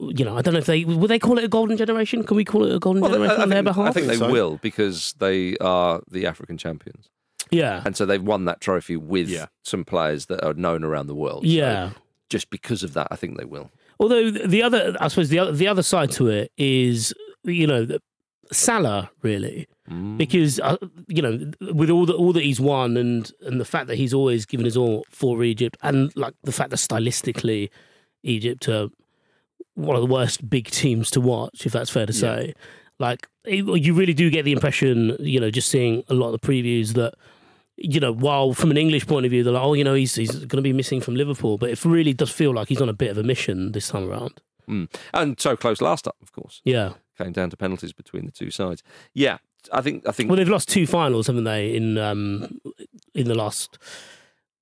You 0.00 0.24
know, 0.24 0.36
I 0.36 0.40
don't 0.42 0.54
know 0.54 0.60
if 0.60 0.66
they 0.66 0.84
will 0.84 1.06
they 1.08 1.18
call 1.18 1.36
it 1.38 1.44
a 1.44 1.48
golden 1.48 1.76
generation. 1.76 2.24
Can 2.24 2.36
we 2.36 2.44
call 2.44 2.64
it 2.64 2.74
a 2.74 2.78
golden 2.78 3.02
Well, 3.02 3.12
generation 3.12 3.40
I, 3.40 3.42
on 3.42 3.48
their 3.50 3.62
behalf? 3.62 3.88
I 3.88 3.92
think 3.92 4.06
they 4.06 4.16
so. 4.16 4.30
will 4.32 4.58
because 4.62 5.14
they 5.18 5.56
are 5.58 6.00
the 6.10 6.26
African 6.26 6.56
champions. 6.56 7.10
yeah, 7.50 7.82
And 7.84 7.94
so 7.94 8.06
they've 8.06 8.22
won 8.22 8.46
that 8.46 8.62
trophy 8.62 8.96
with 8.96 9.28
Yeah. 9.28 9.46
some 9.62 9.84
players 9.84 10.26
that 10.26 10.42
are 10.42 10.54
known 10.54 10.84
around 10.84 11.08
the 11.08 11.14
world. 11.14 11.42
So 11.44 11.50
yeah. 11.50 11.90
just 12.30 12.48
because 12.48 12.82
of 12.82 12.94
that, 12.94 13.08
I 13.10 13.16
think 13.16 13.36
they 13.38 13.44
will. 13.44 13.70
Although 14.00 14.30
the 14.30 14.62
other, 14.62 14.96
I 15.00 15.08
suppose 15.08 15.28
the 15.28 15.38
other, 15.38 15.52
the 15.52 15.68
other 15.68 15.82
side 15.82 16.10
to 16.12 16.28
it 16.28 16.50
is, 16.56 17.12
you 17.44 17.66
know, 17.66 17.86
Salah 18.52 19.10
really, 19.22 19.66
Mm. 19.90 20.16
because 20.16 20.58
uh, 20.60 20.78
you 21.08 21.20
know, 21.20 21.50
with 21.74 21.90
all 21.90 22.06
the 22.06 22.14
all 22.14 22.32
that 22.32 22.42
he's 22.42 22.58
won 22.58 22.96
and 22.96 23.30
and 23.42 23.60
the 23.60 23.66
fact 23.66 23.86
that 23.88 23.96
he's 23.96 24.14
always 24.14 24.46
given 24.46 24.64
his 24.64 24.76
all 24.78 25.04
for 25.10 25.44
Egypt, 25.44 25.76
and 25.82 26.10
like 26.16 26.32
the 26.42 26.52
fact 26.52 26.70
that 26.70 26.76
stylistically, 26.78 27.68
Egypt 28.22 28.66
are 28.68 28.88
one 29.74 29.94
of 29.96 30.00
the 30.02 30.12
worst 30.12 30.48
big 30.48 30.70
teams 30.70 31.10
to 31.10 31.20
watch, 31.20 31.66
if 31.66 31.72
that's 31.72 31.90
fair 31.90 32.06
to 32.06 32.12
say. 32.14 32.54
Like 32.98 33.28
it- 33.44 33.66
you 33.84 33.92
really 33.92 34.14
do 34.14 34.30
get 34.30 34.44
the 34.44 34.52
impression, 34.52 35.16
you 35.20 35.38
know, 35.38 35.50
just 35.50 35.68
seeing 35.68 36.02
a 36.08 36.14
lot 36.14 36.32
of 36.32 36.40
the 36.40 36.46
previews 36.48 36.94
that. 36.94 37.14
You 37.76 37.98
know, 37.98 38.12
while 38.12 38.54
from 38.54 38.70
an 38.70 38.76
English 38.76 39.04
point 39.08 39.26
of 39.26 39.30
view, 39.32 39.42
they're 39.42 39.52
like, 39.52 39.64
oh, 39.64 39.74
you 39.74 39.82
know, 39.82 39.94
he's 39.94 40.14
he's 40.14 40.30
going 40.30 40.48
to 40.48 40.62
be 40.62 40.72
missing 40.72 41.00
from 41.00 41.16
Liverpool, 41.16 41.58
but 41.58 41.70
it 41.70 41.84
really 41.84 42.12
does 42.14 42.30
feel 42.30 42.54
like 42.54 42.68
he's 42.68 42.80
on 42.80 42.88
a 42.88 42.92
bit 42.92 43.10
of 43.10 43.18
a 43.18 43.24
mission 43.24 43.72
this 43.72 43.88
time 43.88 44.08
around. 44.08 44.40
Mm. 44.68 44.88
And 45.12 45.40
so 45.40 45.56
close 45.56 45.80
last 45.82 46.02
time, 46.04 46.14
of 46.22 46.30
course. 46.30 46.60
Yeah, 46.64 46.92
came 47.16 47.32
down 47.32 47.50
to 47.50 47.56
penalties 47.56 47.92
between 47.92 48.26
the 48.26 48.32
two 48.32 48.50
sides. 48.50 48.82
Yeah, 49.12 49.38
I 49.72 49.80
think 49.80 50.06
I 50.08 50.12
think 50.12 50.28
Well, 50.30 50.36
they've 50.36 50.48
lost 50.48 50.68
two 50.68 50.86
finals, 50.86 51.26
haven't 51.26 51.44
they? 51.44 51.74
In 51.74 51.98
um, 51.98 52.60
in 53.14 53.26
the 53.28 53.34
last 53.34 53.78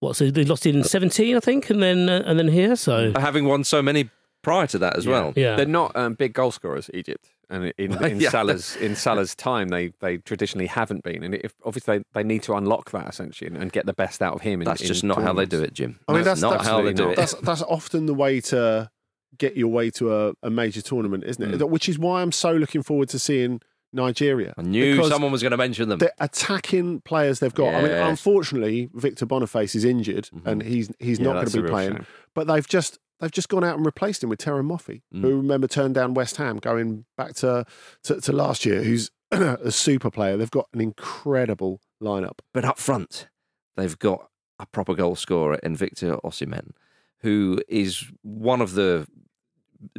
what? 0.00 0.16
So 0.16 0.30
they 0.30 0.44
lost 0.44 0.66
in 0.66 0.82
seventeen, 0.84 1.36
I 1.36 1.40
think, 1.40 1.70
and 1.70 1.82
then 1.82 2.08
uh, 2.08 2.22
and 2.26 2.38
then 2.38 2.48
here. 2.48 2.76
So 2.76 3.12
having 3.16 3.46
won 3.46 3.64
so 3.64 3.82
many 3.82 4.10
prior 4.42 4.66
to 4.66 4.78
that 4.78 4.96
as 4.96 5.06
well. 5.06 5.32
yeah, 5.36 5.54
They're 5.54 5.66
not 5.66 5.94
um, 5.94 6.14
big 6.14 6.32
goal 6.32 6.50
scorers, 6.50 6.90
Egypt. 6.92 7.26
And 7.48 7.72
in, 7.78 7.92
in 8.04 8.18
Yeah. 8.20 8.30
Salah's 8.30 8.74
in 8.76 8.96
Salah's 8.96 9.34
time, 9.36 9.68
they, 9.68 9.92
they 10.00 10.16
traditionally 10.16 10.66
haven't 10.66 11.04
been, 11.04 11.22
and 11.22 11.34
if 11.34 11.54
obviously 11.64 11.98
they, 11.98 12.04
they 12.14 12.22
need 12.26 12.42
to 12.44 12.54
unlock 12.54 12.90
that 12.90 13.08
essentially 13.08 13.48
and, 13.48 13.56
and 13.56 13.70
get 13.72 13.86
the 13.86 13.92
best 13.92 14.20
out 14.22 14.34
of 14.34 14.40
him. 14.40 14.60
In, 14.62 14.64
That's 14.64 14.80
in 14.80 14.86
just 14.88 15.04
not 15.04 15.22
how 15.22 15.32
they 15.32 15.46
do 15.46 15.62
it, 15.62 15.74
Jim. 15.74 16.00
I 16.08 16.12
mean, 16.14 16.24
that's, 16.24 16.40
that's- 16.40 16.64
not 16.64 16.66
how 16.66 16.82
they 16.82 16.92
do 16.92 17.04
not. 17.04 17.12
it. 17.12 17.16
That's 17.16 17.34
that's 17.34 17.62
often 17.62 18.06
the 18.06 18.14
way 18.14 18.40
to 18.40 18.90
get 19.38 19.56
your 19.56 19.68
way 19.68 19.90
to 19.90 20.14
a, 20.14 20.32
a 20.42 20.50
major 20.50 20.82
tournament, 20.82 21.24
isn't 21.24 21.42
it? 21.42 21.60
Hmm. 21.60 21.70
Which 21.70 21.88
is 21.88 21.98
why 21.98 22.22
I'm 22.22 22.32
so 22.32 22.52
looking 22.52 22.82
forward 22.82 23.08
to 23.10 23.18
seeing 23.18 23.60
Nigeria. 23.92 24.54
I 24.56 24.62
knew 24.62 25.04
someone 25.04 25.32
was 25.32 25.42
going 25.42 25.50
to 25.50 25.56
mention 25.56 25.88
them. 25.88 25.98
the 25.98 26.12
attacking 26.18 27.00
players 27.02 27.40
they've 27.40 27.54
got. 27.54 27.74
I 27.74 27.82
mean, 27.82 27.90
unfortunately, 27.90 28.90
Victor 28.94 29.26
Boniface 29.26 29.74
is 29.74 29.84
injured 29.84 30.30
mm-hmm. 30.34 30.48
and 30.48 30.62
he's 30.62 30.90
he's 30.98 31.18
Yeah, 31.18 31.26
not 31.26 31.32
going 31.34 31.46
to 31.48 31.62
be 31.62 31.68
playing. 31.68 31.92
shame. 31.92 32.06
But 32.34 32.46
they've 32.46 32.66
just 32.66 32.98
they've 33.20 33.30
just 33.30 33.48
gone 33.48 33.64
out 33.64 33.76
and 33.76 33.84
replaced 33.84 34.22
him 34.22 34.30
with 34.30 34.38
Terem 34.38 34.66
Moffi, 34.66 35.02
who 35.12 35.20
mm. 35.20 35.36
remember 35.36 35.66
turned 35.66 35.94
down 35.94 36.14
West 36.14 36.36
Ham, 36.36 36.58
going 36.58 37.04
back 37.16 37.34
to 37.36 37.66
to, 38.04 38.20
to 38.20 38.32
last 38.32 38.64
year. 38.64 38.82
Who's 38.82 39.10
a 39.32 39.70
super 39.70 40.10
player. 40.10 40.36
They've 40.36 40.50
got 40.50 40.68
an 40.74 40.80
incredible 40.80 41.80
lineup. 42.02 42.40
But 42.52 42.64
up 42.64 42.78
front, 42.78 43.28
they've 43.76 43.98
got 43.98 44.28
a 44.58 44.66
proper 44.66 44.94
goal 44.94 45.16
scorer 45.16 45.56
in 45.62 45.74
Victor 45.74 46.16
Osimhen, 46.22 46.72
who 47.20 47.58
is 47.66 48.04
one 48.22 48.60
of 48.60 48.74
the 48.74 49.06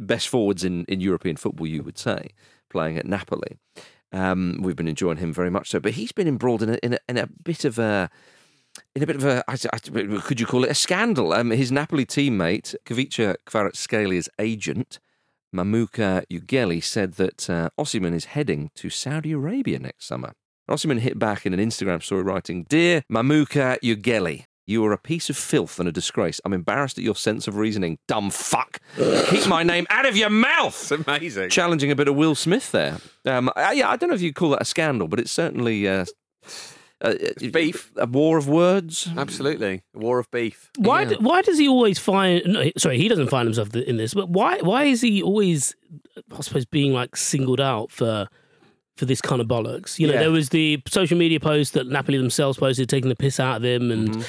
best 0.00 0.28
forwards 0.28 0.64
in, 0.64 0.84
in 0.84 1.00
European 1.00 1.36
football, 1.36 1.66
you 1.66 1.82
would 1.82 1.98
say, 1.98 2.30
playing 2.70 2.98
at 2.98 3.06
Napoli. 3.06 3.58
Um, 4.12 4.60
we've 4.62 4.76
been 4.76 4.88
enjoying 4.88 5.18
him 5.18 5.32
very 5.32 5.50
much 5.50 5.70
so, 5.70 5.80
but 5.80 5.92
he's 5.92 6.12
been 6.12 6.28
embroiled 6.28 6.62
in 6.62 6.70
a, 6.70 6.78
in 6.82 6.94
a, 6.94 6.98
in 7.08 7.18
a 7.18 7.26
bit 7.42 7.64
of 7.64 7.78
a 7.78 8.10
in 8.94 9.02
a 9.02 9.06
bit 9.06 9.16
of 9.16 9.24
a 9.24 9.44
I, 9.48 9.56
I, 9.72 9.78
could 9.78 10.40
you 10.40 10.46
call 10.46 10.64
it 10.64 10.70
a 10.70 10.74
scandal? 10.74 11.32
Um, 11.32 11.50
his 11.50 11.72
Napoli 11.72 12.06
teammate 12.06 12.74
Khvicha 12.86 13.36
Kvaratskhelia 13.46 14.28
agent 14.38 14.98
Mamuka 15.54 16.24
Jugeli 16.30 16.82
said 16.82 17.14
that 17.14 17.48
uh, 17.48 17.70
Osimhen 17.78 18.14
is 18.14 18.26
heading 18.26 18.70
to 18.74 18.90
Saudi 18.90 19.32
Arabia 19.32 19.78
next 19.78 20.06
summer. 20.06 20.32
Osimhen 20.68 20.98
hit 20.98 21.18
back 21.18 21.46
in 21.46 21.54
an 21.54 21.60
Instagram 21.60 22.02
story 22.02 22.22
writing, 22.22 22.64
Dear 22.68 23.02
Mamuka 23.10 23.78
Jugeli, 23.80 24.46
you 24.66 24.84
are 24.86 24.92
a 24.92 24.98
piece 24.98 25.28
of 25.30 25.36
filth 25.36 25.78
and 25.78 25.88
a 25.88 25.92
disgrace. 25.92 26.40
I'm 26.44 26.52
embarrassed 26.52 26.96
at 26.98 27.04
your 27.04 27.16
sense 27.16 27.46
of 27.48 27.56
reasoning, 27.56 27.98
dumb 28.08 28.30
fuck. 28.30 28.78
Keep 28.96 29.46
my 29.46 29.62
name 29.62 29.86
out 29.90 30.06
of 30.06 30.16
your 30.16 30.30
mouth. 30.30 30.90
It's 30.90 31.06
amazing. 31.06 31.50
Challenging 31.50 31.90
a 31.90 31.96
bit 31.96 32.08
of 32.08 32.14
Will 32.16 32.34
Smith 32.34 32.72
there. 32.72 32.98
Um, 33.26 33.50
I, 33.56 33.72
yeah, 33.72 33.90
I 33.90 33.96
don't 33.96 34.08
know 34.08 34.14
if 34.14 34.22
you 34.22 34.32
call 34.32 34.50
that 34.50 34.62
a 34.62 34.64
scandal, 34.64 35.06
but 35.08 35.20
it's 35.20 35.30
certainly 35.32 35.86
uh, 35.88 36.06
uh, 37.00 37.14
beef. 37.52 37.92
A 37.96 38.06
war 38.06 38.38
of 38.38 38.48
words. 38.48 39.08
Absolutely, 39.16 39.82
a 39.94 39.98
war 39.98 40.18
of 40.18 40.30
beef. 40.30 40.70
why 40.78 41.02
yeah. 41.02 41.08
d- 41.10 41.16
why 41.20 41.42
does 41.42 41.58
he 41.58 41.68
always 41.68 41.98
find? 41.98 42.42
No, 42.46 42.70
sorry, 42.78 42.96
he 42.98 43.08
doesn't 43.08 43.28
find 43.28 43.46
himself 43.46 43.70
th- 43.72 43.86
in 43.86 43.96
this, 43.98 44.14
but 44.14 44.28
why 44.30 44.58
why 44.60 44.84
is 44.84 45.00
he 45.02 45.22
always, 45.22 45.74
I 46.34 46.40
suppose, 46.40 46.64
being 46.64 46.92
like 46.92 47.16
singled 47.16 47.60
out 47.60 47.90
for? 47.90 48.28
For 48.96 49.06
this 49.06 49.20
kind 49.20 49.40
of 49.40 49.48
bollocks, 49.48 49.98
you 49.98 50.06
know, 50.06 50.12
Yeah. 50.12 50.20
there 50.20 50.30
was 50.30 50.50
the 50.50 50.80
social 50.86 51.18
media 51.18 51.40
post 51.40 51.72
that 51.72 51.88
Napoli 51.88 52.16
themselves 52.16 52.58
posted, 52.58 52.88
taking 52.88 53.08
the 53.08 53.16
piss 53.16 53.40
out 53.40 53.56
of 53.56 53.64
him, 53.64 53.90
and 53.90 54.08
Mm-hmm. 54.10 54.22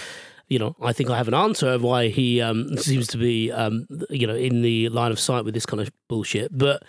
You 0.48 0.60
know, 0.60 0.76
I 0.82 0.94
think 0.94 1.10
I 1.10 1.18
have 1.18 1.28
an 1.28 1.34
answer 1.34 1.68
of 1.70 1.82
why 1.82 2.10
he 2.10 2.42
um, 2.42 2.78
seems 2.78 3.08
to 3.08 3.18
be, 3.18 3.52
um, 3.52 3.88
you 4.10 4.28
know, 4.28 4.36
in 4.36 4.62
the 4.62 4.90
line 4.90 5.12
of 5.12 5.20
sight 5.20 5.44
with 5.46 5.54
this 5.54 5.66
kind 5.66 5.82
of 5.82 5.90
bullshit. 6.08 6.56
But 6.58 6.84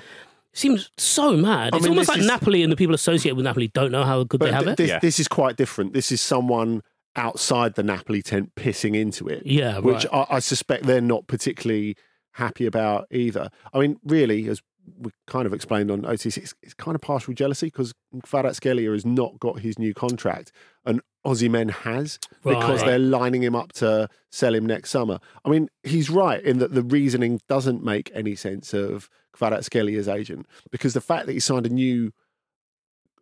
seems 0.52 0.90
so 0.96 1.36
mad. 1.36 1.72
I 1.74 1.76
it's 1.76 1.84
mean, 1.84 1.92
almost 1.92 2.08
like 2.08 2.18
is- 2.18 2.26
Napoli 2.26 2.62
and 2.62 2.72
the 2.72 2.76
people 2.76 2.94
associated 2.94 3.36
with 3.36 3.44
Napoli 3.44 3.68
don't 3.68 3.92
know 3.92 4.04
how 4.04 4.24
good 4.24 4.40
But 4.40 4.46
they 4.46 4.52
have 4.52 4.64
th- 4.64 4.72
it. 4.72 4.76
this, 4.78 4.88
Yeah. 4.90 4.98
this 5.00 5.18
is 5.20 5.28
quite 5.28 5.56
different. 5.56 5.92
This 5.92 6.10
is 6.12 6.20
someone 6.20 6.82
outside 7.14 7.74
the 7.74 7.82
Napoli 7.82 8.22
tent 8.22 8.54
pissing 8.56 8.94
into 8.94 9.26
it. 9.28 9.44
Yeah, 9.46 9.78
which 9.78 10.04
right. 10.12 10.26
I, 10.30 10.36
I 10.36 10.38
suspect 10.38 10.84
they're 10.84 11.00
not 11.00 11.26
particularly 11.26 11.96
happy 12.32 12.66
about 12.66 13.06
either. 13.10 13.48
I 13.72 13.78
mean, 13.80 13.98
really, 14.04 14.48
as 14.48 14.60
we 14.98 15.10
kind 15.26 15.46
of 15.46 15.52
explained 15.52 15.90
on 15.90 16.02
OTC, 16.02 16.38
it's, 16.38 16.54
it's 16.62 16.74
kind 16.74 16.94
of 16.94 17.00
partial 17.00 17.34
jealousy 17.34 17.66
because 17.66 17.92
Kvaratskhelia 18.14 18.92
has 18.92 19.04
not 19.04 19.38
got 19.40 19.60
his 19.60 19.78
new 19.78 19.92
contract 19.94 20.52
and 20.84 21.00
Osimhen 21.26 21.70
has 21.70 22.18
because 22.44 22.80
Right. 22.80 22.86
they're 22.86 22.98
lining 22.98 23.42
him 23.42 23.56
up 23.56 23.72
to 23.74 24.08
sell 24.30 24.54
him 24.54 24.64
next 24.64 24.90
summer. 24.90 25.18
I 25.44 25.48
mean, 25.50 25.68
he's 25.82 26.08
right 26.08 26.42
in 26.42 26.58
that 26.58 26.72
the 26.72 26.82
reasoning 26.82 27.40
doesn't 27.48 27.82
make 27.82 28.10
any 28.14 28.36
sense 28.36 28.72
of 28.72 29.08
Kvaratskhelia's 29.36 30.08
agent 30.08 30.46
because 30.70 30.94
the 30.94 31.00
fact 31.00 31.26
that 31.26 31.32
he 31.32 31.40
signed 31.40 31.66
a 31.66 31.70
new 31.70 32.12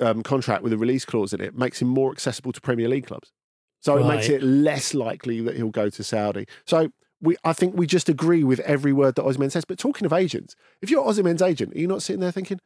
um, 0.01 0.23
contract 0.23 0.63
with 0.63 0.73
a 0.73 0.79
release 0.79 1.05
clause 1.05 1.33
in 1.33 1.41
it 1.41 1.57
makes 1.57 1.81
him 1.81 1.89
more 1.89 2.11
accessible 2.11 2.53
to 2.53 2.61
Premier 2.61 2.89
League 2.89 3.07
clubs. 3.07 3.33
So 3.81 3.99
it 3.99 4.07
makes 4.07 4.29
it 4.31 4.43
less 4.43 4.95
likely 4.95 5.41
that 5.43 5.57
he'll 5.57 5.69
go 5.69 5.91
to 5.91 6.03
Saudi. 6.03 6.47
So 6.67 6.89
we, 7.25 7.37
I 7.45 7.53
think 7.53 7.75
we 7.77 7.87
just 7.87 8.09
agree 8.09 8.45
with 8.45 8.61
every 8.61 8.93
word 8.93 9.15
that 9.17 9.25
Osimhen 9.25 9.51
says. 9.51 9.65
But 9.65 9.79
talking 9.79 10.07
of 10.07 10.13
agents, 10.13 10.55
if 10.83 10.91
you're 10.91 11.05
Osimhen's 11.05 11.43
agent, 11.43 11.75
are 11.75 11.79
you 11.79 11.87
not 11.89 12.03
sitting 12.03 12.21
there 12.21 12.31
thinking, 12.33 12.59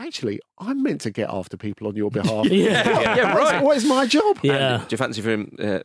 actually, 0.00 0.40
I'm 0.58 0.82
meant 0.82 1.00
to 1.02 1.10
get 1.10 1.28
after 1.30 1.56
people 1.56 1.86
on 1.88 1.96
your 1.96 2.10
behalf? 2.18 2.46
Yeah. 2.46 2.88
Yeah, 3.16 3.34
What 3.34 3.42
is- 3.44 3.52
right. 3.52 3.62
What 3.62 3.76
is 3.76 3.84
my 3.84 4.06
job? 4.06 4.38
Yeah. 4.42 4.78
Do 4.78 4.86
you 4.90 4.96
fancy 4.96 5.20
for 5.20 5.30
him, 5.30 5.56
uh, 5.58 5.80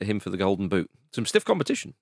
him 0.00 0.20
for 0.20 0.30
the 0.30 0.36
Golden 0.36 0.68
Boot? 0.68 0.90
Some 1.12 1.26
stiff 1.26 1.44
competition. 1.44 1.94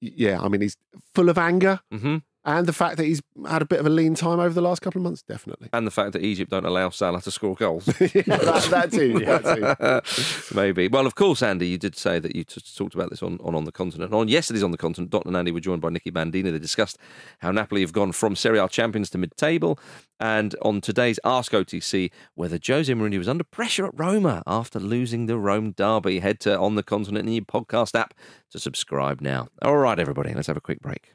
Yeah, 0.00 0.40
I 0.42 0.48
mean, 0.48 0.60
he's 0.60 0.76
full 1.14 1.28
of 1.30 1.38
anger. 1.38 1.80
hmm 1.90 2.18
And 2.46 2.66
the 2.66 2.72
fact 2.72 2.98
that 2.98 3.04
he's 3.04 3.22
had 3.48 3.62
a 3.62 3.64
bit 3.64 3.80
of 3.80 3.86
a 3.86 3.90
lean 3.90 4.14
time 4.14 4.38
over 4.38 4.52
the 4.52 4.60
last 4.60 4.82
couple 4.82 4.98
of 4.98 5.04
months, 5.04 5.22
definitely. 5.22 5.68
And 5.72 5.86
the 5.86 5.90
fact 5.90 6.12
that 6.12 6.22
Egypt 6.22 6.50
don't 6.50 6.66
allow 6.66 6.90
Salah 6.90 7.22
to 7.22 7.30
score 7.30 7.54
goals. 7.54 7.86
yeah, 8.00 8.22
that, 8.26 8.68
that 8.70 8.92
too. 8.92 9.14
That 9.24 10.04
too. 10.04 10.54
Maybe. 10.54 10.88
Well, 10.88 11.06
of 11.06 11.14
course, 11.14 11.42
Andy, 11.42 11.68
you 11.68 11.78
did 11.78 11.96
say 11.96 12.18
that 12.18 12.36
you 12.36 12.44
t- 12.44 12.60
talked 12.76 12.94
about 12.94 13.10
this 13.10 13.22
on, 13.22 13.38
on 13.42 13.54
On 13.54 13.64
the 13.64 13.72
Continent. 13.72 14.12
On 14.12 14.28
yesterday's 14.28 14.62
On 14.62 14.70
the 14.70 14.76
Continent, 14.76 15.10
Dot 15.10 15.24
and 15.24 15.36
Andy 15.36 15.52
were 15.52 15.60
joined 15.60 15.80
by 15.80 15.88
Nicky 15.88 16.10
Bandini. 16.10 16.50
They 16.50 16.58
discussed 16.58 16.98
how 17.38 17.50
Napoli 17.50 17.80
have 17.80 17.92
gone 17.92 18.12
from 18.12 18.36
Serie 18.36 18.58
A 18.58 18.68
champions 18.68 19.08
to 19.10 19.18
mid-table. 19.18 19.78
And 20.20 20.54
on 20.62 20.80
today's 20.80 21.18
Ask 21.24 21.52
OTC, 21.52 22.10
whether 22.34 22.58
Jose 22.64 22.92
Mourinho 22.92 23.18
was 23.18 23.28
under 23.28 23.44
pressure 23.44 23.86
at 23.86 23.98
Roma 23.98 24.42
after 24.46 24.78
losing 24.78 25.26
the 25.26 25.38
Rome 25.38 25.72
derby. 25.72 26.20
Head 26.20 26.40
to 26.40 26.58
On 26.58 26.74
the 26.74 26.82
Continent 26.82 27.26
in 27.26 27.34
your 27.34 27.44
podcast 27.44 27.98
app 27.98 28.12
to 28.50 28.58
subscribe 28.58 29.20
now. 29.20 29.48
All 29.62 29.76
right, 29.78 29.98
everybody, 29.98 30.34
let's 30.34 30.48
have 30.48 30.56
a 30.56 30.60
quick 30.60 30.80
break. 30.80 31.14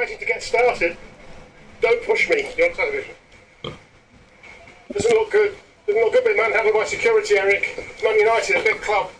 Excited 0.00 0.20
to 0.20 0.26
get 0.26 0.42
started? 0.44 0.96
Don't 1.80 2.00
push 2.04 2.30
me. 2.30 2.48
You're 2.56 2.70
on 2.70 2.76
television. 2.76 3.14
Doesn't 4.92 5.10
look 5.10 5.32
good. 5.32 5.56
Doesn't 5.88 6.00
look 6.00 6.12
good 6.12 6.24
being 6.24 6.36
manhandled 6.36 6.72
by 6.72 6.84
security, 6.84 7.36
Eric. 7.36 7.98
Man 8.04 8.16
United, 8.16 8.56
a 8.58 8.62
big 8.62 8.80
club. 8.80 9.10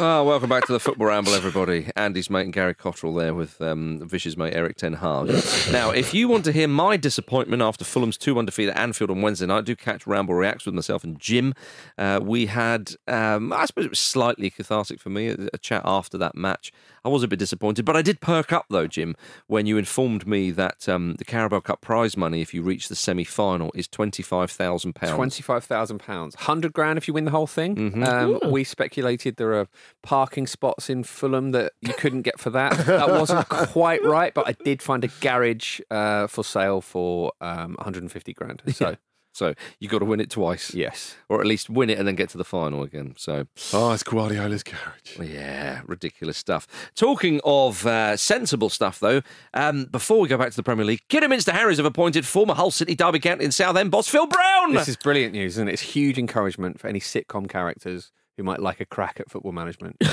Ah, 0.00 0.24
welcome 0.24 0.48
back 0.48 0.66
to 0.66 0.72
the 0.72 0.80
Football 0.80 1.06
Ramble, 1.06 1.34
everybody. 1.34 1.88
Andy's 1.94 2.28
mate 2.28 2.42
and 2.42 2.52
Gary 2.52 2.74
Cottrell 2.74 3.14
there 3.14 3.32
with 3.32 3.62
um, 3.62 4.00
Vish's 4.04 4.36
mate 4.36 4.52
Erik 4.52 4.76
Ten 4.76 4.94
Hag. 4.94 5.28
now, 5.70 5.90
if 5.90 6.12
you 6.12 6.26
want 6.26 6.44
to 6.46 6.52
hear 6.52 6.66
my 6.66 6.96
disappointment 6.96 7.62
after 7.62 7.84
Fulham's 7.84 8.18
2 8.18 8.34
1 8.34 8.46
defeat 8.46 8.70
at 8.70 8.76
Anfield 8.76 9.12
on 9.12 9.22
Wednesday 9.22 9.46
night, 9.46 9.64
do 9.64 9.76
catch 9.76 10.08
Ramble 10.08 10.34
Reacts 10.34 10.66
with 10.66 10.74
myself 10.74 11.04
and 11.04 11.20
Jim. 11.20 11.54
Uh, 11.96 12.18
we 12.20 12.46
had, 12.46 12.96
um, 13.06 13.52
I 13.52 13.66
suppose 13.66 13.84
it 13.84 13.90
was 13.92 14.00
slightly 14.00 14.50
cathartic 14.50 14.98
for 14.98 15.10
me, 15.10 15.28
a, 15.28 15.36
a 15.52 15.58
chat 15.58 15.82
after 15.84 16.18
that 16.18 16.34
match. 16.34 16.72
I 17.04 17.08
was 17.10 17.22
a 17.22 17.28
bit 17.28 17.38
disappointed, 17.38 17.84
but 17.84 17.96
I 17.96 18.02
did 18.02 18.20
perk 18.20 18.52
up 18.52 18.66
though, 18.70 18.86
Jim, 18.86 19.14
when 19.46 19.66
you 19.66 19.76
informed 19.76 20.26
me 20.26 20.50
that 20.52 20.88
um, 20.88 21.14
the 21.18 21.24
Carabao 21.24 21.60
Cup 21.60 21.80
prize 21.82 22.16
money, 22.16 22.40
if 22.40 22.54
you 22.54 22.62
reach 22.62 22.88
the 22.88 22.94
semi 22.96 23.24
final, 23.24 23.70
is 23.74 23.86
£25,000. 23.88 25.14
Twenty-five 25.14 25.64
thousand 25.64 25.98
pounds, 25.98 26.34
hundred 26.34 26.72
grand 26.72 26.96
if 26.96 27.06
you 27.08 27.14
win 27.14 27.24
the 27.24 27.30
whole 27.30 27.46
thing. 27.46 27.76
Mhm. 27.76 28.06
Um, 28.44 28.50
we 28.50 28.64
speculated 28.64 29.36
there 29.36 29.54
are 29.54 29.66
parking 30.02 30.46
spots 30.46 30.88
in 30.90 31.04
Fulham 31.04 31.50
that 31.52 31.72
you 31.80 31.92
couldn't 31.94 32.22
get 32.22 32.38
for 32.40 32.50
that. 32.50 32.76
That 32.86 33.10
wasn't 33.10 33.48
quite 33.50 34.02
right, 34.04 34.32
but 34.32 34.48
I 34.48 34.52
did 34.64 34.82
find 34.82 35.04
a 35.04 35.08
garage 35.20 35.80
uh, 35.90 36.26
for 36.26 36.42
sale 36.44 36.80
for 36.80 37.32
um, 37.40 37.74
150 37.74 38.32
grand. 38.32 38.62
So 38.72 38.96
So 39.34 39.52
you 39.80 39.88
got 39.88 39.98
to 39.98 40.04
win 40.04 40.20
it 40.20 40.30
twice. 40.30 40.72
yes, 40.74 41.16
Or 41.28 41.40
at 41.40 41.46
least 41.46 41.68
win 41.68 41.90
it 41.90 41.98
and 41.98 42.06
then 42.06 42.14
get 42.14 42.28
to 42.30 42.38
the 42.38 42.44
final 42.44 42.82
again. 42.82 43.14
So 43.18 43.46
Oh, 43.72 43.92
it's 43.92 44.02
Guardiola's 44.04 44.62
garage. 44.62 45.18
Yeah, 45.20 45.80
ridiculous 45.86 46.38
stuff. 46.38 46.66
Talking 46.94 47.40
of 47.44 47.84
uh, 47.86 48.16
sensible 48.16 48.70
stuff, 48.70 49.00
though, 49.00 49.22
um, 49.52 49.86
before 49.86 50.20
we 50.20 50.28
go 50.28 50.38
back 50.38 50.50
to 50.50 50.56
the 50.56 50.62
Premier 50.62 50.84
League, 50.84 51.02
Kidderminster 51.08 51.52
Harriers 51.52 51.78
have 51.78 51.86
appointed 51.86 52.24
former 52.24 52.54
Hull 52.54 52.70
City 52.70 52.94
Derby 52.94 53.18
County 53.18 53.44
and 53.44 53.52
Southend 53.52 53.90
boss 53.90 54.06
Phil 54.08 54.26
Brown. 54.26 54.72
this 54.72 54.88
is 54.88 54.96
brilliant 54.96 55.32
news, 55.32 55.58
and 55.58 55.68
it's 55.68 55.82
huge 55.82 56.16
encouragement 56.18 56.78
for 56.78 56.86
any 56.86 57.00
sitcom 57.00 57.48
characters 57.48 58.12
who 58.36 58.42
might 58.44 58.60
like 58.60 58.80
a 58.80 58.86
crack 58.86 59.18
at 59.20 59.30
football 59.30 59.52
management. 59.52 59.96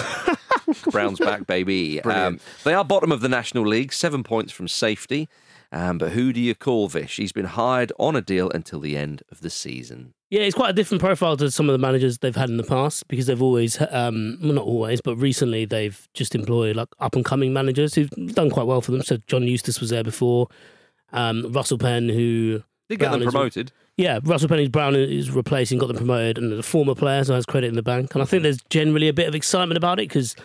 Brown's 0.91 1.19
back, 1.19 1.47
baby. 1.47 2.01
Um, 2.01 2.39
they 2.63 2.73
are 2.73 2.85
bottom 2.85 3.11
of 3.11 3.21
the 3.21 3.29
National 3.29 3.65
League, 3.67 3.91
seven 3.93 4.23
points 4.23 4.51
from 4.51 4.67
safety. 4.67 5.27
Um, 5.73 5.97
but 5.97 6.11
who 6.11 6.33
do 6.33 6.41
you 6.41 6.53
call 6.53 6.87
Vish? 6.89 7.15
He's 7.17 7.31
been 7.31 7.45
hired 7.45 7.91
on 7.97 8.15
a 8.15 8.21
deal 8.21 8.49
until 8.49 8.79
the 8.81 8.97
end 8.97 9.23
of 9.31 9.39
the 9.41 9.49
season. 9.49 10.13
Yeah, 10.29 10.41
it's 10.41 10.55
quite 10.55 10.69
a 10.69 10.73
different 10.73 11.01
profile 11.01 11.37
to 11.37 11.49
some 11.51 11.69
of 11.69 11.73
the 11.73 11.77
managers 11.79 12.17
they've 12.17 12.35
had 12.35 12.49
in 12.49 12.57
the 12.57 12.63
past 12.63 13.07
because 13.07 13.25
they've 13.27 13.41
always, 13.41 13.79
um, 13.89 14.37
well, 14.41 14.53
not 14.53 14.65
always, 14.65 14.99
but 15.01 15.15
recently 15.17 15.65
they've 15.65 16.07
just 16.13 16.35
employed 16.35 16.75
like 16.75 16.89
up 16.99 17.15
and 17.15 17.23
coming 17.25 17.53
managers 17.53 17.95
who've 17.95 18.09
done 18.33 18.49
quite 18.49 18.67
well 18.67 18.81
for 18.81 18.91
them. 18.91 19.01
So 19.01 19.17
John 19.27 19.43
Eustace 19.43 19.79
was 19.79 19.89
there 19.89 20.03
before, 20.03 20.47
um, 21.13 21.51
Russell 21.51 21.77
Penn, 21.77 22.09
who 22.09 22.63
Did 22.89 22.99
get 22.99 23.11
them 23.11 23.19
Brown 23.19 23.27
is- 23.27 23.33
promoted. 23.33 23.71
yeah, 23.97 24.19
Russell 24.23 24.49
Penn, 24.49 24.59
who's 24.59 24.69
Brown 24.69 24.95
is 24.95 25.31
replacing, 25.31 25.79
got 25.79 25.87
them 25.87 25.97
promoted, 25.97 26.37
and 26.37 26.53
a 26.53 26.63
former 26.63 26.95
player, 26.95 27.23
so 27.25 27.33
has 27.33 27.45
credit 27.45 27.67
in 27.67 27.75
the 27.75 27.83
bank. 27.83 28.13
And 28.13 28.21
I 28.21 28.25
think 28.25 28.43
there's 28.43 28.59
generally 28.69 29.07
a 29.09 29.13
bit 29.13 29.27
of 29.27 29.35
excitement 29.35 29.77
about 29.77 29.99
it 29.99 30.07
because, 30.07 30.35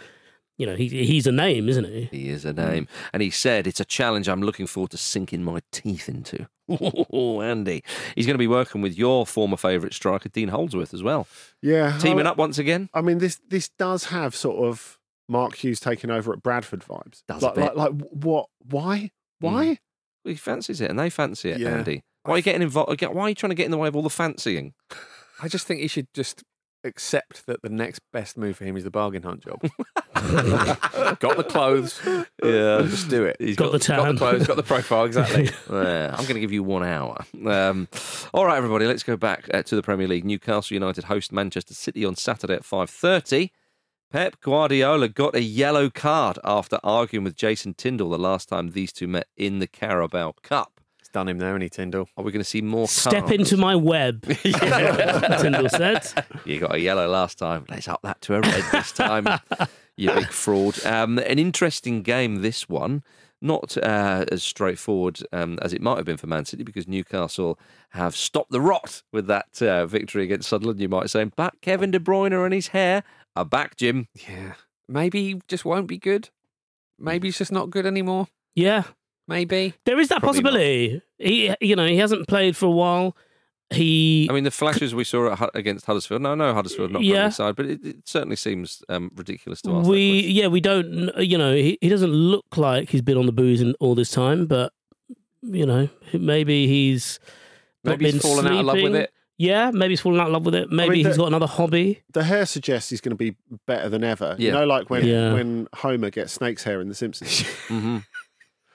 you 0.58 0.66
know, 0.66 0.74
he, 0.74 0.88
he's 0.88 1.26
a 1.26 1.32
name, 1.32 1.68
isn't 1.68 1.84
he? 1.84 2.08
He 2.10 2.28
is 2.28 2.44
a 2.44 2.52
name. 2.52 2.88
And 3.12 3.22
he 3.22 3.30
said, 3.30 3.66
It's 3.66 3.80
a 3.80 3.84
challenge 3.84 4.28
I'm 4.28 4.42
looking 4.42 4.66
forward 4.66 4.90
to 4.92 4.98
sinking 4.98 5.42
my 5.42 5.60
teeth 5.72 6.08
into. 6.08 6.48
Oh, 7.12 7.40
Andy. 7.42 7.84
He's 8.16 8.26
going 8.26 8.34
to 8.34 8.38
be 8.38 8.48
working 8.48 8.82
with 8.82 8.98
your 8.98 9.24
former 9.24 9.56
favourite 9.56 9.94
striker, 9.94 10.28
Dean 10.28 10.48
Holdsworth, 10.48 10.92
as 10.92 11.02
well. 11.02 11.28
Yeah. 11.62 11.96
Teaming 11.98 12.26
I, 12.26 12.30
up 12.30 12.36
once 12.36 12.58
again. 12.58 12.88
I 12.92 13.02
mean, 13.02 13.18
this 13.18 13.40
this 13.48 13.68
does 13.78 14.06
have 14.06 14.34
sort 14.34 14.68
of 14.68 14.98
Mark 15.28 15.54
Hughes 15.56 15.78
taking 15.78 16.10
over 16.10 16.32
at 16.32 16.42
Bradford 16.42 16.80
vibes. 16.80 17.22
Does 17.28 17.42
a 17.42 17.46
like, 17.46 17.54
bit. 17.54 17.76
like, 17.76 17.92
like, 17.92 17.92
what? 18.10 18.48
Why? 18.68 19.10
Why? 19.38 19.78
Well, 20.24 20.32
he 20.32 20.34
fancies 20.34 20.80
it, 20.80 20.90
and 20.90 20.98
they 20.98 21.08
fancy 21.08 21.50
it, 21.50 21.60
Yeah. 21.60 21.76
Andy. 21.76 22.02
Why 22.24 22.34
are 22.34 22.36
you 22.38 22.42
getting 22.42 22.62
involved? 22.62 23.00
Why 23.00 23.22
are 23.22 23.28
you 23.28 23.34
trying 23.36 23.50
to 23.50 23.54
get 23.54 23.66
in 23.66 23.70
the 23.70 23.78
way 23.78 23.86
of 23.86 23.94
all 23.94 24.02
the 24.02 24.10
fancying? 24.10 24.74
I 25.40 25.46
just 25.46 25.66
think 25.68 25.80
he 25.80 25.86
should 25.86 26.08
just 26.12 26.42
accept 26.86 27.46
that 27.46 27.62
the 27.62 27.68
next 27.68 28.00
best 28.12 28.38
move 28.38 28.56
for 28.56 28.64
him 28.64 28.76
is 28.76 28.84
the 28.84 28.90
bargain 28.90 29.22
hunt 29.22 29.44
job. 29.44 29.60
got 31.18 31.36
the 31.36 31.44
clothes, 31.48 32.00
Yeah, 32.42 32.82
just 32.82 33.08
do 33.08 33.24
it. 33.24 33.36
He's 33.38 33.56
Got 33.56 33.72
the 33.72 33.78
got 33.78 34.12
the 34.12 34.18
clothes, 34.18 34.46
got 34.46 34.56
the 34.56 34.62
profile, 34.62 35.04
exactly. 35.04 35.50
Yeah, 35.70 36.10
I'm 36.16 36.24
going 36.24 36.34
to 36.34 36.40
give 36.40 36.52
you 36.52 36.62
one 36.62 36.84
hour. 36.84 37.24
Um, 37.46 37.88
all 38.32 38.46
right, 38.46 38.56
everybody, 38.56 38.86
let's 38.86 39.02
go 39.02 39.16
back 39.16 39.48
uh, 39.52 39.62
to 39.64 39.76
the 39.76 39.82
Premier 39.82 40.08
League. 40.08 40.24
Newcastle 40.24 40.74
United 40.74 41.04
host 41.04 41.32
Manchester 41.32 41.74
City 41.74 42.04
on 42.04 42.16
Saturday 42.16 42.54
at 42.54 42.62
5.30. 42.62 43.50
Pep 44.10 44.40
Guardiola 44.40 45.08
got 45.08 45.34
a 45.34 45.42
yellow 45.42 45.90
card 45.90 46.38
after 46.44 46.78
arguing 46.84 47.24
with 47.24 47.34
Jason 47.36 47.74
Tindall 47.74 48.10
the 48.10 48.18
last 48.18 48.48
time 48.48 48.70
these 48.70 48.92
two 48.92 49.08
met 49.08 49.26
in 49.36 49.58
the 49.58 49.66
Carabao 49.66 50.34
Cup. 50.42 50.75
It's 51.16 51.22
done 51.22 51.28
him 51.28 51.38
there, 51.38 51.56
any 51.56 51.70
Tindall. 51.70 52.10
Are 52.18 52.24
we 52.24 52.30
going 52.30 52.42
to 52.42 52.44
see 52.44 52.60
more 52.60 52.86
Step 52.86 53.26
cards? 53.26 53.32
into 53.32 53.56
my 53.56 53.74
web, 53.74 54.20
Tindall 54.42 55.70
said. 55.70 56.06
You 56.44 56.60
got 56.60 56.74
a 56.74 56.78
yellow 56.78 57.08
last 57.08 57.38
time. 57.38 57.64
Let's 57.70 57.88
up 57.88 58.02
that 58.02 58.20
to 58.20 58.34
a 58.34 58.40
red 58.42 58.64
this 58.70 58.92
time. 58.92 59.26
you 59.96 60.12
big 60.12 60.28
fraud. 60.28 60.84
Um, 60.84 61.16
an 61.18 61.38
interesting 61.38 62.02
game, 62.02 62.42
this 62.42 62.68
one. 62.68 63.02
Not 63.40 63.78
uh, 63.78 64.26
as 64.30 64.42
straightforward 64.42 65.20
um, 65.32 65.58
as 65.62 65.72
it 65.72 65.80
might 65.80 65.96
have 65.96 66.04
been 66.04 66.18
for 66.18 66.26
Man 66.26 66.44
City 66.44 66.64
because 66.64 66.86
Newcastle 66.86 67.58
have 67.90 68.14
stopped 68.14 68.50
the 68.50 68.60
rot 68.60 69.02
with 69.10 69.26
that 69.28 69.62
uh, 69.62 69.86
victory 69.86 70.22
against 70.24 70.50
Sunderland, 70.50 70.80
you 70.80 70.88
might 70.90 71.08
say. 71.08 71.24
But 71.24 71.62
Kevin 71.62 71.92
De 71.92 71.98
Bruyne 71.98 72.44
and 72.44 72.52
his 72.52 72.68
hair 72.68 73.04
are 73.34 73.46
back, 73.46 73.76
Jim. 73.76 74.08
Yeah. 74.28 74.52
Maybe 74.86 75.22
he 75.22 75.40
just 75.48 75.64
won't 75.64 75.86
be 75.86 75.96
good. 75.96 76.28
Maybe 76.98 77.28
he's 77.28 77.38
just 77.38 77.52
not 77.52 77.70
good 77.70 77.86
anymore. 77.86 78.28
Yeah, 78.54 78.84
Maybe. 79.28 79.74
there 79.84 79.98
is 79.98 80.08
that 80.08 80.20
Probably 80.20 80.40
not. 80.40 80.50
possibility. 80.52 81.02
He, 81.18 81.54
you 81.60 81.74
know, 81.76 81.86
he 81.86 81.96
hasn't 81.98 82.28
played 82.28 82.56
for 82.56 82.66
a 82.66 82.70
while. 82.70 83.16
He 83.70 84.28
I 84.30 84.32
mean, 84.32 84.44
the 84.44 84.52
flashes 84.52 84.94
we 84.94 85.02
saw 85.02 85.32
at, 85.32 85.50
against 85.54 85.86
Huddersfield. 85.86 86.22
No, 86.22 86.36
no, 86.36 86.54
Huddersfield 86.54 86.92
not 86.92 87.02
Yeah. 87.02 87.14
yeah. 87.14 87.28
side, 87.30 87.56
but 87.56 87.66
it, 87.66 87.84
it 87.84 87.96
certainly 88.08 88.36
seems 88.36 88.82
um, 88.88 89.10
ridiculous 89.16 89.60
to 89.62 89.76
ask. 89.78 89.88
we 89.88 90.22
that 90.22 90.28
yeah 90.28 90.46
we 90.46 90.60
don't 90.60 91.10
you 91.18 91.36
know 91.36 91.52
he, 91.52 91.76
he 91.80 91.88
doesn't 91.88 92.12
look 92.12 92.56
like 92.56 92.90
he's 92.90 93.02
been 93.02 93.18
on 93.18 93.26
the 93.26 93.32
booze 93.32 93.60
in 93.60 93.74
all 93.80 93.96
this 93.96 94.10
time 94.12 94.46
but 94.46 94.72
you 95.42 95.66
know 95.66 95.88
maybe 96.12 96.68
he's 96.68 97.18
not 97.82 97.92
Maybe 97.98 98.04
he's 98.04 98.14
been 98.14 98.20
fallen 98.20 98.46
out 98.46 98.60
of 98.60 98.66
love 98.66 98.80
with 98.82 98.94
it. 98.94 99.12
yeah 99.36 99.72
maybe 99.72 99.92
he's 99.92 100.00
fallen 100.00 100.20
out 100.20 100.28
of 100.28 100.32
love 100.34 100.44
with 100.46 100.54
it 100.54 100.70
maybe 100.70 100.96
mean, 100.98 101.04
he's 101.06 101.16
the- 101.16 101.22
got 101.22 101.26
another 101.28 101.46
hobby 101.48 102.02
The 102.12 102.22
hair 102.22 102.46
suggests 102.46 102.90
he's 102.90 103.00
going 103.00 103.10
to 103.10 103.16
be 103.16 103.34
better 103.66 103.88
than 103.88 104.04
ever. 104.04 104.36
Yeah. 104.38 104.46
You 104.46 104.52
know, 104.52 104.66
like 104.66 104.90
when 104.90 105.04
Yeah. 105.04 105.32
when 105.32 105.66
Homer 105.74 106.10
gets 106.10 106.32
snake's 106.34 106.62
hair 106.62 106.80
in 106.80 106.88
The 106.88 106.94
Simpsons. 106.94 107.40
hmm 107.68 107.98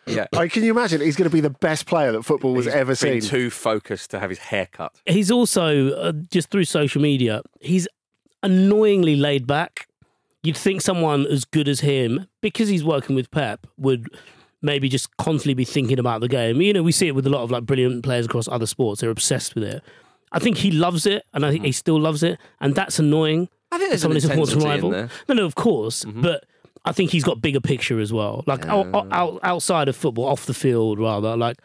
Yeah. 0.08 0.26
like, 0.32 0.52
can 0.52 0.64
you 0.64 0.72
imagine? 0.72 1.00
He's 1.02 1.16
going 1.16 1.30
to 1.30 1.34
be 1.34 1.42
the 1.42 1.50
best 1.52 1.86
player 1.86 2.12
that 2.12 2.24
football 2.24 2.54
was 2.54 2.66
He's 2.66 2.74
ever 2.74 2.96
been 2.96 3.22
seen. 3.22 3.22
too 3.22 3.50
focused 3.50 4.10
to 4.12 4.20
have 4.20 4.30
his 4.30 4.40
hair 4.40 4.68
cut. 4.72 4.94
he's 5.06 5.30
also 5.32 5.92
uh, 5.92 6.12
just 6.32 6.50
through 6.50 6.66
social 6.66 7.02
media 7.02 7.42
he's 7.60 7.88
annoyingly 8.44 9.16
laid 9.16 9.46
back 9.48 9.88
you'd 10.44 10.58
think 10.58 10.82
someone 10.82 11.28
as 11.28 11.46
good 11.46 11.68
as 11.68 11.82
him 11.82 12.26
because 12.42 12.68
he's 12.68 12.84
working 12.84 13.16
with 13.16 13.30
pep 13.32 13.68
would 13.78 14.08
maybe 14.64 14.90
just 14.90 15.16
constantly 15.18 15.54
be 15.54 15.66
thinking 15.66 16.00
about 16.00 16.22
the 16.22 16.28
game 16.28 16.62
you 16.62 16.74
know 16.74 16.82
we 16.84 16.92
see 16.92 17.08
it 17.08 17.14
with 17.16 17.26
a 17.28 17.30
lot 17.30 17.44
of 17.44 17.52
like 17.52 17.64
brilliant 17.66 18.04
players 18.04 18.26
across 18.26 18.48
other 18.48 18.66
sports 18.66 19.02
they're 19.02 19.12
obsessed 19.12 19.54
with 19.54 19.64
it 19.64 19.84
i 20.32 20.40
think 20.40 20.58
he 20.58 20.72
loves 20.72 21.06
it 21.06 21.24
and 21.34 21.46
i 21.46 21.52
think 21.52 21.64
he 21.64 21.72
still 21.72 22.00
loves 22.00 22.24
it 22.24 22.40
and 22.60 22.74
that's 22.76 22.98
annoying 23.00 23.48
I 23.74 23.78
think 23.78 23.92
there's 23.92 24.02
someone 24.02 24.18
who 24.18 24.22
supports 24.22 24.52
a 24.52 24.56
intensity 24.56 24.82
rival. 24.92 25.10
No, 25.30 25.34
no, 25.34 25.46
of 25.46 25.56
course, 25.56 26.04
Mhm. 26.04 26.22
but 26.24 26.44
I 26.86 26.92
think 26.92 27.12
he's 27.12 27.24
got 27.24 27.42
bigger 27.42 27.60
picture 27.62 28.00
as 28.00 28.12
well. 28.12 28.44
Like 28.48 28.66
out, 28.66 28.88
Yeah. 28.88 29.04
out, 29.12 29.40
outside 29.44 29.88
of 29.88 29.96
football, 29.96 30.26
off 30.26 30.46
the 30.46 30.54
field 30.54 31.00
rather. 31.00 31.38
Like 31.38 31.58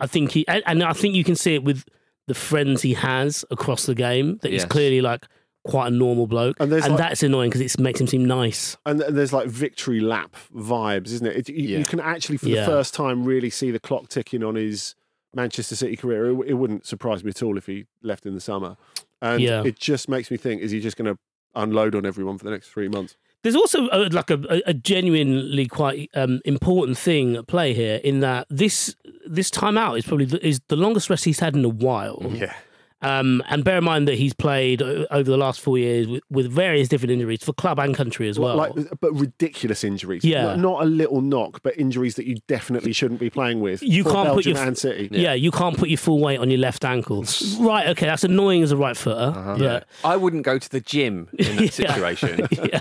I 0.00 0.06
think 0.06 0.32
he 0.32 0.46
and, 0.48 0.62
and 0.66 0.82
I 0.82 0.92
think 0.94 1.14
you 1.14 1.24
can 1.24 1.36
see 1.36 1.54
it 1.54 1.62
with 1.64 1.84
the 2.26 2.34
friends 2.34 2.82
he 2.82 2.94
has 2.94 3.44
across 3.50 3.84
the 3.86 3.94
game. 3.94 4.38
That 4.42 4.52
he's 4.52 4.64
clearly 4.64 5.00
like 5.00 5.26
quite 5.64 5.88
a 5.88 5.90
normal 5.90 6.26
bloke, 6.26 6.56
And 6.58 6.72
there's 6.72 6.88
like- 6.88 6.98
that's 6.98 7.22
annoying 7.22 7.50
because 7.50 7.60
it 7.60 7.78
makes 7.80 8.00
him 8.00 8.06
seem 8.08 8.24
nice. 8.24 8.76
And 8.84 8.98
there's 8.98 9.32
like 9.32 9.46
victory 9.48 10.00
lap 10.00 10.34
vibes, 10.52 11.06
isn't 11.08 11.26
it? 11.26 11.36
it 11.36 11.48
you, 11.50 11.68
Yeah. 11.68 11.78
you 11.78 11.84
can 11.84 12.00
actually, 12.00 12.36
for 12.38 12.48
Yeah. 12.48 12.62
the 12.64 12.66
first 12.66 12.94
time, 12.94 13.24
really 13.24 13.48
see 13.50 13.70
the 13.70 13.78
clock 13.78 14.08
ticking 14.08 14.42
on 14.42 14.56
his 14.56 14.96
Manchester 15.34 15.76
City 15.76 15.94
career. 15.96 16.30
It, 16.30 16.48
it 16.48 16.54
wouldn't 16.54 16.84
surprise 16.84 17.22
me 17.22 17.28
at 17.30 17.42
all 17.44 17.56
if 17.56 17.66
he 17.66 17.84
left 18.02 18.26
in 18.26 18.34
the 18.34 18.40
summer. 18.40 18.76
And 19.20 19.40
Yeah. 19.40 19.62
it 19.64 19.78
just 19.78 20.08
makes 20.08 20.30
me 20.32 20.36
think: 20.36 20.62
is 20.62 20.72
he 20.72 20.80
just 20.80 20.96
going 20.96 21.14
to 21.14 21.18
unload 21.54 21.94
on 21.94 22.04
everyone 22.06 22.38
for 22.38 22.44
the 22.44 22.50
next 22.50 22.68
three 22.68 22.88
months? 22.88 23.16
There's 23.42 23.56
also 23.56 23.88
a, 23.90 24.08
like 24.10 24.30
a, 24.30 24.62
a- 24.66 24.74
genuinely 24.74 25.66
quite 25.66 26.10
um, 26.14 26.40
important 26.44 26.96
thing 26.96 27.36
at 27.36 27.46
play 27.46 27.74
here 27.74 27.96
in 28.04 28.20
that 28.20 28.46
this 28.50 28.94
this 29.26 29.50
time 29.50 29.76
out 29.76 29.98
is 29.98 30.04
probably 30.04 30.26
the, 30.26 30.44
is 30.46 30.60
the 30.68 30.76
longest 30.76 31.10
rest 31.10 31.24
he's 31.24 31.40
had 31.40 31.56
in 31.56 31.64
a 31.64 31.68
while. 31.68 32.22
Yeah. 32.30 32.54
Um, 33.02 33.42
and 33.48 33.64
bear 33.64 33.78
in 33.78 33.84
mind 33.84 34.08
that 34.08 34.14
he's 34.14 34.32
played 34.32 34.80
over 34.82 35.24
the 35.30 35.36
last 35.36 35.60
four 35.60 35.76
years 35.78 36.06
with, 36.06 36.22
with 36.30 36.50
various 36.50 36.88
different 36.88 37.10
injuries 37.12 37.42
for 37.42 37.52
club 37.52 37.78
and 37.78 37.94
country 37.94 38.28
as 38.28 38.38
well. 38.38 38.56
Like, 38.56 38.72
but 39.00 39.12
ridiculous 39.12 39.84
injuries. 39.84 40.24
Yeah. 40.24 40.54
Not- 40.54 40.58
not 40.72 40.82
a 40.82 40.86
little 40.86 41.20
knock, 41.20 41.60
but 41.62 41.76
injuries 41.76 42.14
that 42.14 42.26
you 42.26 42.36
definitely 42.48 42.92
shouldn't 42.92 43.20
be 43.20 43.28
playing 43.30 43.60
with. 43.60 43.82
You 43.82 44.04
for 44.04 44.12
can't 44.12 44.28
put 44.34 44.46
your- 44.46 44.56
and 44.58 44.78
City. 44.78 45.08
yeah. 45.12 45.32
you 45.34 45.50
can't 45.50 45.76
put 45.76 45.88
your 45.88 45.98
full 45.98 46.20
weight 46.20 46.38
on 46.38 46.48
your 46.50 46.58
left 46.60 46.84
ankle. 46.84 47.24
right, 47.60 47.88
okay, 47.88 48.06
that's 48.06 48.24
annoying 48.24 48.62
as 48.62 48.70
a 48.72 48.76
right 48.76 48.96
footer. 48.96 49.32
Uh-huh. 49.36 49.56
but- 49.58 49.86
I 50.04 50.16
wouldn't 50.16 50.44
go 50.44 50.58
to 50.58 50.70
the 50.70 50.80
gym 50.80 51.28
in 51.38 51.56
that 51.56 51.62
Yeah. 51.78 51.92
situation, 51.94 52.46
yeah. 52.72 52.80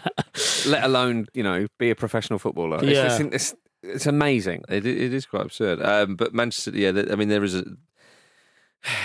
let 0.68 0.84
alone 0.84 1.28
you 1.34 1.44
know 1.44 1.68
be 1.80 1.90
a 1.90 1.96
professional 1.96 2.40
footballer. 2.40 2.78
It's, 2.78 2.86
Yeah. 2.86 3.06
it's, 3.18 3.36
it's, 3.36 3.56
it's 3.84 4.06
amazing. 4.06 4.64
It, 4.70 4.86
it 4.86 5.14
is 5.14 5.26
quite 5.26 5.44
absurd. 5.48 5.82
Um, 5.82 6.16
but 6.16 6.34
Manchester, 6.34 6.72
yeah, 6.72 6.90
I 7.12 7.16
mean, 7.16 7.30
there 7.30 7.44
is 7.44 7.56
a. 7.56 7.64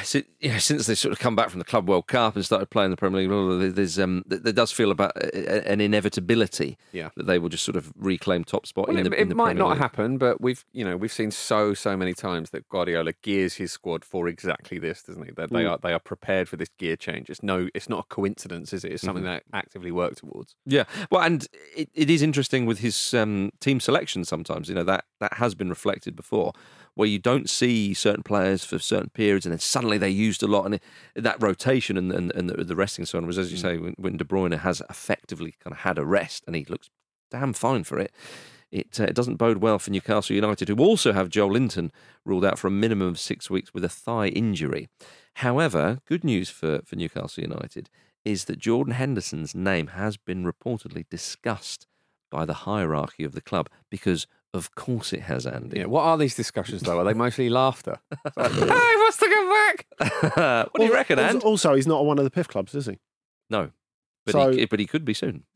si- 0.02 0.24
You 0.40 0.52
know, 0.52 0.58
since 0.58 0.86
they 0.86 0.94
sort 0.94 1.12
of 1.12 1.18
come 1.18 1.36
back 1.36 1.50
from 1.50 1.58
the 1.58 1.64
Club 1.64 1.88
World 1.88 2.06
Cup 2.06 2.34
and 2.36 2.44
started 2.44 2.70
playing 2.70 2.90
the 2.90 2.96
Premier 2.96 3.28
League, 3.28 3.74
there's 3.74 3.98
um, 3.98 4.22
there 4.26 4.52
does 4.52 4.72
feel 4.72 4.90
about 4.90 5.12
an 5.34 5.80
inevitability 5.80 6.78
Yeah. 6.92 7.10
that 7.16 7.26
they 7.26 7.38
will 7.38 7.48
just 7.48 7.64
sort 7.64 7.76
of 7.76 7.92
reclaim 7.96 8.44
top 8.44 8.66
spot 8.66 8.88
Well, 8.88 8.96
in 8.96 9.06
it, 9.06 9.10
the. 9.10 9.16
it 9.16 9.22
in 9.22 9.28
the 9.28 9.34
might 9.34 9.44
Premier 9.48 9.64
not 9.64 9.70
League. 9.70 9.78
happen, 9.78 10.18
but 10.18 10.40
we've 10.40 10.64
you 10.72 10.84
know 10.84 10.96
we've 10.96 11.12
seen 11.12 11.30
so 11.30 11.74
so 11.74 11.96
many 11.96 12.14
times 12.14 12.50
that 12.50 12.68
Guardiola 12.68 13.12
gears 13.22 13.54
his 13.54 13.72
squad 13.72 14.04
for 14.04 14.28
exactly 14.28 14.78
this, 14.78 15.02
doesn't 15.02 15.24
he? 15.24 15.32
That 15.32 15.50
they 15.50 15.64
Mm. 15.64 15.70
are 15.72 15.78
they 15.82 15.92
are 15.92 15.98
prepared 16.00 16.48
for 16.48 16.56
this 16.56 16.68
gear 16.78 16.96
change. 16.96 17.28
It's 17.30 17.42
no, 17.42 17.68
it's 17.74 17.88
not 17.88 18.00
a 18.00 18.14
coincidence, 18.14 18.72
is 18.72 18.84
it? 18.84 18.92
It's 18.92 19.02
something 19.02 19.24
Mm-hmm. 19.24 19.50
they 19.52 19.58
actively 19.58 19.90
work 19.92 20.16
towards. 20.16 20.54
Yeah, 20.64 20.84
well, 21.10 21.22
and 21.22 21.46
it, 21.76 21.90
it 21.94 22.10
is 22.10 22.22
interesting 22.22 22.66
with 22.66 22.78
his 22.78 23.14
um, 23.14 23.50
team 23.60 23.80
selection. 23.80 24.24
Sometimes, 24.24 24.68
you 24.68 24.74
know 24.74 24.84
that 24.84 25.04
that 25.20 25.34
has 25.34 25.54
been 25.54 25.68
reflected 25.68 26.14
before, 26.16 26.52
where 26.96 27.08
you 27.08 27.20
don't 27.20 27.48
see 27.48 27.94
certain 27.94 28.24
players 28.24 28.64
for 28.64 28.80
certain 28.80 29.10
periods, 29.10 29.46
and 29.46 29.52
then 29.52 29.60
suddenly 29.60 29.98
they're 29.98 30.08
used 30.08 30.42
a 30.42 30.48
lot, 30.48 30.64
and 30.64 30.74
it, 30.74 30.82
that 31.14 31.40
rotation 31.40 31.96
and 31.96 32.10
and, 32.10 32.32
and 32.32 32.50
the, 32.50 32.64
the 32.64 32.74
resting 32.74 33.06
so 33.06 33.18
on 33.18 33.26
was, 33.26 33.38
as 33.38 33.52
you 33.52 33.58
say, 33.58 33.78
when, 33.78 33.94
when 33.96 34.16
De 34.16 34.24
Bruyne 34.24 34.58
has 34.58 34.82
effectively 34.90 35.54
kind 35.62 35.72
of 35.72 35.80
had 35.80 35.98
a 35.98 36.04
rest, 36.04 36.42
and 36.46 36.56
he 36.56 36.64
looks 36.64 36.90
damn 37.30 37.52
fine 37.52 37.84
for 37.84 37.98
it. 37.98 38.12
It, 38.72 38.98
uh, 38.98 39.04
it 39.04 39.14
doesn't 39.14 39.36
bode 39.36 39.58
well 39.58 39.78
for 39.78 39.90
Newcastle 39.90 40.34
United, 40.34 40.68
who 40.68 40.76
also 40.78 41.12
have 41.12 41.28
Joelinton 41.28 41.90
ruled 42.24 42.44
out 42.44 42.58
for 42.58 42.66
a 42.66 42.72
minimum 42.72 43.08
of 43.08 43.18
six 43.18 43.48
weeks 43.48 43.72
with 43.72 43.84
a 43.84 43.88
thigh 43.88 44.26
injury. 44.28 44.88
However, 45.34 46.00
good 46.06 46.24
news 46.24 46.50
for, 46.50 46.80
for 46.84 46.96
Newcastle 46.96 47.44
United 47.44 47.88
is 48.24 48.46
that 48.46 48.58
Jordan 48.58 48.94
Henderson's 48.94 49.54
name 49.54 49.88
has 49.88 50.16
been 50.16 50.44
reportedly 50.44 51.04
discussed 51.08 51.86
by 52.28 52.44
the 52.44 52.54
hierarchy 52.54 53.22
of 53.22 53.32
the 53.32 53.40
club 53.40 53.68
because, 53.88 54.26
of 54.56 54.74
course, 54.74 55.12
it 55.12 55.20
has, 55.22 55.46
Andy. 55.46 55.78
Yeah. 55.80 55.86
What 55.86 56.02
are 56.02 56.18
these 56.18 56.34
discussions 56.34 56.82
though? 56.82 56.98
Are 56.98 57.04
they 57.04 57.14
mostly 57.14 57.48
laughter? 57.48 57.98
It's 58.24 58.36
like, 58.36 58.50
hey, 58.52 58.58
he 58.60 58.66
wants 58.96 59.16
to 59.18 59.28
come 59.28 59.48
back. 59.48 60.66
what 60.72 60.80
do 60.80 60.84
you 60.84 60.92
reckon, 60.92 61.18
Also, 61.18 61.30
And? 61.34 61.42
also, 61.44 61.74
he's 61.74 61.86
not 61.86 62.04
one 62.04 62.18
of 62.18 62.24
the 62.24 62.30
PIF 62.30 62.48
clubs, 62.48 62.74
is 62.74 62.86
he? 62.86 62.98
No, 63.50 63.70
but 64.24 64.32
So- 64.32 64.50
he, 64.52 64.64
but 64.66 64.80
he 64.80 64.86
could 64.86 65.04
be 65.04 65.14
soon. 65.14 65.44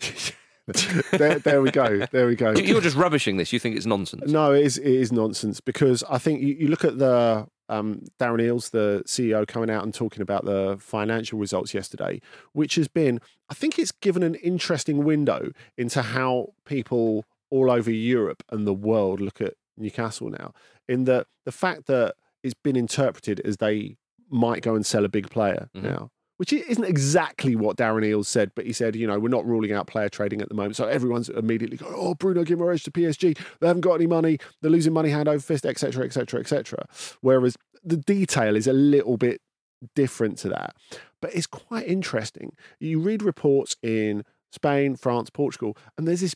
there, 1.12 1.38
there 1.40 1.62
we 1.62 1.70
go. 1.70 2.06
There 2.12 2.26
we 2.26 2.36
go. 2.36 2.52
You- 2.52 2.62
You're 2.62 2.80
just 2.80 2.96
rubbishing 2.96 3.36
this. 3.36 3.52
You 3.52 3.58
think 3.58 3.76
it's 3.76 3.86
nonsense. 3.86 4.30
No, 4.30 4.52
it 4.52 4.64
is, 4.64 4.78
it 4.78 4.86
is 4.86 5.10
nonsense 5.12 5.60
because 5.60 6.04
I 6.08 6.18
think 6.18 6.40
you, 6.42 6.54
you 6.54 6.68
look 6.68 6.84
at 6.84 6.98
the 6.98 7.46
um, 7.68 8.02
Darren 8.20 8.40
Eales, 8.40 8.70
the 8.70 9.02
CEO, 9.06 9.46
coming 9.46 9.70
out 9.70 9.82
and 9.84 9.92
talking 9.94 10.22
about 10.22 10.44
the 10.44 10.76
financial 10.80 11.38
results 11.38 11.74
yesterday, 11.74 12.20
which 12.52 12.74
has 12.76 12.88
been, 12.88 13.20
I 13.48 13.54
think 13.54 13.78
it's 13.78 13.92
given 13.92 14.22
an 14.22 14.34
interesting 14.36 15.04
window 15.04 15.50
into 15.76 16.02
how 16.02 16.52
people 16.64 17.24
all 17.50 17.70
over 17.70 17.90
Europe 17.90 18.42
and 18.50 18.66
the 18.66 18.74
world 18.74 19.20
look 19.20 19.40
at 19.40 19.54
Newcastle 19.76 20.30
now. 20.30 20.52
In 20.88 21.04
that 21.04 21.26
the 21.44 21.52
fact 21.52 21.86
that 21.86 22.14
it's 22.42 22.54
been 22.54 22.76
interpreted 22.76 23.40
as 23.40 23.58
they 23.58 23.96
might 24.30 24.62
go 24.62 24.74
and 24.74 24.86
sell 24.86 25.04
a 25.04 25.08
big 25.08 25.28
player 25.30 25.68
Mhm. 25.76 25.82
now. 25.82 26.10
Which 26.36 26.54
isn't 26.54 26.84
exactly 26.84 27.54
what 27.54 27.76
Darren 27.76 28.02
Eales 28.02 28.24
said, 28.24 28.52
but 28.54 28.64
he 28.64 28.72
said, 28.72 28.96
you 28.96 29.06
know, 29.06 29.18
we're 29.18 29.28
not 29.28 29.44
ruling 29.44 29.72
out 29.72 29.86
player 29.86 30.08
trading 30.08 30.40
at 30.40 30.48
the 30.48 30.54
moment. 30.54 30.74
So 30.76 30.86
everyone's 30.86 31.28
immediately 31.28 31.76
going, 31.76 31.92
oh, 31.94 32.14
Bruno 32.14 32.44
Guimaraes 32.44 32.82
to 32.84 32.90
PSG. 32.90 33.36
They 33.60 33.66
haven't 33.66 33.82
got 33.82 33.94
any 33.96 34.06
money. 34.06 34.38
They're 34.62 34.70
losing 34.70 34.94
money 34.94 35.10
hand 35.10 35.28
over 35.28 35.38
fist, 35.42 35.66
etc., 35.66 36.02
etc., 36.06 36.40
etc. 36.40 36.86
Whereas 37.20 37.56
the 37.84 37.98
detail 37.98 38.56
is 38.56 38.66
a 38.66 38.72
little 38.72 39.18
bit 39.18 39.42
different 39.94 40.38
to 40.38 40.48
that. 40.48 40.74
But 41.20 41.34
it's 41.34 41.46
quite 41.46 41.86
interesting. 41.86 42.52
You 42.78 43.00
read 43.00 43.22
reports 43.22 43.76
in 43.82 44.24
Spain, 44.50 44.96
France, 44.96 45.30
Portugal, 45.30 45.76
and 45.96 46.06
there's 46.06 46.20
this 46.20 46.34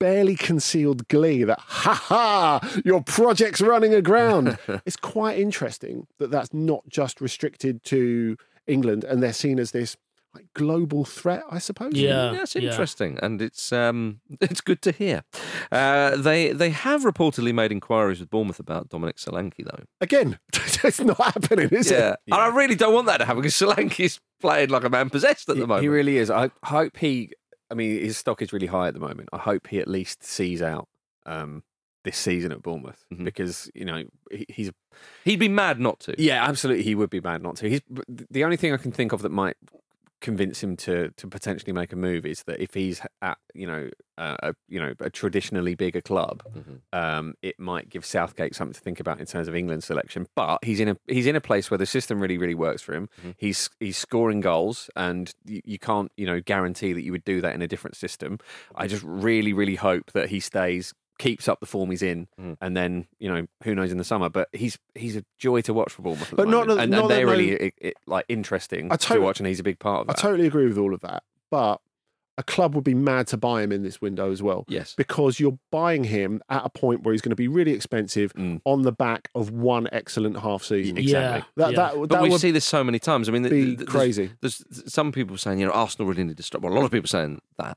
barely 0.00 0.34
concealed 0.34 1.06
glee 1.08 1.44
that, 1.44 1.60
ha 1.60 1.94
ha, 1.94 2.80
your 2.84 3.02
project's 3.02 3.60
running 3.60 3.94
aground. 3.94 4.58
it's 4.86 4.96
quite 4.96 5.38
interesting 5.38 6.06
that 6.18 6.30
that's 6.30 6.52
not 6.52 6.88
just 6.88 7.20
restricted 7.20 7.84
to 7.84 8.36
England 8.66 9.04
and 9.04 9.22
they're 9.22 9.32
seen 9.32 9.58
as 9.58 9.70
this 9.70 9.96
like 10.34 10.46
global 10.54 11.04
threat, 11.04 11.42
I 11.50 11.58
suppose. 11.58 11.92
Yeah. 11.94 12.32
That's 12.32 12.54
yeah. 12.54 12.70
interesting, 12.70 13.18
and 13.22 13.42
it's 13.42 13.72
um, 13.72 14.20
it's 14.40 14.60
good 14.60 14.80
to 14.82 14.92
hear. 14.92 15.24
Uh, 15.70 16.16
they 16.16 16.52
they 16.52 16.70
have 16.70 17.02
reportedly 17.02 17.52
made 17.52 17.70
inquiries 17.70 18.20
with 18.20 18.30
Bournemouth 18.30 18.58
about 18.58 18.88
Dominic 18.88 19.16
Solanke, 19.16 19.64
though. 19.64 19.84
Again, 20.00 20.38
it's 20.54 21.00
not 21.00 21.20
happening, 21.20 21.68
is 21.68 21.90
yeah. 21.90 22.12
it? 22.12 22.18
and 22.26 22.34
I 22.40 22.48
really 22.48 22.74
don't 22.74 22.94
want 22.94 23.06
that 23.08 23.18
to 23.18 23.26
happen 23.26 23.42
because 23.42 23.54
Solanke's 23.54 24.20
playing 24.40 24.70
like 24.70 24.84
a 24.84 24.90
man 24.90 25.10
possessed 25.10 25.48
at 25.48 25.56
He, 25.56 25.60
the 25.60 25.66
moment. 25.66 25.82
he 25.82 25.88
really 25.88 26.16
is. 26.16 26.30
I 26.30 26.50
hope 26.64 26.96
he. 26.96 27.32
I 27.72 27.74
mean, 27.74 28.00
his 28.00 28.16
stock 28.18 28.42
is 28.42 28.52
really 28.52 28.66
high 28.68 28.86
at 28.88 28.94
the 28.94 29.00
moment. 29.00 29.30
I 29.32 29.38
hope 29.38 29.66
he 29.66 29.78
at 29.80 29.88
least 29.88 30.22
sees 30.22 30.62
out 30.62 30.86
um, 31.26 31.62
this 32.04 32.16
season 32.18 32.52
at 32.52 32.62
Bournemouth 32.62 33.04
Mhm. 33.12 33.24
because 33.24 33.70
you 33.74 33.84
know 33.84 34.04
he, 34.30 34.44
he's 34.48 34.70
He'd 35.24 35.38
be 35.40 35.48
mad 35.48 35.80
not 35.80 35.98
to. 36.00 36.14
Yeah, 36.22 36.44
absolutely. 36.46 36.84
He 36.84 36.94
would 36.94 37.08
be 37.10 37.20
mad 37.20 37.42
not 37.42 37.56
to. 37.56 37.68
He's 37.70 37.80
the 38.30 38.44
only 38.44 38.56
thing 38.58 38.72
I 38.74 38.76
can 38.76 38.92
think 38.92 39.12
of 39.12 39.22
that 39.22 39.30
might 39.32 39.56
convince 40.22 40.62
him 40.62 40.76
to 40.78 41.10
to 41.18 41.26
potentially 41.28 41.72
make 41.74 41.92
a 41.92 41.96
move 41.96 42.24
is 42.24 42.42
that 42.44 42.58
if 42.62 42.72
he's 42.72 43.02
at 43.20 43.36
you 43.54 43.66
know 43.66 43.90
uh, 44.16 44.36
a 44.42 44.54
you 44.68 44.80
know 44.80 44.94
a 45.00 45.10
traditionally 45.10 45.74
bigger 45.74 46.00
club, 46.00 46.42
Mhm. 46.56 46.80
um, 46.92 47.34
it 47.42 47.58
might 47.58 47.90
give 47.90 48.04
Southgate 48.06 48.54
something 48.54 48.72
to 48.72 48.80
think 48.80 49.00
about 49.00 49.20
in 49.20 49.26
terms 49.26 49.48
of 49.48 49.54
England 49.54 49.82
selection. 49.84 50.26
But 50.34 50.64
he's 50.64 50.80
in 50.80 50.88
a 50.88 50.96
he's 51.08 51.26
in 51.26 51.36
a 51.36 51.40
place 51.40 51.70
where 51.70 51.78
the 51.78 51.86
system 51.86 52.20
really 52.20 52.38
really 52.38 52.54
works 52.54 52.80
for 52.82 52.94
him. 52.94 53.08
Mhm. 53.22 53.34
He's 53.36 53.68
he's 53.80 53.98
scoring 53.98 54.40
goals, 54.40 54.88
and 54.96 55.30
you, 55.44 55.60
you 55.64 55.78
can't 55.78 56.10
you 56.16 56.24
know 56.26 56.40
guarantee 56.40 56.92
that 56.94 57.02
you 57.02 57.12
would 57.12 57.24
do 57.24 57.40
that 57.42 57.54
in 57.54 57.60
a 57.60 57.68
different 57.68 57.96
system. 57.96 58.38
I 58.74 58.86
just 58.86 59.02
really 59.04 59.52
really 59.52 59.76
hope 59.76 60.12
that 60.12 60.28
he 60.30 60.40
stays. 60.40 60.94
Keeps 61.18 61.46
up 61.46 61.60
the 61.60 61.66
form 61.66 61.90
he's 61.90 62.02
in, 62.02 62.26
Mm. 62.40 62.56
and 62.60 62.76
then 62.76 63.06
you 63.20 63.32
know 63.32 63.46
who 63.64 63.74
knows 63.74 63.92
in 63.92 63.98
the 63.98 64.04
summer. 64.04 64.28
But 64.28 64.48
he's 64.52 64.78
he's 64.94 65.14
a 65.16 65.24
joy 65.38 65.60
to 65.62 65.72
watch 65.74 65.92
for 65.92 66.02
Bournemouth, 66.02 66.32
at 66.32 66.36
But 66.36 66.44
the 66.46 66.50
not 66.50 66.66
moment. 66.66 66.76
that- 66.78 66.82
and, 66.84 66.90
not 66.92 67.00
and 67.02 67.10
they're 67.10 67.26
no- 67.26 67.32
really 67.32 67.62
i 67.62 67.72
i 67.84 67.92
like 68.06 68.24
interesting 68.28 68.90
I 68.90 68.96
to 68.96 69.06
totally- 69.06 69.24
watch, 69.26 69.38
and 69.38 69.46
he's 69.46 69.60
a 69.60 69.62
big 69.62 69.78
part 69.78 70.00
of 70.02 70.10
I 70.10 70.14
totally 70.14 70.46
agree 70.48 70.66
with 70.66 70.78
all 70.78 70.92
of 70.94 71.00
that. 71.00 71.22
But 71.50 71.80
a 72.38 72.42
club 72.42 72.74
would 72.74 72.82
be 72.82 72.94
mad 72.94 73.26
to 73.26 73.36
buy 73.36 73.62
him 73.62 73.70
in 73.70 73.82
this 73.82 74.00
window 74.00 74.32
as 74.32 74.42
well. 74.42 74.64
Yes. 74.66 74.94
Because 74.96 75.38
you're 75.38 75.58
buying 75.70 76.04
him 76.04 76.40
at 76.48 76.62
a 76.64 76.70
point 76.70 77.02
where 77.02 77.12
he's 77.12 77.20
going 77.20 77.28
to 77.30 77.36
be 77.36 77.46
really 77.46 77.72
expensive 77.72 78.32
Mm. 78.32 78.62
on 78.64 78.82
the 78.82 78.90
back 78.90 79.28
of 79.34 79.50
one 79.50 79.86
excellent 79.92 80.38
half 80.38 80.64
season. 80.64 80.96
Exactly. 80.96 81.44
That, 81.56 81.70
Yeah. 81.72 81.76
that, 81.76 81.94
But 81.94 82.08
that 82.08 82.22
we 82.22 82.36
see 82.38 82.50
this 82.50 82.64
so 82.64 82.82
many 82.82 82.98
times. 82.98 83.28
I 83.28 83.32
mean, 83.32 83.42
th- 83.42 83.50
be 83.52 83.64
th- 83.66 83.76
there's- 83.80 83.90
crazy. 83.92 84.30
There's, 84.40 84.64
some 84.90 85.12
people 85.12 85.36
saying, 85.36 85.58
you 85.58 85.66
know, 85.66 85.72
Arsenal 85.72 86.08
really 86.08 86.24
need 86.24 86.38
to 86.38 86.42
stop. 86.42 86.62
Well, 86.62 86.72
a 86.72 86.74
lot 86.74 86.86
of 86.86 86.90
people 86.90 87.06
saying 87.06 87.42
that. 87.58 87.76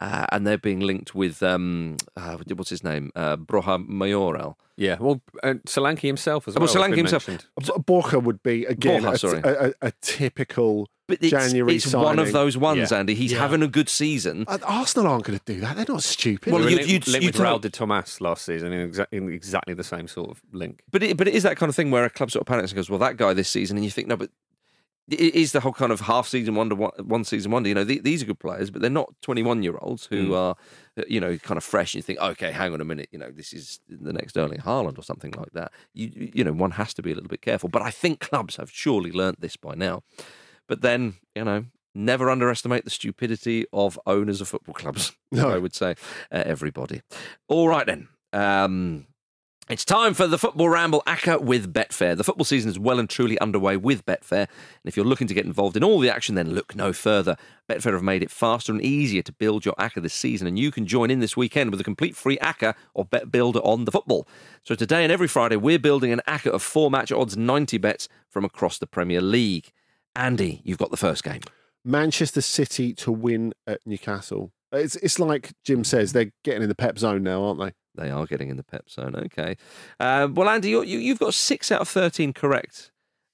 Uh, 0.00 0.26
and 0.30 0.46
they're 0.46 0.56
being 0.58 0.78
linked 0.80 1.14
with, 1.14 1.42
um, 1.42 1.96
uh, 2.16 2.36
what's 2.54 2.70
his 2.70 2.84
name? 2.84 3.10
Uh, 3.16 3.34
Borja 3.36 3.78
Mayoral. 3.78 4.56
yeah, 4.76 4.96
well, 5.00 5.20
uh, 5.42 5.54
Solanke 5.66 6.02
himself 6.02 6.46
as 6.46 6.54
well. 6.54 6.66
well, 6.66 6.72
Solanke 6.74 6.96
himself. 6.96 7.26
mentioned. 7.26 7.48
Borja 7.84 8.20
would 8.20 8.40
be, 8.44 8.64
again, 8.64 9.02
Borja, 9.02 9.14
a, 9.14 9.18
sorry. 9.18 9.40
a, 9.42 9.66
a, 9.68 9.72
a 9.88 9.92
typical. 10.00 10.88
But 11.08 11.18
it's, 11.22 11.30
January 11.30 11.76
it's 11.76 11.94
one 11.94 12.18
of 12.18 12.32
those 12.32 12.58
ones, 12.58 12.90
Yeah. 12.92 12.98
Andy. 12.98 13.14
He's 13.14 13.32
Yeah. 13.32 13.38
having 13.38 13.62
a 13.62 13.66
good 13.66 13.88
season. 13.88 14.44
Uh, 14.46 14.58
Arsenal 14.62 15.06
aren't 15.10 15.24
going 15.24 15.38
to 15.38 15.44
do 15.52 15.58
that. 15.62 15.74
They're 15.76 15.86
not 15.88 16.02
stupid. 16.02 16.52
Well, 16.52 16.58
They 16.60 16.64
were 16.66 16.70
you- 16.70 16.76
linked, 16.76 16.92
you'd- 16.92 17.10
linked 17.10 17.24
you'd 17.24 17.34
with 17.38 17.42
Raul 17.46 17.60
de 17.62 17.70
Tomas 17.70 18.20
last 18.20 18.44
season 18.44 18.72
in, 18.74 18.90
exa- 18.92 19.06
in 19.10 19.32
exactly 19.32 19.72
the 19.72 19.82
same 19.84 20.06
sort 20.06 20.30
of 20.30 20.42
link. 20.52 20.82
But 20.92 21.02
it, 21.02 21.16
but 21.16 21.26
it 21.26 21.34
is 21.34 21.44
that 21.44 21.56
kind 21.56 21.70
of 21.70 21.74
thing 21.76 21.90
where 21.90 22.04
a 22.04 22.10
club 22.10 22.30
sort 22.30 22.42
of 22.42 22.46
panics 22.46 22.70
and 22.72 22.76
goes, 22.76 22.90
well, 22.90 22.98
that 22.98 23.16
guy 23.16 23.32
this 23.32 23.48
season, 23.48 23.78
and 23.78 23.84
you 23.84 23.90
think, 23.90 24.06
no, 24.06 24.16
but 24.16 24.30
it 25.08 25.34
is 25.34 25.52
the 25.52 25.60
whole 25.60 25.72
kind 25.72 25.90
of 25.92 26.00
half 26.00 26.28
season 26.28 26.54
wonder, 26.54 26.74
one 26.74 26.90
one 27.02 27.24
season 27.24 27.50
wonder. 27.50 27.68
You 27.68 27.74
know, 27.74 27.84
the- 27.84 28.00
these 28.00 28.22
are 28.22 28.26
good 28.26 28.38
players, 28.38 28.70
but 28.70 28.82
they're 28.82 28.90
not 28.90 29.12
21 29.22 29.62
year 29.62 29.78
olds 29.80 30.06
who 30.06 30.34
are, 30.34 30.54
uh, 30.98 31.02
you 31.08 31.18
know, 31.20 31.38
kind 31.38 31.56
of 31.56 31.64
fresh. 31.64 31.94
And 31.94 31.98
you 32.00 32.02
think, 32.02 32.18
okay, 32.20 32.52
hang 32.52 32.72
on 32.74 32.80
a 32.80 32.84
minute, 32.84 33.08
you 33.10 33.18
know, 33.18 33.30
this 33.30 33.52
is 33.52 33.80
the 33.88 34.12
next 34.12 34.36
Erling 34.36 34.60
Haaland 34.60 34.98
or 34.98 35.02
something 35.02 35.32
like 35.32 35.52
that. 35.52 35.72
You, 35.94 36.30
you 36.34 36.44
know, 36.44 36.52
one 36.52 36.72
has 36.72 36.92
to 36.94 37.02
be 37.02 37.10
a 37.12 37.14
little 37.14 37.28
bit 37.28 37.40
careful. 37.42 37.68
But 37.68 37.82
I 37.82 37.90
think 37.90 38.20
clubs 38.20 38.56
have 38.56 38.70
surely 38.70 39.10
learnt 39.10 39.40
this 39.40 39.56
by 39.56 39.74
now. 39.74 40.02
But 40.66 40.82
then, 40.82 41.14
you 41.34 41.44
know, 41.44 41.64
never 41.94 42.28
underestimate 42.30 42.84
the 42.84 42.90
stupidity 42.90 43.64
of 43.72 43.98
owners 44.06 44.40
of 44.42 44.48
football 44.48 44.74
clubs. 44.74 45.12
No. 45.32 45.48
I 45.54 45.58
would 45.58 45.74
say, 45.74 45.92
uh, 46.30 46.42
everybody. 46.44 47.00
All 47.48 47.66
right 47.68 47.86
then. 47.86 48.08
Um, 48.34 49.06
it's 49.68 49.84
time 49.84 50.14
for 50.14 50.26
the 50.26 50.38
Football 50.38 50.70
Ramble 50.70 51.02
ACCA 51.06 51.42
with 51.42 51.74
Betfair. 51.74 52.16
The 52.16 52.24
football 52.24 52.46
season 52.46 52.70
is 52.70 52.78
well 52.78 52.98
and 52.98 53.08
truly 53.08 53.38
underway 53.38 53.76
with 53.76 54.06
Betfair. 54.06 54.46
And 54.48 54.86
if 54.86 54.96
you're 54.96 55.04
looking 55.04 55.26
to 55.26 55.34
get 55.34 55.44
involved 55.44 55.76
in 55.76 55.84
all 55.84 56.00
the 56.00 56.08
action, 56.08 56.36
then 56.36 56.54
look 56.54 56.74
no 56.74 56.94
further. 56.94 57.36
Betfair 57.68 57.92
have 57.92 58.02
made 58.02 58.22
it 58.22 58.30
faster 58.30 58.72
and 58.72 58.80
easier 58.80 59.20
to 59.20 59.32
build 59.32 59.66
your 59.66 59.74
ACCA 59.74 60.00
this 60.00 60.14
season, 60.14 60.46
and 60.46 60.58
you 60.58 60.70
can 60.70 60.86
join 60.86 61.10
in 61.10 61.20
this 61.20 61.36
weekend 61.36 61.70
with 61.70 61.80
a 61.80 61.84
complete 61.84 62.16
free 62.16 62.38
ACCA 62.38 62.74
or 62.94 63.04
bet 63.04 63.30
builder 63.30 63.60
on 63.60 63.84
the 63.84 63.92
football. 63.92 64.26
So 64.64 64.74
today 64.74 65.02
and 65.02 65.12
every 65.12 65.28
Friday, 65.28 65.56
we're 65.56 65.78
building 65.78 66.12
an 66.12 66.22
ACCA 66.26 66.50
of 66.50 66.62
four 66.62 66.90
match 66.90 67.12
odds 67.12 67.36
90 67.36 67.76
bets 67.76 68.08
from 68.30 68.46
across 68.46 68.78
the 68.78 68.86
Premier 68.86 69.20
League. 69.20 69.72
Andy, 70.16 70.62
you've 70.64 70.78
got 70.78 70.90
the 70.90 70.96
first 70.96 71.22
game. 71.22 71.42
Manchester 71.84 72.40
City 72.40 72.94
to 72.94 73.12
win 73.12 73.52
at 73.66 73.80
Newcastle. 73.84 74.50
It's 74.72 74.96
it's 74.96 75.18
like 75.18 75.52
Jim 75.64 75.84
says 75.84 76.12
they're 76.12 76.32
getting 76.42 76.62
in 76.62 76.68
the 76.68 76.74
pep 76.74 76.98
zone 76.98 77.22
now, 77.22 77.42
aren't 77.42 77.60
they? 77.60 77.72
They 77.98 78.10
are 78.10 78.26
getting 78.26 78.48
in 78.48 78.56
the 78.56 78.64
pep 78.64 78.88
zone. 78.88 79.14
Okay. 79.16 79.56
Uh, 79.98 80.28
well, 80.32 80.48
Andy, 80.48 80.70
you're, 80.70 80.84
you, 80.84 80.98
you've 80.98 81.18
got 81.18 81.34
six 81.34 81.70
out 81.72 81.80
of 81.80 81.88
13 81.88 82.32
correct 82.32 82.90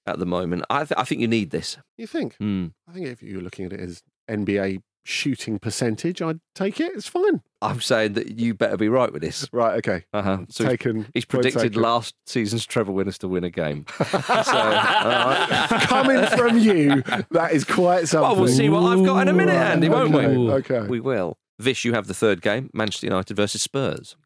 at 0.07 0.19
the 0.19 0.27
moment. 0.27 0.65
I, 0.71 0.81
th- 0.81 0.93
I 0.97 1.05
think 1.05 1.21
you 1.21 1.29
need 1.29 1.51
this. 1.51 1.77
You 1.99 2.07
think? 2.07 2.37
Hmm. 2.37 2.69
I 2.89 2.93
think 2.93 3.07
if 3.07 3.23
you're 3.23 3.43
looking 3.43 3.65
at 3.67 3.73
it 3.73 3.81
as 3.81 4.03
NBA 4.31 4.83
shooting 5.07 5.59
percentage, 5.59 6.23
I'd 6.23 6.41
take 6.55 6.81
it. 6.81 6.93
It's 6.95 7.07
fine. 7.09 7.43
I'm 7.61 7.81
saying 7.81 8.15
that 8.15 8.39
you 8.39 8.55
better 8.55 8.77
be 8.79 8.89
right 8.89 9.13
with 9.13 9.21
this. 9.23 9.47
Right. 9.53 9.77
Okay. 9.77 10.05
Uh-huh. 10.15 10.39
So 10.49 10.65
he's- 10.65 10.73
Taken. 10.73 11.07
He's 11.15 11.25
point 11.25 11.43
predicted 11.43 11.73
taken. 11.73 11.83
last 11.83 12.15
season's 12.27 12.65
treble 12.67 12.95
winners 12.95 13.19
to 13.19 13.29
win 13.29 13.45
a 13.45 13.51
game. 13.51 13.85
so, 14.11 14.19
right. 14.19 15.69
Coming 15.83 16.27
from 16.37 16.59
you, 16.59 17.03
that 17.31 17.51
is 17.53 17.65
quite 17.65 18.09
something. 18.09 18.31
Well, 18.31 18.41
we'll 18.41 18.49
see 18.53 18.69
what 18.69 18.81
I've 18.83 19.05
got 19.05 19.21
in 19.23 19.29
a 19.29 19.33
minute, 19.35 19.55
Andy, 19.55 19.89
won't 19.89 20.15
okay, 20.15 20.37
we? 20.37 20.51
Okay. 20.53 20.87
We 20.87 21.01
will. 21.01 21.37
Vish, 21.61 21.85
you 21.85 21.93
have 21.93 22.09
the 22.09 22.15
third 22.15 22.43
game 22.43 22.69
Manchester 22.75 23.07
United 23.07 23.37
versus 23.37 23.63
Spurs. 23.63 24.17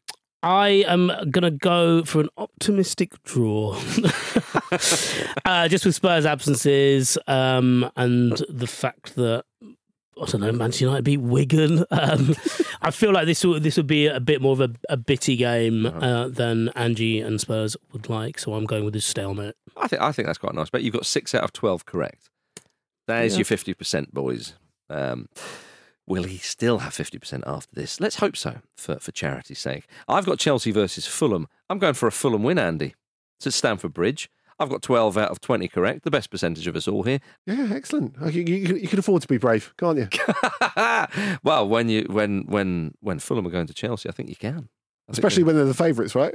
I 0.41 0.85
am 0.87 1.07
going 1.29 1.41
to 1.43 1.51
go 1.51 2.03
for 2.05 2.21
an 2.21 2.29
optimistic 2.37 3.21
draw. 3.23 3.73
uh, 5.45 5.67
just 5.67 5.85
with 5.85 5.95
Spurs' 5.95 6.25
absences 6.25 7.17
um, 7.27 7.89
and 7.95 8.41
the 8.49 8.67
fact 8.67 9.15
that, 9.15 9.43
I 9.61 10.25
don't 10.25 10.41
know, 10.41 10.51
Manchester 10.51 10.85
United 10.85 11.03
beat 11.03 11.21
Wigan. 11.21 11.83
Um, 11.91 12.35
I 12.81 12.91
feel 12.91 13.11
like 13.11 13.25
this 13.25 13.43
will, 13.43 13.59
this 13.59 13.75
would 13.75 13.87
be 13.87 14.07
a 14.07 14.21
bit 14.21 14.41
more 14.41 14.53
of 14.53 14.61
a, 14.61 14.69
a 14.87 14.95
bitty 14.95 15.35
game 15.35 15.85
uh, 15.85 16.29
than 16.29 16.69
Angie 16.69 17.19
and 17.19 17.41
Spurs 17.41 17.75
would 17.91 18.07
like. 18.09 18.39
So 18.39 18.53
I'm 18.53 18.65
going 18.65 18.85
with 18.85 18.93
this 18.93 19.05
stalemate. 19.05 19.55
I 19.75 19.87
think 19.87 20.01
I 20.01 20.13
think 20.13 20.27
that's 20.27 20.37
quite 20.37 20.53
nice. 20.55 20.69
But 20.69 20.83
you've 20.83 20.93
got 20.93 21.05
six 21.05 21.35
out 21.35 21.43
of 21.43 21.51
12 21.51 21.85
correct. 21.85 22.29
There's 23.07 23.33
Yeah. 23.33 23.39
your 23.39 23.45
50%, 23.45 24.13
boys. 24.13 24.53
Um, 24.89 25.27
will 26.09 26.23
he 26.23 26.37
still 26.37 26.79
have 26.79 26.91
50% 26.91 27.43
after 27.47 27.73
this? 27.73 28.01
Let's 28.01 28.17
hope 28.17 28.35
so, 28.35 28.57
for, 28.75 28.99
for 28.99 29.11
charity's 29.11 29.59
sake. 29.59 29.85
I've 30.07 30.25
got 30.25 30.39
Chelsea 30.39 30.71
versus 30.71 31.05
Fulham. 31.05 31.47
I'm 31.69 31.79
going 31.79 31.93
for 31.93 32.07
a 32.07 32.11
Fulham 32.11 32.43
win, 32.43 32.57
Andy. 32.57 32.95
It's 33.37 33.47
at 33.47 33.53
Stamford 33.53 33.93
Bridge. 33.93 34.29
I've 34.59 34.69
got 34.69 34.81
12 34.81 35.17
out 35.17 35.29
of 35.29 35.39
20 35.39 35.69
correct, 35.69 36.03
the 36.03 36.11
best 36.11 36.29
percentage 36.29 36.67
of 36.67 36.75
us 36.75 36.87
all 36.87 37.03
here. 37.03 37.19
Yeah, 37.45 37.69
excellent. 37.71 38.15
Oh, 38.19 38.27
you, 38.27 38.41
you, 38.41 38.75
you 38.75 38.87
can 38.89 38.99
afford 38.99 39.21
to 39.21 39.27
be 39.27 39.37
brave, 39.37 39.73
can't 39.77 39.97
you? 39.97 40.09
well, 41.43 41.65
when 41.65 41.87
you 41.87 42.05
when 42.09 42.41
when 42.41 42.93
when 42.99 43.19
Fulham 43.19 43.47
are 43.47 43.51
going 43.51 43.67
to 43.67 43.73
Chelsea, 43.73 44.09
I 44.09 44.11
think 44.11 44.27
you 44.27 44.35
can. 44.35 44.67
I 45.07 45.13
Especially 45.13 45.43
when 45.43 45.55
they're 45.55 45.63
the 45.63 45.73
favourites, 45.73 46.13
right? 46.13 46.33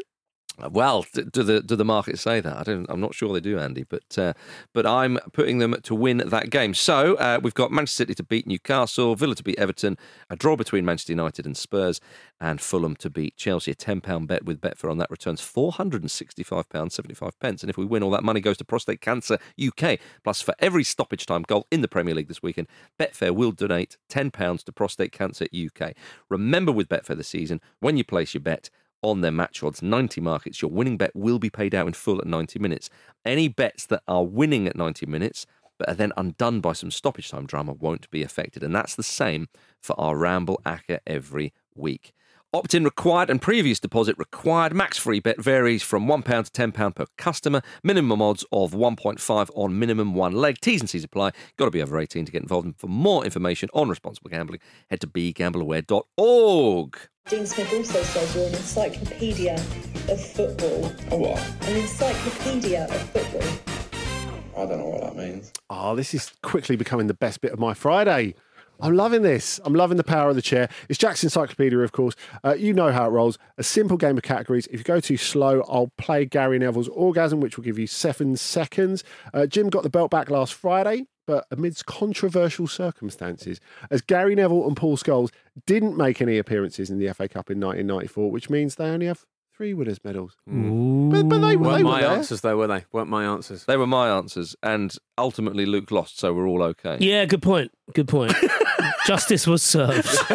Well, 0.70 1.04
do 1.12 1.42
the 1.42 1.60
do 1.60 1.74
the 1.74 1.84
markets 1.84 2.22
say 2.22 2.40
that? 2.40 2.56
I 2.56 2.62
don't. 2.62 2.86
I'm 2.88 3.00
not 3.00 3.14
sure 3.14 3.32
they 3.32 3.40
do, 3.40 3.58
Andy. 3.58 3.82
But 3.82 4.16
uh, 4.16 4.34
but 4.72 4.86
I'm 4.86 5.18
putting 5.32 5.58
them 5.58 5.74
to 5.82 5.94
win 5.94 6.18
that 6.18 6.50
game. 6.50 6.74
So 6.74 7.14
uh, 7.16 7.40
we've 7.42 7.54
got 7.54 7.72
Manchester 7.72 7.96
City 7.96 8.14
to 8.14 8.22
beat 8.22 8.46
Newcastle, 8.46 9.16
Villa 9.16 9.34
to 9.34 9.42
beat 9.42 9.58
Everton, 9.58 9.98
a 10.30 10.36
draw 10.36 10.54
between 10.54 10.84
Manchester 10.84 11.12
United 11.12 11.44
and 11.44 11.56
Spurs, 11.56 12.00
and 12.40 12.60
Fulham 12.60 12.94
to 12.96 13.10
beat 13.10 13.36
Chelsea. 13.36 13.72
A 13.72 13.74
ten 13.74 14.00
pound 14.00 14.28
bet 14.28 14.44
with 14.44 14.60
Betfair 14.60 14.90
on 14.90 14.98
that 14.98 15.10
returns 15.10 15.40
four 15.40 15.72
hundred 15.72 16.02
and 16.02 16.10
sixty 16.10 16.44
five 16.44 16.68
pounds 16.68 16.94
seventy 16.94 17.14
five 17.14 17.38
pence. 17.40 17.62
And 17.64 17.70
if 17.70 17.76
we 17.76 17.84
win, 17.84 18.04
all 18.04 18.10
that 18.10 18.24
money 18.24 18.40
goes 18.40 18.56
to 18.58 18.64
Prostate 18.64 19.00
Cancer 19.00 19.38
UK. 19.60 19.98
Plus, 20.22 20.40
for 20.40 20.54
every 20.60 20.84
stoppage 20.84 21.26
time 21.26 21.42
goal 21.42 21.66
in 21.72 21.80
the 21.80 21.88
Premier 21.88 22.14
League 22.14 22.28
this 22.28 22.42
weekend, 22.42 22.68
Betfair 22.98 23.34
will 23.34 23.52
donate 23.52 23.96
ten 24.08 24.30
pounds 24.30 24.62
to 24.64 24.72
Prostate 24.72 25.10
Cancer 25.10 25.46
UK. 25.52 25.94
Remember, 26.28 26.70
with 26.70 26.88
Betfair 26.88 27.16
this 27.16 27.28
season, 27.28 27.60
when 27.80 27.96
you 27.96 28.04
place 28.04 28.34
your 28.34 28.40
bet 28.40 28.70
on 29.04 29.20
their 29.20 29.30
match 29.30 29.62
odds 29.62 29.82
90 29.82 30.20
markets, 30.20 30.62
your 30.62 30.70
winning 30.70 30.96
bet 30.96 31.14
will 31.14 31.38
be 31.38 31.50
paid 31.50 31.74
out 31.74 31.86
in 31.86 31.92
full 31.92 32.18
at 32.18 32.26
90 32.26 32.58
minutes. 32.58 32.90
Any 33.24 33.48
bets 33.48 33.86
that 33.86 34.02
are 34.08 34.24
winning 34.24 34.66
at 34.66 34.76
90 34.76 35.06
minutes 35.06 35.46
but 35.78 35.88
are 35.88 35.94
then 35.94 36.12
undone 36.16 36.60
by 36.60 36.72
some 36.72 36.90
stoppage 36.90 37.30
time 37.30 37.46
drama 37.46 37.72
won't 37.72 38.10
be 38.10 38.22
affected. 38.22 38.62
And 38.62 38.74
that's 38.74 38.94
the 38.94 39.02
same 39.02 39.48
for 39.80 39.98
our 39.98 40.16
Ramble 40.16 40.60
ACCA 40.64 41.00
every 41.06 41.52
week. 41.74 42.12
Opt 42.52 42.72
in 42.72 42.84
required 42.84 43.30
and 43.30 43.42
previous 43.42 43.80
deposit 43.80 44.16
required. 44.16 44.72
Max 44.72 44.96
free 44.96 45.18
bet 45.18 45.42
varies 45.42 45.82
from 45.82 46.06
£1 46.06 46.24
to 46.24 46.50
£10 46.52 46.94
per 46.94 47.06
customer. 47.18 47.60
Minimum 47.82 48.22
odds 48.22 48.44
of 48.52 48.72
1.5 48.72 49.50
on 49.56 49.76
minimum 49.76 50.14
one 50.14 50.32
leg. 50.32 50.60
T's 50.60 50.80
and 50.80 50.88
C's 50.88 51.02
apply. 51.02 51.32
Got 51.56 51.64
to 51.64 51.72
be 51.72 51.82
over 51.82 51.98
18 51.98 52.24
to 52.26 52.30
get 52.30 52.42
involved. 52.42 52.66
And 52.66 52.76
for 52.78 52.86
more 52.86 53.24
information 53.24 53.68
on 53.74 53.88
responsible 53.88 54.30
gambling, 54.30 54.60
head 54.88 55.00
to 55.00 55.08
begambleaware.org. 55.08 56.96
Dean 57.26 57.46
Smith 57.46 57.72
also 57.72 58.02
says 58.02 58.36
you're 58.36 58.48
an 58.48 58.54
encyclopedia 58.54 59.54
of 59.54 60.20
football. 60.20 60.92
A 61.10 61.16
what? 61.16 61.38
An 61.62 61.76
encyclopedia 61.76 62.84
of 62.84 63.00
football. 63.10 64.62
I 64.62 64.66
don't 64.66 64.78
know 64.78 64.88
what 64.88 65.00
that 65.00 65.16
means. 65.16 65.50
Oh, 65.70 65.96
this 65.96 66.12
is 66.12 66.34
quickly 66.42 66.76
becoming 66.76 67.06
the 67.06 67.14
best 67.14 67.40
bit 67.40 67.52
of 67.52 67.58
my 67.58 67.72
Friday. 67.72 68.34
I'm 68.78 68.94
loving 68.94 69.22
this. 69.22 69.58
I'm 69.64 69.74
loving 69.74 69.96
the 69.96 70.04
power 70.04 70.28
of 70.28 70.36
the 70.36 70.42
chair. 70.42 70.68
It's 70.90 70.98
Jack's 70.98 71.24
Encyclopedia, 71.24 71.78
of 71.78 71.92
course. 71.92 72.14
Uh, 72.44 72.56
you 72.58 72.74
know 72.74 72.92
how 72.92 73.06
it 73.06 73.10
rolls. 73.10 73.38
A 73.56 73.62
simple 73.62 73.96
game 73.96 74.18
of 74.18 74.22
categories. 74.22 74.66
If 74.66 74.80
you 74.80 74.84
go 74.84 75.00
too 75.00 75.16
slow, 75.16 75.62
I'll 75.62 75.92
play 75.96 76.26
Gary 76.26 76.58
Neville's 76.58 76.88
Orgasm, 76.88 77.40
which 77.40 77.56
will 77.56 77.64
give 77.64 77.78
you 77.78 77.86
seven 77.86 78.36
seconds. 78.36 79.02
Uh, 79.32 79.46
Jim 79.46 79.70
got 79.70 79.82
the 79.82 79.88
belt 79.88 80.10
back 80.10 80.28
last 80.28 80.52
Friday, 80.52 81.06
but 81.26 81.46
amidst 81.50 81.86
controversial 81.86 82.66
circumstances, 82.66 83.60
as 83.90 84.00
Gary 84.00 84.34
Neville 84.34 84.66
and 84.66 84.76
Paul 84.76 84.96
Scholes 84.96 85.30
didn't 85.66 85.96
make 85.96 86.20
any 86.20 86.38
appearances 86.38 86.90
in 86.90 86.98
the 86.98 87.12
FA 87.12 87.28
Cup 87.28 87.50
in 87.50 87.60
1994, 87.60 88.30
which 88.30 88.50
means 88.50 88.74
they 88.74 88.86
only 88.86 89.06
have 89.06 89.24
three 89.56 89.74
winners' 89.74 90.02
medals. 90.04 90.36
Mm. 90.48 91.10
But, 91.10 91.28
but 91.28 91.38
they, 91.38 91.56
Weren't 91.56 91.78
they 91.78 91.84
were 91.84 91.90
my 91.90 92.00
there. 92.02 92.10
answers 92.10 92.40
though, 92.40 92.56
were 92.56 92.66
they? 92.66 92.84
Weren't 92.92 93.08
my 93.08 93.24
answers? 93.24 93.64
They 93.64 93.76
were 93.76 93.86
my 93.86 94.08
answers, 94.08 94.56
and 94.62 94.94
ultimately 95.16 95.66
Luke 95.66 95.90
lost, 95.90 96.18
so 96.18 96.32
we're 96.32 96.46
all 96.46 96.62
okay. 96.62 96.96
Yeah, 97.00 97.24
good 97.24 97.42
point. 97.42 97.70
Good 97.92 98.08
point. 98.08 98.32
Justice 99.06 99.46
was 99.46 99.62
served. 99.62 100.06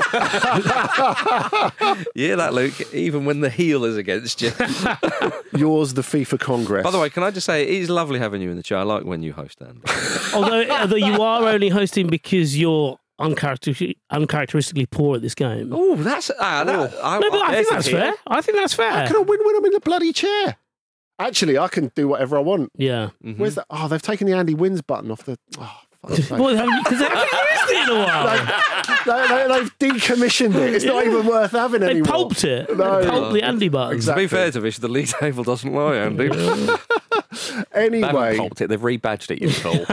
yeah, 2.16 2.36
that 2.36 2.52
Luke. 2.54 2.94
Even 2.94 3.26
when 3.26 3.42
the 3.42 3.50
heel 3.50 3.84
is 3.84 3.98
against 3.98 4.42
you. 4.42 4.52
Yours, 5.58 5.96
the 5.96 6.04
FIFA 6.04 6.40
Congress. 6.40 6.84
By 6.84 6.92
the 6.92 7.00
way, 7.00 7.10
can 7.10 7.24
I 7.24 7.32
just 7.32 7.48
say 7.48 7.64
it 7.64 7.70
is 7.70 7.90
lovely 7.90 8.20
having 8.20 8.42
you 8.42 8.52
in 8.52 8.58
the 8.58 8.64
chair. 8.64 8.78
I 8.78 8.84
like 8.84 9.04
when 9.06 9.24
you 9.24 9.34
host, 9.34 9.62
Andy. 9.62 9.82
although, 10.36 10.70
although 10.70 10.96
you 10.96 11.22
are 11.22 11.48
only 11.48 11.70
hosting 11.70 12.08
because 12.08 12.58
you're 12.58 13.00
uncharacteristic, 13.20 13.98
uncharacteristically 14.10 14.86
poor 14.88 15.18
at 15.18 15.22
this 15.22 15.36
game. 15.36 15.72
Oh, 15.74 15.96
that's 15.96 16.32
ah, 16.40 16.64
that, 16.64 16.94
I, 17.04 17.20
no, 17.20 17.30
but 17.30 17.42
I 17.42 17.52
there's 17.52 17.68
think 17.68 17.76
that's 17.76 17.88
heel. 17.88 18.00
fair. 18.00 18.14
I 18.28 18.42
think 18.42 18.58
that's 18.58 18.74
How 18.74 18.92
fair. 18.92 19.08
can 19.08 19.16
I 19.18 19.20
win 19.20 19.40
when 19.44 19.56
I'm 19.58 19.66
in 19.66 19.72
the 19.72 19.80
bloody 19.80 20.14
chair? 20.14 20.58
Actually, 21.20 21.58
I 21.58 21.68
can 21.68 21.92
do 21.96 22.08
whatever 22.08 22.38
I 22.38 22.40
want. 22.40 22.72
Yeah. 22.78 23.10
Where's 23.22 23.56
that? 23.56 23.66
Oh, 23.70 23.88
they've 23.90 24.02
taken 24.02 24.26
the 24.26 24.34
Andy 24.34 24.54
wins 24.54 24.82
button 24.82 25.12
off 25.12 25.24
the. 25.24 25.38
Oh, 25.58 25.78
fuck's. 26.08 26.30
Well, 26.32 26.56
because 26.84 27.00
they 27.00 27.06
haven't 27.06 27.30
used 27.52 27.72
it 27.72 27.90
in 27.90 27.98
a 27.98 28.06
while. 28.06 29.48
they, 29.50 29.54
have 29.54 29.80
decommissioned 29.80 30.56
it. 30.56 30.76
It's 30.76 30.86
not 30.86 31.06
even 31.06 31.26
worth 31.26 31.52
having 31.52 31.82
They 31.82 31.90
anymore. 31.90 32.06
pulped 32.06 32.44
it. 32.46 32.70
No. 32.78 33.02
They 33.02 33.10
pulped 33.10 33.34
the 33.34 33.44
Andy 33.44 33.68
button. 33.68 33.96
Exactly. 33.96 34.28
To 34.28 34.30
be 34.30 34.36
fair 34.36 34.52
to 34.52 34.62
Vish, 34.62 34.78
the 34.78 34.88
league 34.88 35.08
table 35.20 35.44
doesn't 35.44 35.74
lie, 35.74 35.96
Andy. 35.98 36.30
They 37.74 37.84
haven't 37.84 38.04
Anyway, 38.06 38.38
pulped 38.38 38.62
it. 38.62 38.68
They've 38.68 38.80
rebadged 38.80 39.32
it. 39.32 39.42
You 39.42 39.50
fool. 39.50 39.86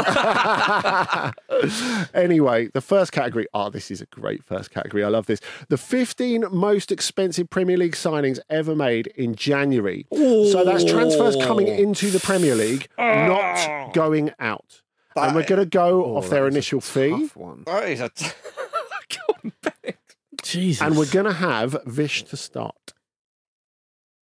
anyway, 2.14 2.68
the 2.68 2.80
first 2.80 3.12
category. 3.12 3.46
Oh, 3.54 3.70
this 3.70 3.90
is 3.90 4.00
a 4.00 4.06
great 4.06 4.44
first 4.44 4.70
category. 4.70 5.04
I 5.04 5.08
love 5.08 5.26
this. 5.26 5.40
The 5.68 5.76
15 5.76 6.46
most 6.50 6.90
expensive 6.92 7.50
Premier 7.50 7.76
League 7.76 7.92
signings 7.94 8.38
ever 8.50 8.74
made 8.74 9.08
in 9.08 9.34
January. 9.34 10.06
So 10.12 10.64
that's 10.64 10.84
transfers 10.84 11.36
coming 11.36 11.68
into 11.68 12.10
the 12.10 12.20
Premier 12.20 12.54
League, 12.54 12.88
not 12.98 13.92
going 13.92 14.32
out. 14.38 14.82
and 15.16 15.34
we're 15.34 15.44
going 15.46 15.60
to 15.60 15.66
go 15.66 16.16
off 16.16 16.28
their 16.28 16.46
initial 16.46 16.80
fee. 16.80 17.10
Tough 17.10 17.36
one. 17.36 17.62
That 17.66 17.88
is 17.88 18.00
a 18.00 18.08
t- 18.10 18.26
Go 19.08 19.34
on, 19.44 19.52
Ben. 19.62 19.94
Jesus. 20.42 20.82
And 20.86 20.96
we're 20.96 21.10
going 21.10 21.26
to 21.26 21.32
have 21.32 21.76
Vish 21.86 22.22
to 22.24 22.36
start. 22.36 22.92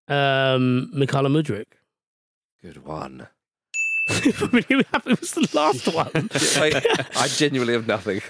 um, 0.08 0.90
Mykhailo 0.94 1.28
Mudryk. 1.28 1.66
Good 2.62 2.84
one. 2.84 3.26
I'm 4.26 4.50
really 4.70 4.84
it 5.06 5.20
was 5.20 5.32
the 5.32 5.48
last 5.52 5.86
one. 5.92 6.10
I, 6.12 6.82
I 7.16 7.28
genuinely 7.28 7.74
have 7.74 7.86
nothing. 7.86 8.20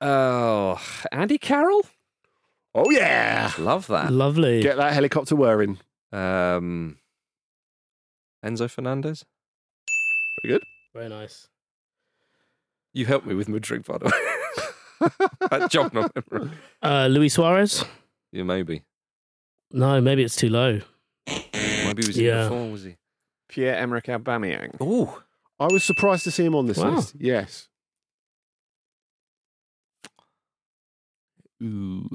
Oh, 0.00 0.80
Andy 1.12 1.38
Carroll. 1.38 1.84
Oh 2.74 2.90
yeah, 2.90 3.50
Love 3.58 3.88
that. 3.88 4.12
Lovely. 4.12 4.62
get 4.62 4.76
that 4.76 4.92
helicopter 4.92 5.34
whirring. 5.36 5.78
Um, 6.12 6.98
Enzo 8.44 8.70
Fernandez. 8.70 9.24
Very 10.42 10.54
good. 10.54 10.62
Very 10.94 11.08
nice. 11.08 11.48
You 12.94 13.06
helped 13.06 13.26
me 13.26 13.34
with 13.34 13.48
my 13.48 13.58
drink, 13.58 13.86
by 13.86 13.98
the 13.98 14.04
way. 14.06 15.08
that 15.50 15.70
jogged 15.70 15.94
my 15.94 16.08
memory. 16.30 16.50
Uh, 16.82 17.06
Luis 17.08 17.34
Suarez? 17.34 17.84
Yeah, 18.32 18.44
maybe. 18.44 18.82
No, 19.72 20.00
maybe 20.00 20.22
it's 20.24 20.36
too 20.36 20.48
low. 20.48 20.80
Maybe 21.26 22.02
he 22.02 22.06
was 22.08 22.18
Yeah. 22.18 22.44
in 22.44 22.48
before, 22.48 22.70
was 22.70 22.84
he? 22.84 22.96
Pierre 23.50 23.76
Emerick 23.76 24.06
Aubameyang. 24.06 24.76
Oh, 24.80 25.22
I 25.58 25.66
was 25.66 25.82
surprised 25.84 26.24
to 26.24 26.30
see 26.30 26.44
him 26.44 26.54
on 26.54 26.66
this 26.66 26.78
Wow. 26.78 26.90
list. 26.90 27.14
Yes. 27.18 27.68
ooh. 31.62 32.08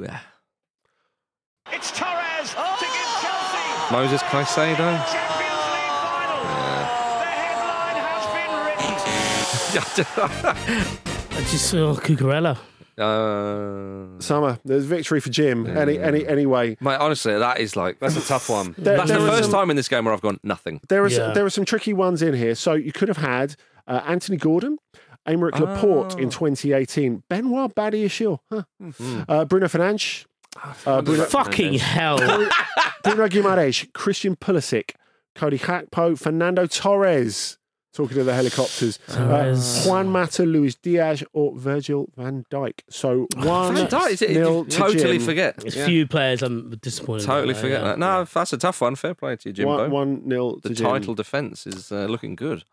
It's 1.72 1.92
Torres 1.92 2.50
to 2.50 2.56
give 2.56 3.12
Chelsea 3.22 3.28
oh! 3.28 3.90
Moses 3.92 4.22
Caicedo. 4.24 4.78
Champions 4.78 5.66
League 5.72 5.92
final. 5.92 6.46
Uh. 6.46 6.84
The 7.20 7.26
headline 7.42 7.98
has 8.08 8.26
been 8.34 8.52
written. 8.66 8.94
I 11.38 11.40
just 11.52 11.66
saw 11.70 11.96
Cucurella. 11.96 12.58
Uh, 12.98 14.20
Summer. 14.20 14.60
There's 14.66 14.86
victory 14.86 15.20
for 15.20 15.30
Jim. 15.30 15.66
Any, 15.68 16.00
any, 16.00 16.26
anyway. 16.26 16.78
mate, 16.80 16.96
honestly, 16.96 17.38
that 17.38 17.60
is 17.60 17.76
like 17.76 18.00
That's 18.00 18.16
a 18.18 18.22
tough 18.28 18.50
one. 18.50 18.74
There- 18.78 18.98
that's 18.98 19.10
there 19.10 19.20
the 19.20 19.28
first 19.28 19.43
some- 19.43 19.52
time 19.52 19.70
in 19.70 19.76
this 19.76 19.88
game 19.88 20.06
where 20.06 20.14
I've 20.14 20.22
gone 20.22 20.39
nothing. 20.43 20.80
There 20.89 21.04
are 21.04 21.08
Yeah. 21.10 21.18
some, 21.18 21.34
there 21.34 21.46
are 21.46 21.50
some 21.50 21.66
tricky 21.66 21.93
ones 21.93 22.22
in 22.22 22.34
here. 22.34 22.56
So 22.56 22.74
you 22.74 22.91
could 22.91 23.08
have 23.08 23.18
had 23.18 23.56
uh, 23.88 24.02
Anthony 24.06 24.38
Gordon, 24.38 24.78
Aymeric 25.28 25.60
Laporte 25.60 26.14
in 26.20 26.28
Oh. 26.28 26.32
2018, 26.32 27.24
Benoit 27.30 27.74
Badiashile, 27.76 28.39
huh? 28.52 28.64
Hmm. 28.82 29.22
uh, 29.28 29.46
Bruno 29.46 29.68
Fernandes, 29.68 30.26
uh, 30.86 31.02
Bruno, 31.02 31.26
Fucking 31.26 31.74
hell. 31.76 32.18
Bruno 33.04 33.28
Guimaraes, 33.28 33.91
Christian 33.93 34.36
Pulisic, 34.36 34.91
Cody 35.36 35.60
Gakpo, 35.60 36.18
Fernando 36.18 36.66
Torres. 36.66 37.58
Talking 37.96 38.18
to 38.18 38.24
the 38.26 38.34
helicopters, 38.34 39.00
Uh, 39.08 39.56
Juan 39.86 40.10
Mata, 40.10 40.43
Luis 40.43 40.76
Diaz, 40.76 41.24
or 41.32 41.54
Virgil 41.56 42.10
van 42.18 42.46
Dijk. 42.52 42.82
So 42.89 43.28
one 43.38 43.74
Van 43.76 43.88
Dijk, 43.88 44.10
is 44.12 44.22
it- 44.22 44.32
nil 44.32 44.58
you 44.60 44.66
to 44.66 44.78
totally 44.78 45.18
Jim. 45.18 45.26
forget. 45.26 45.58
There's 45.58 45.76
few 45.86 46.06
players 46.06 46.41
I'm 46.43 46.72
disappointed 46.82 47.26
Totally 47.26 47.52
about, 47.54 47.62
forget 47.62 47.82
yeah. 47.82 47.88
that. 47.88 48.00
No, 48.00 48.26
that's 48.26 48.52
a 48.54 48.58
tough 48.58 48.82
one. 48.82 48.96
Fair 48.96 49.14
play 49.16 49.38
to 49.38 49.50
you, 49.50 49.54
Jimbo. 49.54 49.78
One, 49.84 49.91
one 49.91 50.22
nil 50.26 50.60
the 50.62 50.70
Jim. 50.74 50.86
title 50.88 51.14
defence 51.16 51.66
is 51.66 51.91
uh, 51.91 52.06
looking 52.08 52.36
good. 52.36 52.64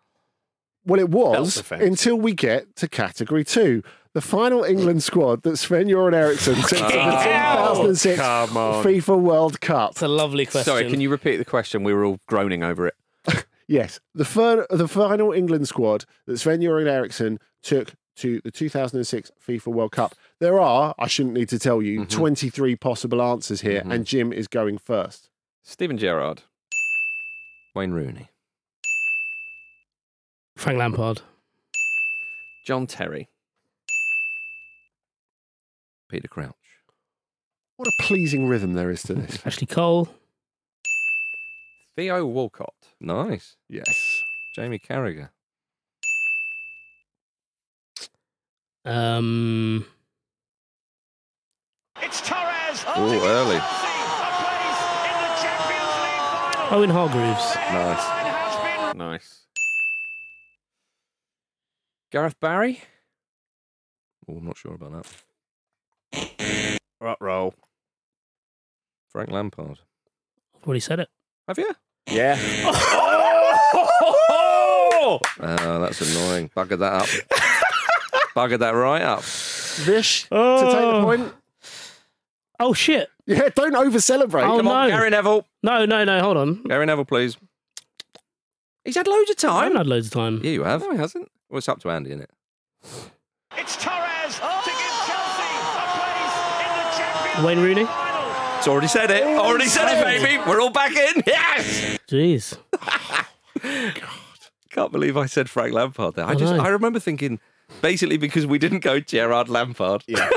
Well, 0.84 0.98
it 0.98 1.10
was 1.10 1.54
Self-defense. 1.54 1.84
until 1.84 2.16
we 2.16 2.32
get 2.34 2.74
to 2.76 2.88
category 2.88 3.44
two. 3.44 3.84
The 4.14 4.20
final 4.20 4.64
England 4.64 5.02
squad 5.04 5.42
that 5.44 5.56
Sven 5.56 5.86
Göran 5.86 6.12
Eriksson 6.14 6.56
took 6.56 6.68
to 6.68 6.74
the 6.74 6.90
2006 6.90 8.20
Come 8.20 8.56
on. 8.56 8.84
FIFA 8.84 9.20
World 9.20 9.60
Cup. 9.60 9.92
It's 9.92 10.02
a 10.02 10.08
lovely 10.08 10.44
question. 10.46 10.64
Sorry, 10.64 10.90
can 10.90 11.00
you 11.00 11.08
repeat 11.08 11.36
the 11.36 11.44
question? 11.46 11.84
We 11.84 11.94
were 11.94 12.04
all 12.04 12.18
groaning 12.26 12.62
over 12.64 12.86
it. 12.88 12.94
Yes, 13.72 14.00
the, 14.14 14.26
fir- 14.26 14.66
the 14.68 14.86
final 14.86 15.32
England 15.32 15.66
squad 15.66 16.04
that 16.26 16.36
Sven 16.36 16.60
Göran 16.60 16.86
Eriksson 16.86 17.38
took 17.62 17.94
to 18.16 18.38
the 18.44 18.50
2006 18.50 19.30
FIFA 19.48 19.66
World 19.68 19.92
Cup. 19.92 20.14
There 20.40 20.60
are, 20.60 20.94
I 20.98 21.06
shouldn't 21.06 21.34
need 21.34 21.48
to 21.48 21.58
tell 21.58 21.80
you, 21.80 22.00
mm-hmm. 22.00 22.08
23 22.08 22.76
possible 22.76 23.22
answers 23.22 23.62
here, 23.62 23.80
mm-hmm. 23.80 23.90
and 23.90 24.04
Jim 24.04 24.30
is 24.30 24.46
going 24.46 24.76
first. 24.76 25.30
Steven 25.62 25.96
Gerrard. 25.96 26.42
Wayne 27.74 27.92
Rooney. 27.92 28.28
Frank 30.54 30.78
Lampard. 30.78 31.22
John 32.66 32.86
Terry. 32.86 33.30
Peter 36.10 36.28
Crouch. 36.28 36.52
What 37.76 37.88
a 37.88 38.02
pleasing 38.02 38.46
rhythm 38.48 38.74
there 38.74 38.90
is 38.90 39.02
to 39.04 39.14
this. 39.14 39.38
Ashley 39.46 39.66
Cole. 39.66 40.10
Theo 41.96 42.24
Walcott. 42.26 42.74
Nice. 43.00 43.56
yes. 43.68 44.22
Jamie 44.54 44.78
Carragher. 44.78 45.30
Um, 48.84 49.86
It's 52.00 52.20
Torres. 52.20 52.84
Oh, 52.86 53.20
early. 53.24 53.58
Chelsea, 53.58 53.86
a 54.18 54.28
place 54.42 54.82
in 55.06 55.16
the 55.22 55.30
Champions 55.40 55.94
League 56.02 56.54
final. 56.54 56.78
Owen 56.78 56.90
Hargreaves. 56.90 57.54
Nice. 57.54 58.02
headline 58.04 58.26
has 58.34 58.92
been 58.92 58.98
Nice. 58.98 59.40
Gareth 62.10 62.38
Barry. 62.40 62.80
Oh, 64.28 64.36
I'm 64.36 64.44
not 64.44 64.56
sure 64.56 64.74
about 64.74 65.04
that. 66.12 66.78
Rut 67.00 67.18
roll. 67.20 67.54
Frank 69.08 69.30
Lampard. 69.30 69.78
I've 70.56 70.66
already 70.66 70.80
said 70.80 71.00
it. 71.00 71.08
Have 71.52 71.58
you? 71.58 71.74
Yeah. 72.06 72.38
Oh, 73.94 75.20
oh 75.40 75.80
that's 75.80 76.00
annoying. 76.00 76.48
Bugger 76.56 76.78
that 76.78 76.92
up. 76.94 77.06
Bugger 78.34 78.58
that 78.60 78.70
right 78.70 79.02
up. 79.02 79.22
Vish, 79.22 80.22
to 80.22 80.28
take 80.28 80.30
the 80.30 80.36
Oh. 80.38 81.02
point. 81.04 81.34
Oh, 82.58 82.72
shit. 82.72 83.10
Yeah, 83.26 83.50
don't 83.54 83.74
over 83.74 84.00
celebrate. 84.00 84.44
Oh, 84.44 84.56
Come 84.56 84.68
on, 84.68 84.88
no. 84.88 84.96
Gary 84.96 85.10
Neville. 85.10 85.46
No, 85.62 85.84
no, 85.84 86.04
no. 86.04 86.20
Hold 86.20 86.38
on. 86.38 86.62
Gary 86.62 86.86
Neville, 86.86 87.04
please. 87.04 87.36
He's 88.86 88.96
had 88.96 89.06
loads 89.06 89.28
of 89.30 89.36
time. 89.36 89.50
I 89.50 89.54
time. 89.54 89.62
haven't 89.64 89.76
had 89.78 89.86
loads 89.88 90.06
of 90.06 90.12
time. 90.14 90.40
Yeah, 90.42 90.50
you 90.52 90.62
have. 90.64 90.80
No, 90.80 90.92
he 90.92 90.96
hasn't. 90.96 91.30
Well, 91.50 91.58
it's 91.58 91.68
up 91.68 91.80
to 91.80 91.90
Andy, 91.90 92.10
isn't 92.12 92.22
it? 92.22 92.30
It's 93.58 93.76
Torres 93.76 94.36
to 94.36 94.70
give 94.70 94.96
Chelsea 95.06 95.52
a 95.52 95.84
place 95.98 96.36
in 96.64 96.70
the 96.78 96.84
Champions 96.96 97.44
Wayne 97.46 97.60
Rooney. 97.60 97.86
League 98.66 98.88
final. 98.88 98.88
It's 98.88 98.88
already 98.88 98.88
said 98.88 99.10
it. 99.10 99.22
Already 99.38 99.66
said 99.66 99.98
it, 99.98 100.04
baby. 100.22 100.42
We're 100.48 100.60
all 100.60 100.70
back 100.70 100.92
in. 100.96 101.22
Yes. 101.26 101.98
Jeez. 102.08 102.56
Can't 104.70 104.90
believe 104.92 105.16
I 105.16 105.26
said 105.26 105.50
Frank 105.50 105.74
Lampard 105.74 106.14
there. 106.14 106.24
I 106.24 106.30
I 106.30 106.34
just, 106.34 106.54
know. 106.54 106.62
I 106.62 106.68
remember 106.68 106.98
thinking, 106.98 107.38
basically 107.82 108.16
because 108.16 108.46
we 108.46 108.58
didn't 108.58 108.80
go 108.80 109.00
Gerrard 109.00 109.48
Lampard. 109.48 110.02
Yeah. 110.06 110.28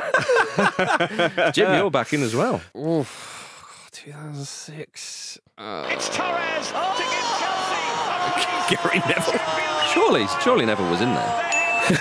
Jim, 1.53 1.73
you're 1.75 1.89
back 1.91 2.13
in 2.13 2.21
as 2.21 2.35
well. 2.35 2.61
Oof. 2.77 3.89
2006. 3.93 5.39
Uh, 5.57 5.87
It's 5.89 6.09
Torres 6.09 6.67
to 6.67 6.73
give 6.97 7.07
Chelsea 7.39 8.75
Gary 8.75 8.99
Neville. 9.07 9.39
Surely, 9.93 10.27
surely 10.41 10.65
Neville 10.65 10.89
was 10.89 10.99
in 11.01 11.13
there. 11.13 11.51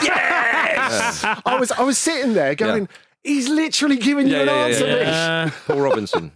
Yes. 0.02 1.24
I 1.24 1.56
was 1.58 1.70
I 1.72 1.82
was 1.82 1.98
sitting 1.98 2.32
there 2.34 2.54
going, 2.56 2.88
he's 3.24 3.48
literally 3.48 3.96
giving 3.96 4.28
you 4.28 4.34
Yeah, 4.36 4.42
an 4.42 4.46
yeah, 4.48 4.54
yeah, 4.54 4.66
answer, 4.66 4.86
yeah, 4.86 5.44
Vish. 5.44 5.52
Uh, 5.54 5.56
Paul 5.66 5.80
Robinson. 5.80 6.32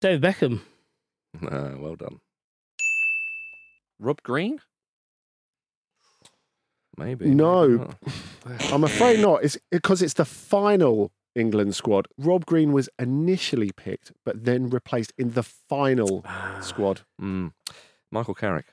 Dave 0.00 0.20
Beckham. 0.20 0.60
Ah, 1.42 1.72
well 1.78 1.94
done. 1.96 2.20
Rob 3.98 4.22
Green. 4.22 4.60
Maybe. 6.96 7.26
No. 7.30 7.90
I'm 8.72 8.84
afraid 8.84 9.20
not. 9.20 9.42
It's 9.42 9.56
because 9.70 10.02
it's 10.02 10.14
the 10.14 10.24
final 10.24 11.10
England 11.34 11.74
squad. 11.74 12.06
Rob 12.18 12.44
Green 12.46 12.72
was 12.72 12.88
initially 12.98 13.72
picked, 13.72 14.12
but 14.24 14.44
then 14.44 14.68
replaced 14.68 15.12
in 15.18 15.32
the 15.32 15.42
final 15.42 16.24
squad. 16.60 17.00
Mm. 17.20 17.52
Michael 18.12 18.34
Carrick. 18.34 18.66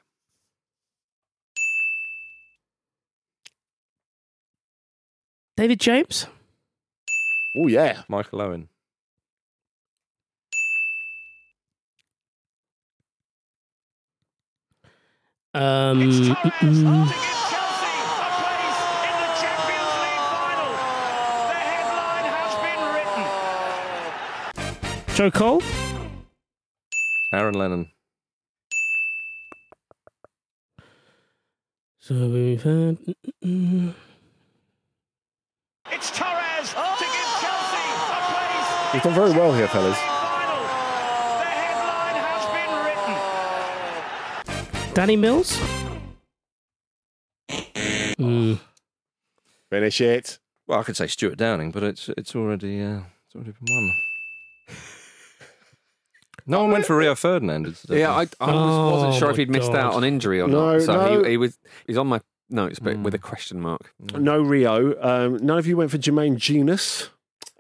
David 5.62 5.80
James. 5.80 6.26
Oh 7.56 7.68
yeah. 7.68 8.02
Michael 8.08 8.42
Owen. 8.42 8.68
Um, 15.54 16.02
It's 16.02 16.18
Torres 16.18 16.34
mm, 16.34 16.34
to 16.42 17.14
give 17.14 17.22
Chelsea 17.52 17.98
a 18.16 18.30
place 18.40 18.82
in 19.06 19.16
the 19.22 19.30
Champions 19.42 19.94
League 20.02 20.26
final. 20.32 20.72
The 21.52 21.60
headline 21.70 22.28
has 22.32 22.54
been 22.64 22.82
written. 25.06 25.16
Joe 25.16 25.32
Cole. 25.32 25.62
Aaron 27.34 27.56
Lennon. 27.56 27.92
So 32.00 32.14
we've 32.30 32.64
had. 32.64 32.98
mm, 33.44 33.94
It's 35.92 36.10
Torres 36.18 36.70
to 36.74 37.06
give 37.06 37.32
Chelsea 37.42 37.88
a 37.92 38.20
place 38.32 38.72
You've 38.94 39.04
done 39.04 39.14
very 39.14 39.32
well 39.32 39.54
here, 39.54 39.68
fellas. 39.70 39.98
final. 39.98 40.64
The 41.38 41.46
headline 41.46 42.16
has 42.28 42.46
been 44.46 44.76
written. 44.76 44.94
Danny 44.94 45.16
Mills. 45.16 45.58
Mm, 48.20 48.60
Finish 49.70 50.02
it. 50.02 50.40
Well, 50.68 50.80
I 50.80 50.84
could 50.84 50.98
say 50.98 51.08
Stuart 51.08 51.38
Downing, 51.38 51.72
but 51.72 51.84
it's 51.84 52.10
it's 52.18 52.36
already 52.36 52.82
uh, 52.84 53.00
it's 53.26 53.36
already 53.36 53.52
been 53.52 53.68
won. 53.70 53.92
No 56.48 56.62
one 56.64 56.72
went 56.72 56.86
for 56.86 56.98
Rio 56.98 57.16
Ferdinand. 57.16 57.68
instead. 57.68 57.98
Yeah, 57.98 58.12
I, 58.12 58.28
I 58.42 58.52
was, 58.52 58.92
wasn't 58.94 59.14
Oh 59.14 59.20
sure 59.20 59.28
my 59.28 59.32
if 59.32 59.38
he'd 59.38 59.50
missed 59.50 59.72
God. 59.72 59.80
out 59.80 59.94
on 59.94 60.04
injury 60.04 60.42
or 60.42 60.48
No, 60.48 60.74
not. 60.74 60.82
So 60.82 60.94
no. 60.94 61.24
he, 61.24 61.32
he 61.32 61.38
was 61.38 61.58
he's 61.88 61.98
on 61.98 62.08
my 62.08 62.20
notes, 62.50 62.80
but 62.80 62.96
Mm. 62.98 63.04
with 63.04 63.14
a 63.14 63.20
question 63.20 63.62
mark. 63.62 63.94
No 64.16 64.42
Rio. 64.42 64.96
Um, 65.02 65.38
none 65.46 65.58
of 65.58 65.66
you 65.66 65.78
went 65.78 65.92
for 65.92 65.98
Jermaine 65.98 66.36
Jenas. 66.38 67.10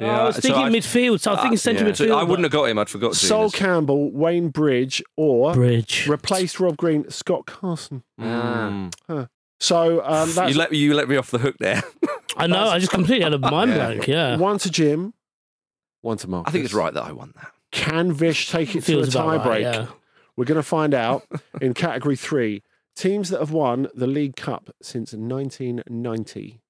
Oh, 0.02 0.10
I 0.10 0.24
was 0.26 0.36
so 0.36 0.42
thinking 0.42 0.64
I- 0.64 0.70
midfield, 0.70 1.20
so 1.20 1.32
I 1.32 1.34
was 1.36 1.42
thinking 1.42 1.58
central 1.58 1.88
Yeah, 1.90 1.94
so 1.94 2.06
midfield. 2.06 2.16
I 2.18 2.24
wouldn't 2.24 2.44
have 2.46 2.52
got 2.52 2.66
him. 2.66 2.80
I'd 2.80 2.90
forgot. 2.90 3.16
Sol 3.16 3.50
Genius. 3.50 3.56
Campbell, 3.56 4.12
Wayne 4.12 4.50
Bridge, 4.50 5.04
or 5.16 5.54
Bridge. 5.54 6.08
replaced 6.08 6.60
Rob 6.60 6.78
Green, 6.78 7.10
Scott 7.10 7.46
Carson. 7.46 8.04
Mm. 8.20 8.92
So 9.60 10.04
um, 10.04 10.32
that's 10.34 10.52
you 10.52 10.58
let 10.58 10.74
you 10.74 10.94
let 10.96 11.08
me 11.08 11.18
off 11.18 11.30
the 11.32 11.38
hook 11.38 11.56
there. 11.60 11.84
I 12.38 12.48
know. 12.48 12.68
I 12.70 12.80
just 12.80 12.92
completely 12.92 13.24
had 13.24 13.34
a 13.34 13.38
mind 13.40 13.74
blank. 13.74 14.08
Yeah. 14.08 14.38
one 14.38 14.58
to 14.60 14.72
Jim, 14.72 15.14
one 16.02 16.18
to 16.18 16.28
Marcus. 16.28 16.50
I 16.50 16.52
think 16.52 16.66
it's 16.66 16.74
right 16.74 16.94
that 16.94 17.04
I 17.04 17.12
won 17.12 17.34
that. 17.36 17.52
Can 17.72 18.12
Vish 18.12 18.50
take 18.50 18.70
it 18.70 18.74
to 18.74 18.78
a 18.80 18.82
Feels 19.04 19.14
about 19.16 19.26
tie 19.26 19.38
break? 19.38 19.66
right, 19.66 19.76
yeah. 19.76 19.88
We're 20.36 20.46
going 20.46 20.56
to 20.56 20.64
find 20.64 20.94
out 20.94 21.24
in 21.62 21.74
category 21.74 22.16
three. 22.16 22.64
Teams 22.96 23.30
that 23.30 23.40
have 23.40 23.52
won 23.52 23.88
the 23.94 24.08
League 24.08 24.36
Cup 24.36 24.70
since 24.82 25.14
1990. 25.14 26.61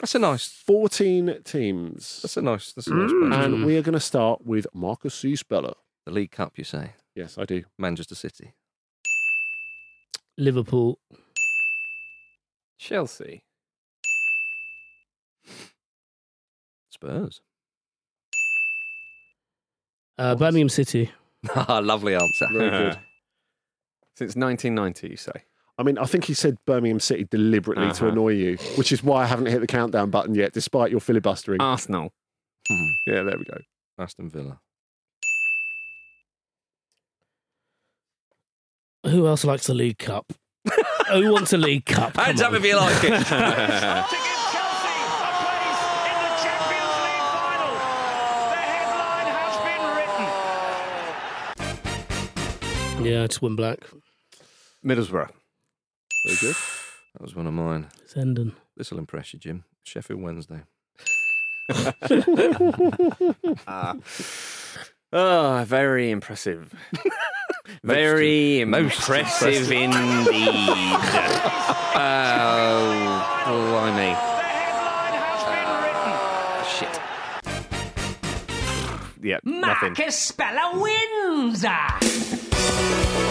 That's 0.00 0.14
a 0.14 0.18
nice. 0.18 0.46
14 0.46 1.38
teams. 1.44 2.20
That's 2.22 2.36
a 2.36 2.42
nice. 2.42 2.72
That's 2.72 2.86
a 2.88 2.94
nice. 2.94 3.10
Mm. 3.10 3.28
question. 3.28 3.54
And 3.54 3.64
we 3.64 3.78
are 3.78 3.82
going 3.82 3.94
to 3.94 4.00
start 4.00 4.44
with 4.44 4.66
Marcus 4.74 5.14
C. 5.14 5.36
Speller. 5.36 5.74
The 6.04 6.12
League 6.12 6.30
Cup, 6.30 6.58
you 6.58 6.64
say? 6.64 6.92
Yes, 7.14 7.38
I 7.38 7.44
do. 7.44 7.64
Manchester 7.78 8.14
City. 8.14 8.52
Liverpool. 10.36 10.98
Chelsea. 12.78 13.42
Spurs. 16.90 17.40
Uh, 20.18 20.34
Birmingham 20.34 20.68
City. 20.68 21.10
Lovely 21.68 22.14
answer. 22.14 22.46
Very 22.52 22.70
good. 22.70 22.98
Since 24.16 24.36
1990, 24.36 25.08
you 25.08 25.16
say. 25.16 25.42
I 25.78 25.82
mean, 25.82 25.98
I 25.98 26.06
think 26.06 26.24
he 26.24 26.32
said 26.34 26.56
Birmingham 26.66 27.00
City 27.00 27.24
deliberately 27.30 27.84
to 27.88 27.90
Uh-huh. 27.90 28.06
annoy 28.08 28.30
you, 28.30 28.56
which 28.76 28.92
is 28.92 29.02
why 29.02 29.22
I 29.24 29.26
haven't 29.26 29.46
hit 29.46 29.60
the 29.60 29.66
countdown 29.66 30.10
button 30.10 30.34
yet, 30.34 30.52
despite 30.54 30.90
your 30.90 31.00
filibustering. 31.00 31.60
Arsenal. 31.60 32.12
Hmm. 32.68 32.86
yeah, 33.06 33.22
there 33.22 33.36
we 33.38 33.44
go. 33.44 33.58
Aston 33.98 34.30
Villa. 34.30 34.58
Who 39.04 39.26
else 39.26 39.44
likes 39.44 39.66
the 39.66 39.74
League 39.74 39.98
Cup? 39.98 40.32
Who 41.12 41.32
wants 41.32 41.52
a 41.52 41.58
League 41.58 41.84
Cup? 41.84 42.16
Hands 42.16 42.40
Come 42.40 42.54
up 42.54 42.60
if 42.60 42.66
you 42.66 42.76
like 42.76 43.04
it. 43.04 43.10
to 43.10 43.10
give 43.10 43.20
Chelsea 43.22 43.36
a 43.38 45.30
place 45.30 45.82
in 46.08 46.16
the 46.24 46.30
Champions 46.42 46.96
League 47.04 47.22
final. 47.36 47.72
The 48.50 48.56
headline 48.66 49.28
has 49.36 49.56
been 49.62 49.82
written. 52.96 53.04
Yeah, 53.06 53.22
I 53.22 53.26
just 53.28 53.42
went 53.42 53.56
black. 53.56 53.78
Middlesbrough. 54.84 55.30
Very 56.26 56.38
good. 56.38 56.56
That 57.14 57.22
was 57.22 57.36
one 57.36 57.46
of 57.46 57.54
mine. 57.54 57.86
Sendon. 58.04 58.56
This 58.76 58.90
will 58.90 58.98
impress 58.98 59.32
you, 59.32 59.38
Jim. 59.38 59.62
Sheffield 59.84 60.20
Wednesday. 60.20 60.62
Oh, 65.12 65.64
very 65.68 66.10
impressive. 66.10 66.74
very 67.84 68.64
most 68.64 68.98
impressive 68.98 69.70
indeed. 69.70 69.94
oh, 71.94 73.44
blimey. 73.46 74.35
Yeah, 79.26 79.38
nothing. 79.42 79.88
Marcus 79.88 80.16
Speller 80.16 80.80
wins. 80.80 81.62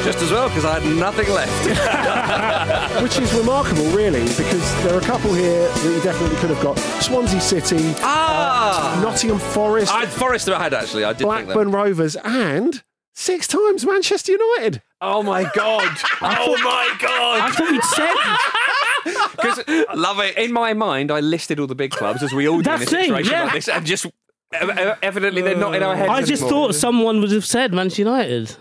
Just 0.03 0.21
as 0.21 0.29
well, 0.29 0.49
because 0.49 0.65
I 0.65 0.77
had 0.81 0.97
nothing 0.97 1.29
left. 1.33 3.01
Which 3.01 3.17
is 3.17 3.33
remarkable, 3.33 3.85
really, 3.91 4.23
because 4.23 4.83
there 4.83 4.93
are 4.93 4.97
a 4.97 5.05
couple 5.05 5.33
here 5.33 5.69
that 5.69 5.83
you 5.85 6.01
definitely 6.01 6.35
could 6.39 6.49
have 6.49 6.61
got. 6.61 6.77
Swansea 7.01 7.39
City, 7.39 7.93
ah! 7.99 8.99
Nottingham 9.01 9.39
Forest, 9.39 9.93
I, 9.93 10.05
Forest 10.05 10.49
I 10.49 10.61
had, 10.61 10.73
actually. 10.73 11.05
I 11.05 11.13
did 11.13 11.19
think 11.19 11.29
Blackburn 11.29 11.71
that. 11.71 11.77
Rovers, 11.77 12.17
and 12.17 12.83
six 13.13 13.47
times 13.47 13.85
Manchester 13.85 14.33
United. 14.33 14.81
Oh 14.99 15.23
my 15.23 15.43
god! 15.43 15.97
oh 16.21 16.57
my 16.61 16.93
God. 16.99 17.39
I 17.39 17.49
god! 17.51 17.55
thought 17.55 17.71
you'd 17.71 17.83
said. 17.85 19.25
Because 19.31 19.85
Love 19.95 20.19
it. 20.19 20.37
in 20.37 20.51
my 20.51 20.73
mind, 20.73 21.09
I 21.09 21.21
listed 21.21 21.57
all 21.57 21.67
the 21.67 21.75
big 21.75 21.91
clubs 21.91 22.21
as 22.21 22.33
we 22.33 22.49
all 22.49 22.59
do 22.59 22.69
in 22.69 22.75
a 22.75 22.79
That's 22.79 22.83
it, 22.83 22.89
situation 22.89 23.31
yeah. 23.31 23.43
like 23.45 23.53
this, 23.53 23.69
and 23.69 23.85
just 23.85 24.05
ev- 24.05 24.11
evidently 24.53 25.41
they're 25.41 25.55
not 25.57 25.75
in 25.75 25.83
our 25.83 25.95
heads. 25.95 26.09
I 26.09 26.21
just 26.21 26.43
anymore. 26.43 26.67
thought 26.67 26.75
someone 26.75 27.21
would 27.21 27.31
have 27.31 27.45
said 27.45 27.73
Manchester 27.73 28.03
United. 28.03 28.55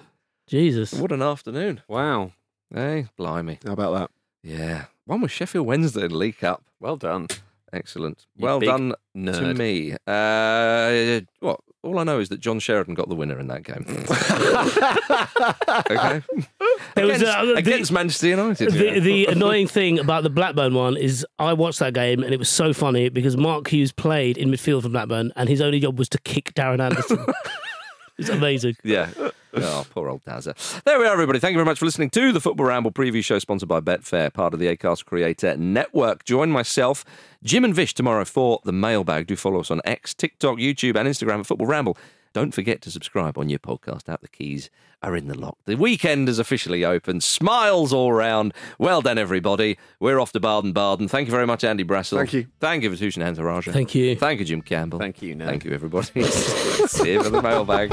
Jesus. 0.47 0.93
What 0.93 1.13
an 1.13 1.23
afternoon. 1.23 1.83
Wow, 1.89 2.33
Hey, 2.73 3.07
blimey. 3.17 3.59
How 3.65 3.73
about 3.73 3.93
that? 3.93 4.11
Yeah. 4.43 4.87
One 5.07 5.21
was 5.21 5.31
Sheffield 5.31 5.67
Wednesday 5.67 6.03
in 6.05 6.11
the 6.11 6.17
League 6.17 6.39
Cup. 6.39 6.65
well 6.81 6.97
done. 6.97 7.29
Excellent. 7.73 8.27
You 8.37 8.45
well 8.45 8.59
big 8.61 8.69
done 8.69 8.95
to 9.17 9.55
me. 9.55 9.93
Uh, 10.07 11.21
what? 11.41 11.61
All 11.85 11.99
I 11.99 12.05
know 12.05 12.19
is 12.19 12.31
that 12.31 12.41
John 12.41 12.61
Sheridan 12.61 12.95
got 12.95 13.11
the 13.11 13.15
winner 13.15 13.39
in 13.39 13.47
that 13.49 13.63
game. 13.63 13.85
okay. 15.91 16.23
There 16.95 17.07
was, 17.07 17.21
against, 17.21 17.37
uh, 17.37 17.45
the- 17.45 17.55
against 17.55 17.93
Manchester 17.93 18.29
United. 18.29 18.73
The, 18.73 19.01
the 19.01 19.27
annoying 19.27 19.69
thing 19.69 19.99
about 19.99 20.23
the 20.23 20.31
Blackburn 20.31 20.73
one 20.75 20.97
is 20.97 21.27
I 21.39 21.53
watched 21.53 21.81
that 21.81 21.93
game 21.95 22.23
and 22.23 22.33
it 22.33 22.39
was 22.39 22.49
so 22.49 22.73
funny 22.73 23.09
because 23.11 23.37
Mark 23.37 23.69
Hughes 23.69 23.93
played 23.93 24.39
in 24.39 24.51
midfield 24.51 24.83
for 24.83 24.89
Blackburn 24.89 25.33
and 25.37 25.49
his 25.49 25.61
only 25.61 25.81
job 25.81 25.99
was 25.99 26.09
to 26.11 26.19
kick 26.21 26.55
Darren 26.55 26.81
Anderton. 26.81 27.27
it's 28.19 28.31
amazing. 28.31 28.77
Yeah. 28.83 29.11
Oh, 29.57 29.87
poor 29.91 30.09
old 30.09 30.25
Dazza. 30.25 30.83
There 30.83 30.99
we 30.99 31.07
are, 31.07 31.13
everybody. 31.13 31.39
Thank 31.39 31.53
you 31.53 31.59
very 31.59 31.67
much 31.67 31.79
for 31.79 31.85
listening 31.85 32.11
to 32.11 32.33
the 32.33 32.41
Football 32.41 32.67
Ramble 32.67 32.91
preview 32.93 33.25
show 33.25 33.39
sponsored 33.39 33.69
by 33.69 33.81
Betfair, 33.81 34.33
part 34.33 34.53
of 34.53 34.59
the 34.59 34.75
Acast 34.75 35.05
Creator 35.05 35.57
Network. 35.59 36.25
Join 36.25 36.51
myself, 36.51 37.05
Jim 37.45 37.63
and 37.65 37.75
Vish 37.75 37.93
tomorrow 37.93 38.25
for 38.25 38.61
the 38.65 38.73
mailbag. 38.73 39.27
Do 39.27 39.37
follow 39.37 39.61
us 39.61 39.71
on 39.71 39.83
X, 39.85 40.15
TikTok, 40.15 40.57
YouTube, 40.59 40.97
and 40.97 41.07
Instagram 41.09 41.41
at 41.41 41.47
Football 41.47 41.67
Ramble. 41.67 41.99
Don't 42.33 42.53
forget 42.53 42.81
to 42.83 42.91
subscribe 42.91 43.39
on 43.39 43.49
your 43.49 43.59
podcast 43.61 44.09
app. 44.09 44.23
The 44.23 44.29
keys 44.29 44.69
are 45.03 45.15
in 45.15 45.29
the 45.29 45.39
lock. 45.39 45.59
The 45.67 45.77
weekend 45.77 46.29
is 46.29 46.39
officially 46.39 46.85
open. 46.85 47.21
Smiles 47.21 47.93
all 47.93 48.13
round. 48.13 48.55
Well 48.79 49.03
done, 49.03 49.19
everybody. 49.19 49.79
We're 50.01 50.19
off 50.19 50.33
to 50.33 50.41
Baden 50.41 50.73
Baden. 50.73 51.07
Thank 51.07 51.29
you 51.29 51.31
very 51.33 51.47
much, 51.47 51.63
Andy 51.63 51.85
Brassell. 51.85 52.17
Thank 52.17 52.33
you. 52.33 52.47
Thank 52.59 52.83
you, 52.83 52.91
Vithushan 52.91 53.23
Ehantharajah. 53.23 53.73
Thank 53.73 53.95
you. 53.95 54.17
Thank 54.17 54.41
you, 54.41 54.47
Jim 54.47 54.63
Campbell. 54.63 54.99
Thank 54.99 55.23
you, 55.23 55.35
Ned. 55.37 55.49
Thank 55.49 55.65
you, 55.65 55.73
everybody. 55.73 56.23
See 56.25 57.13
you 57.13 57.23
for 57.23 57.31
the 57.31 57.43
mailbag. 57.43 57.93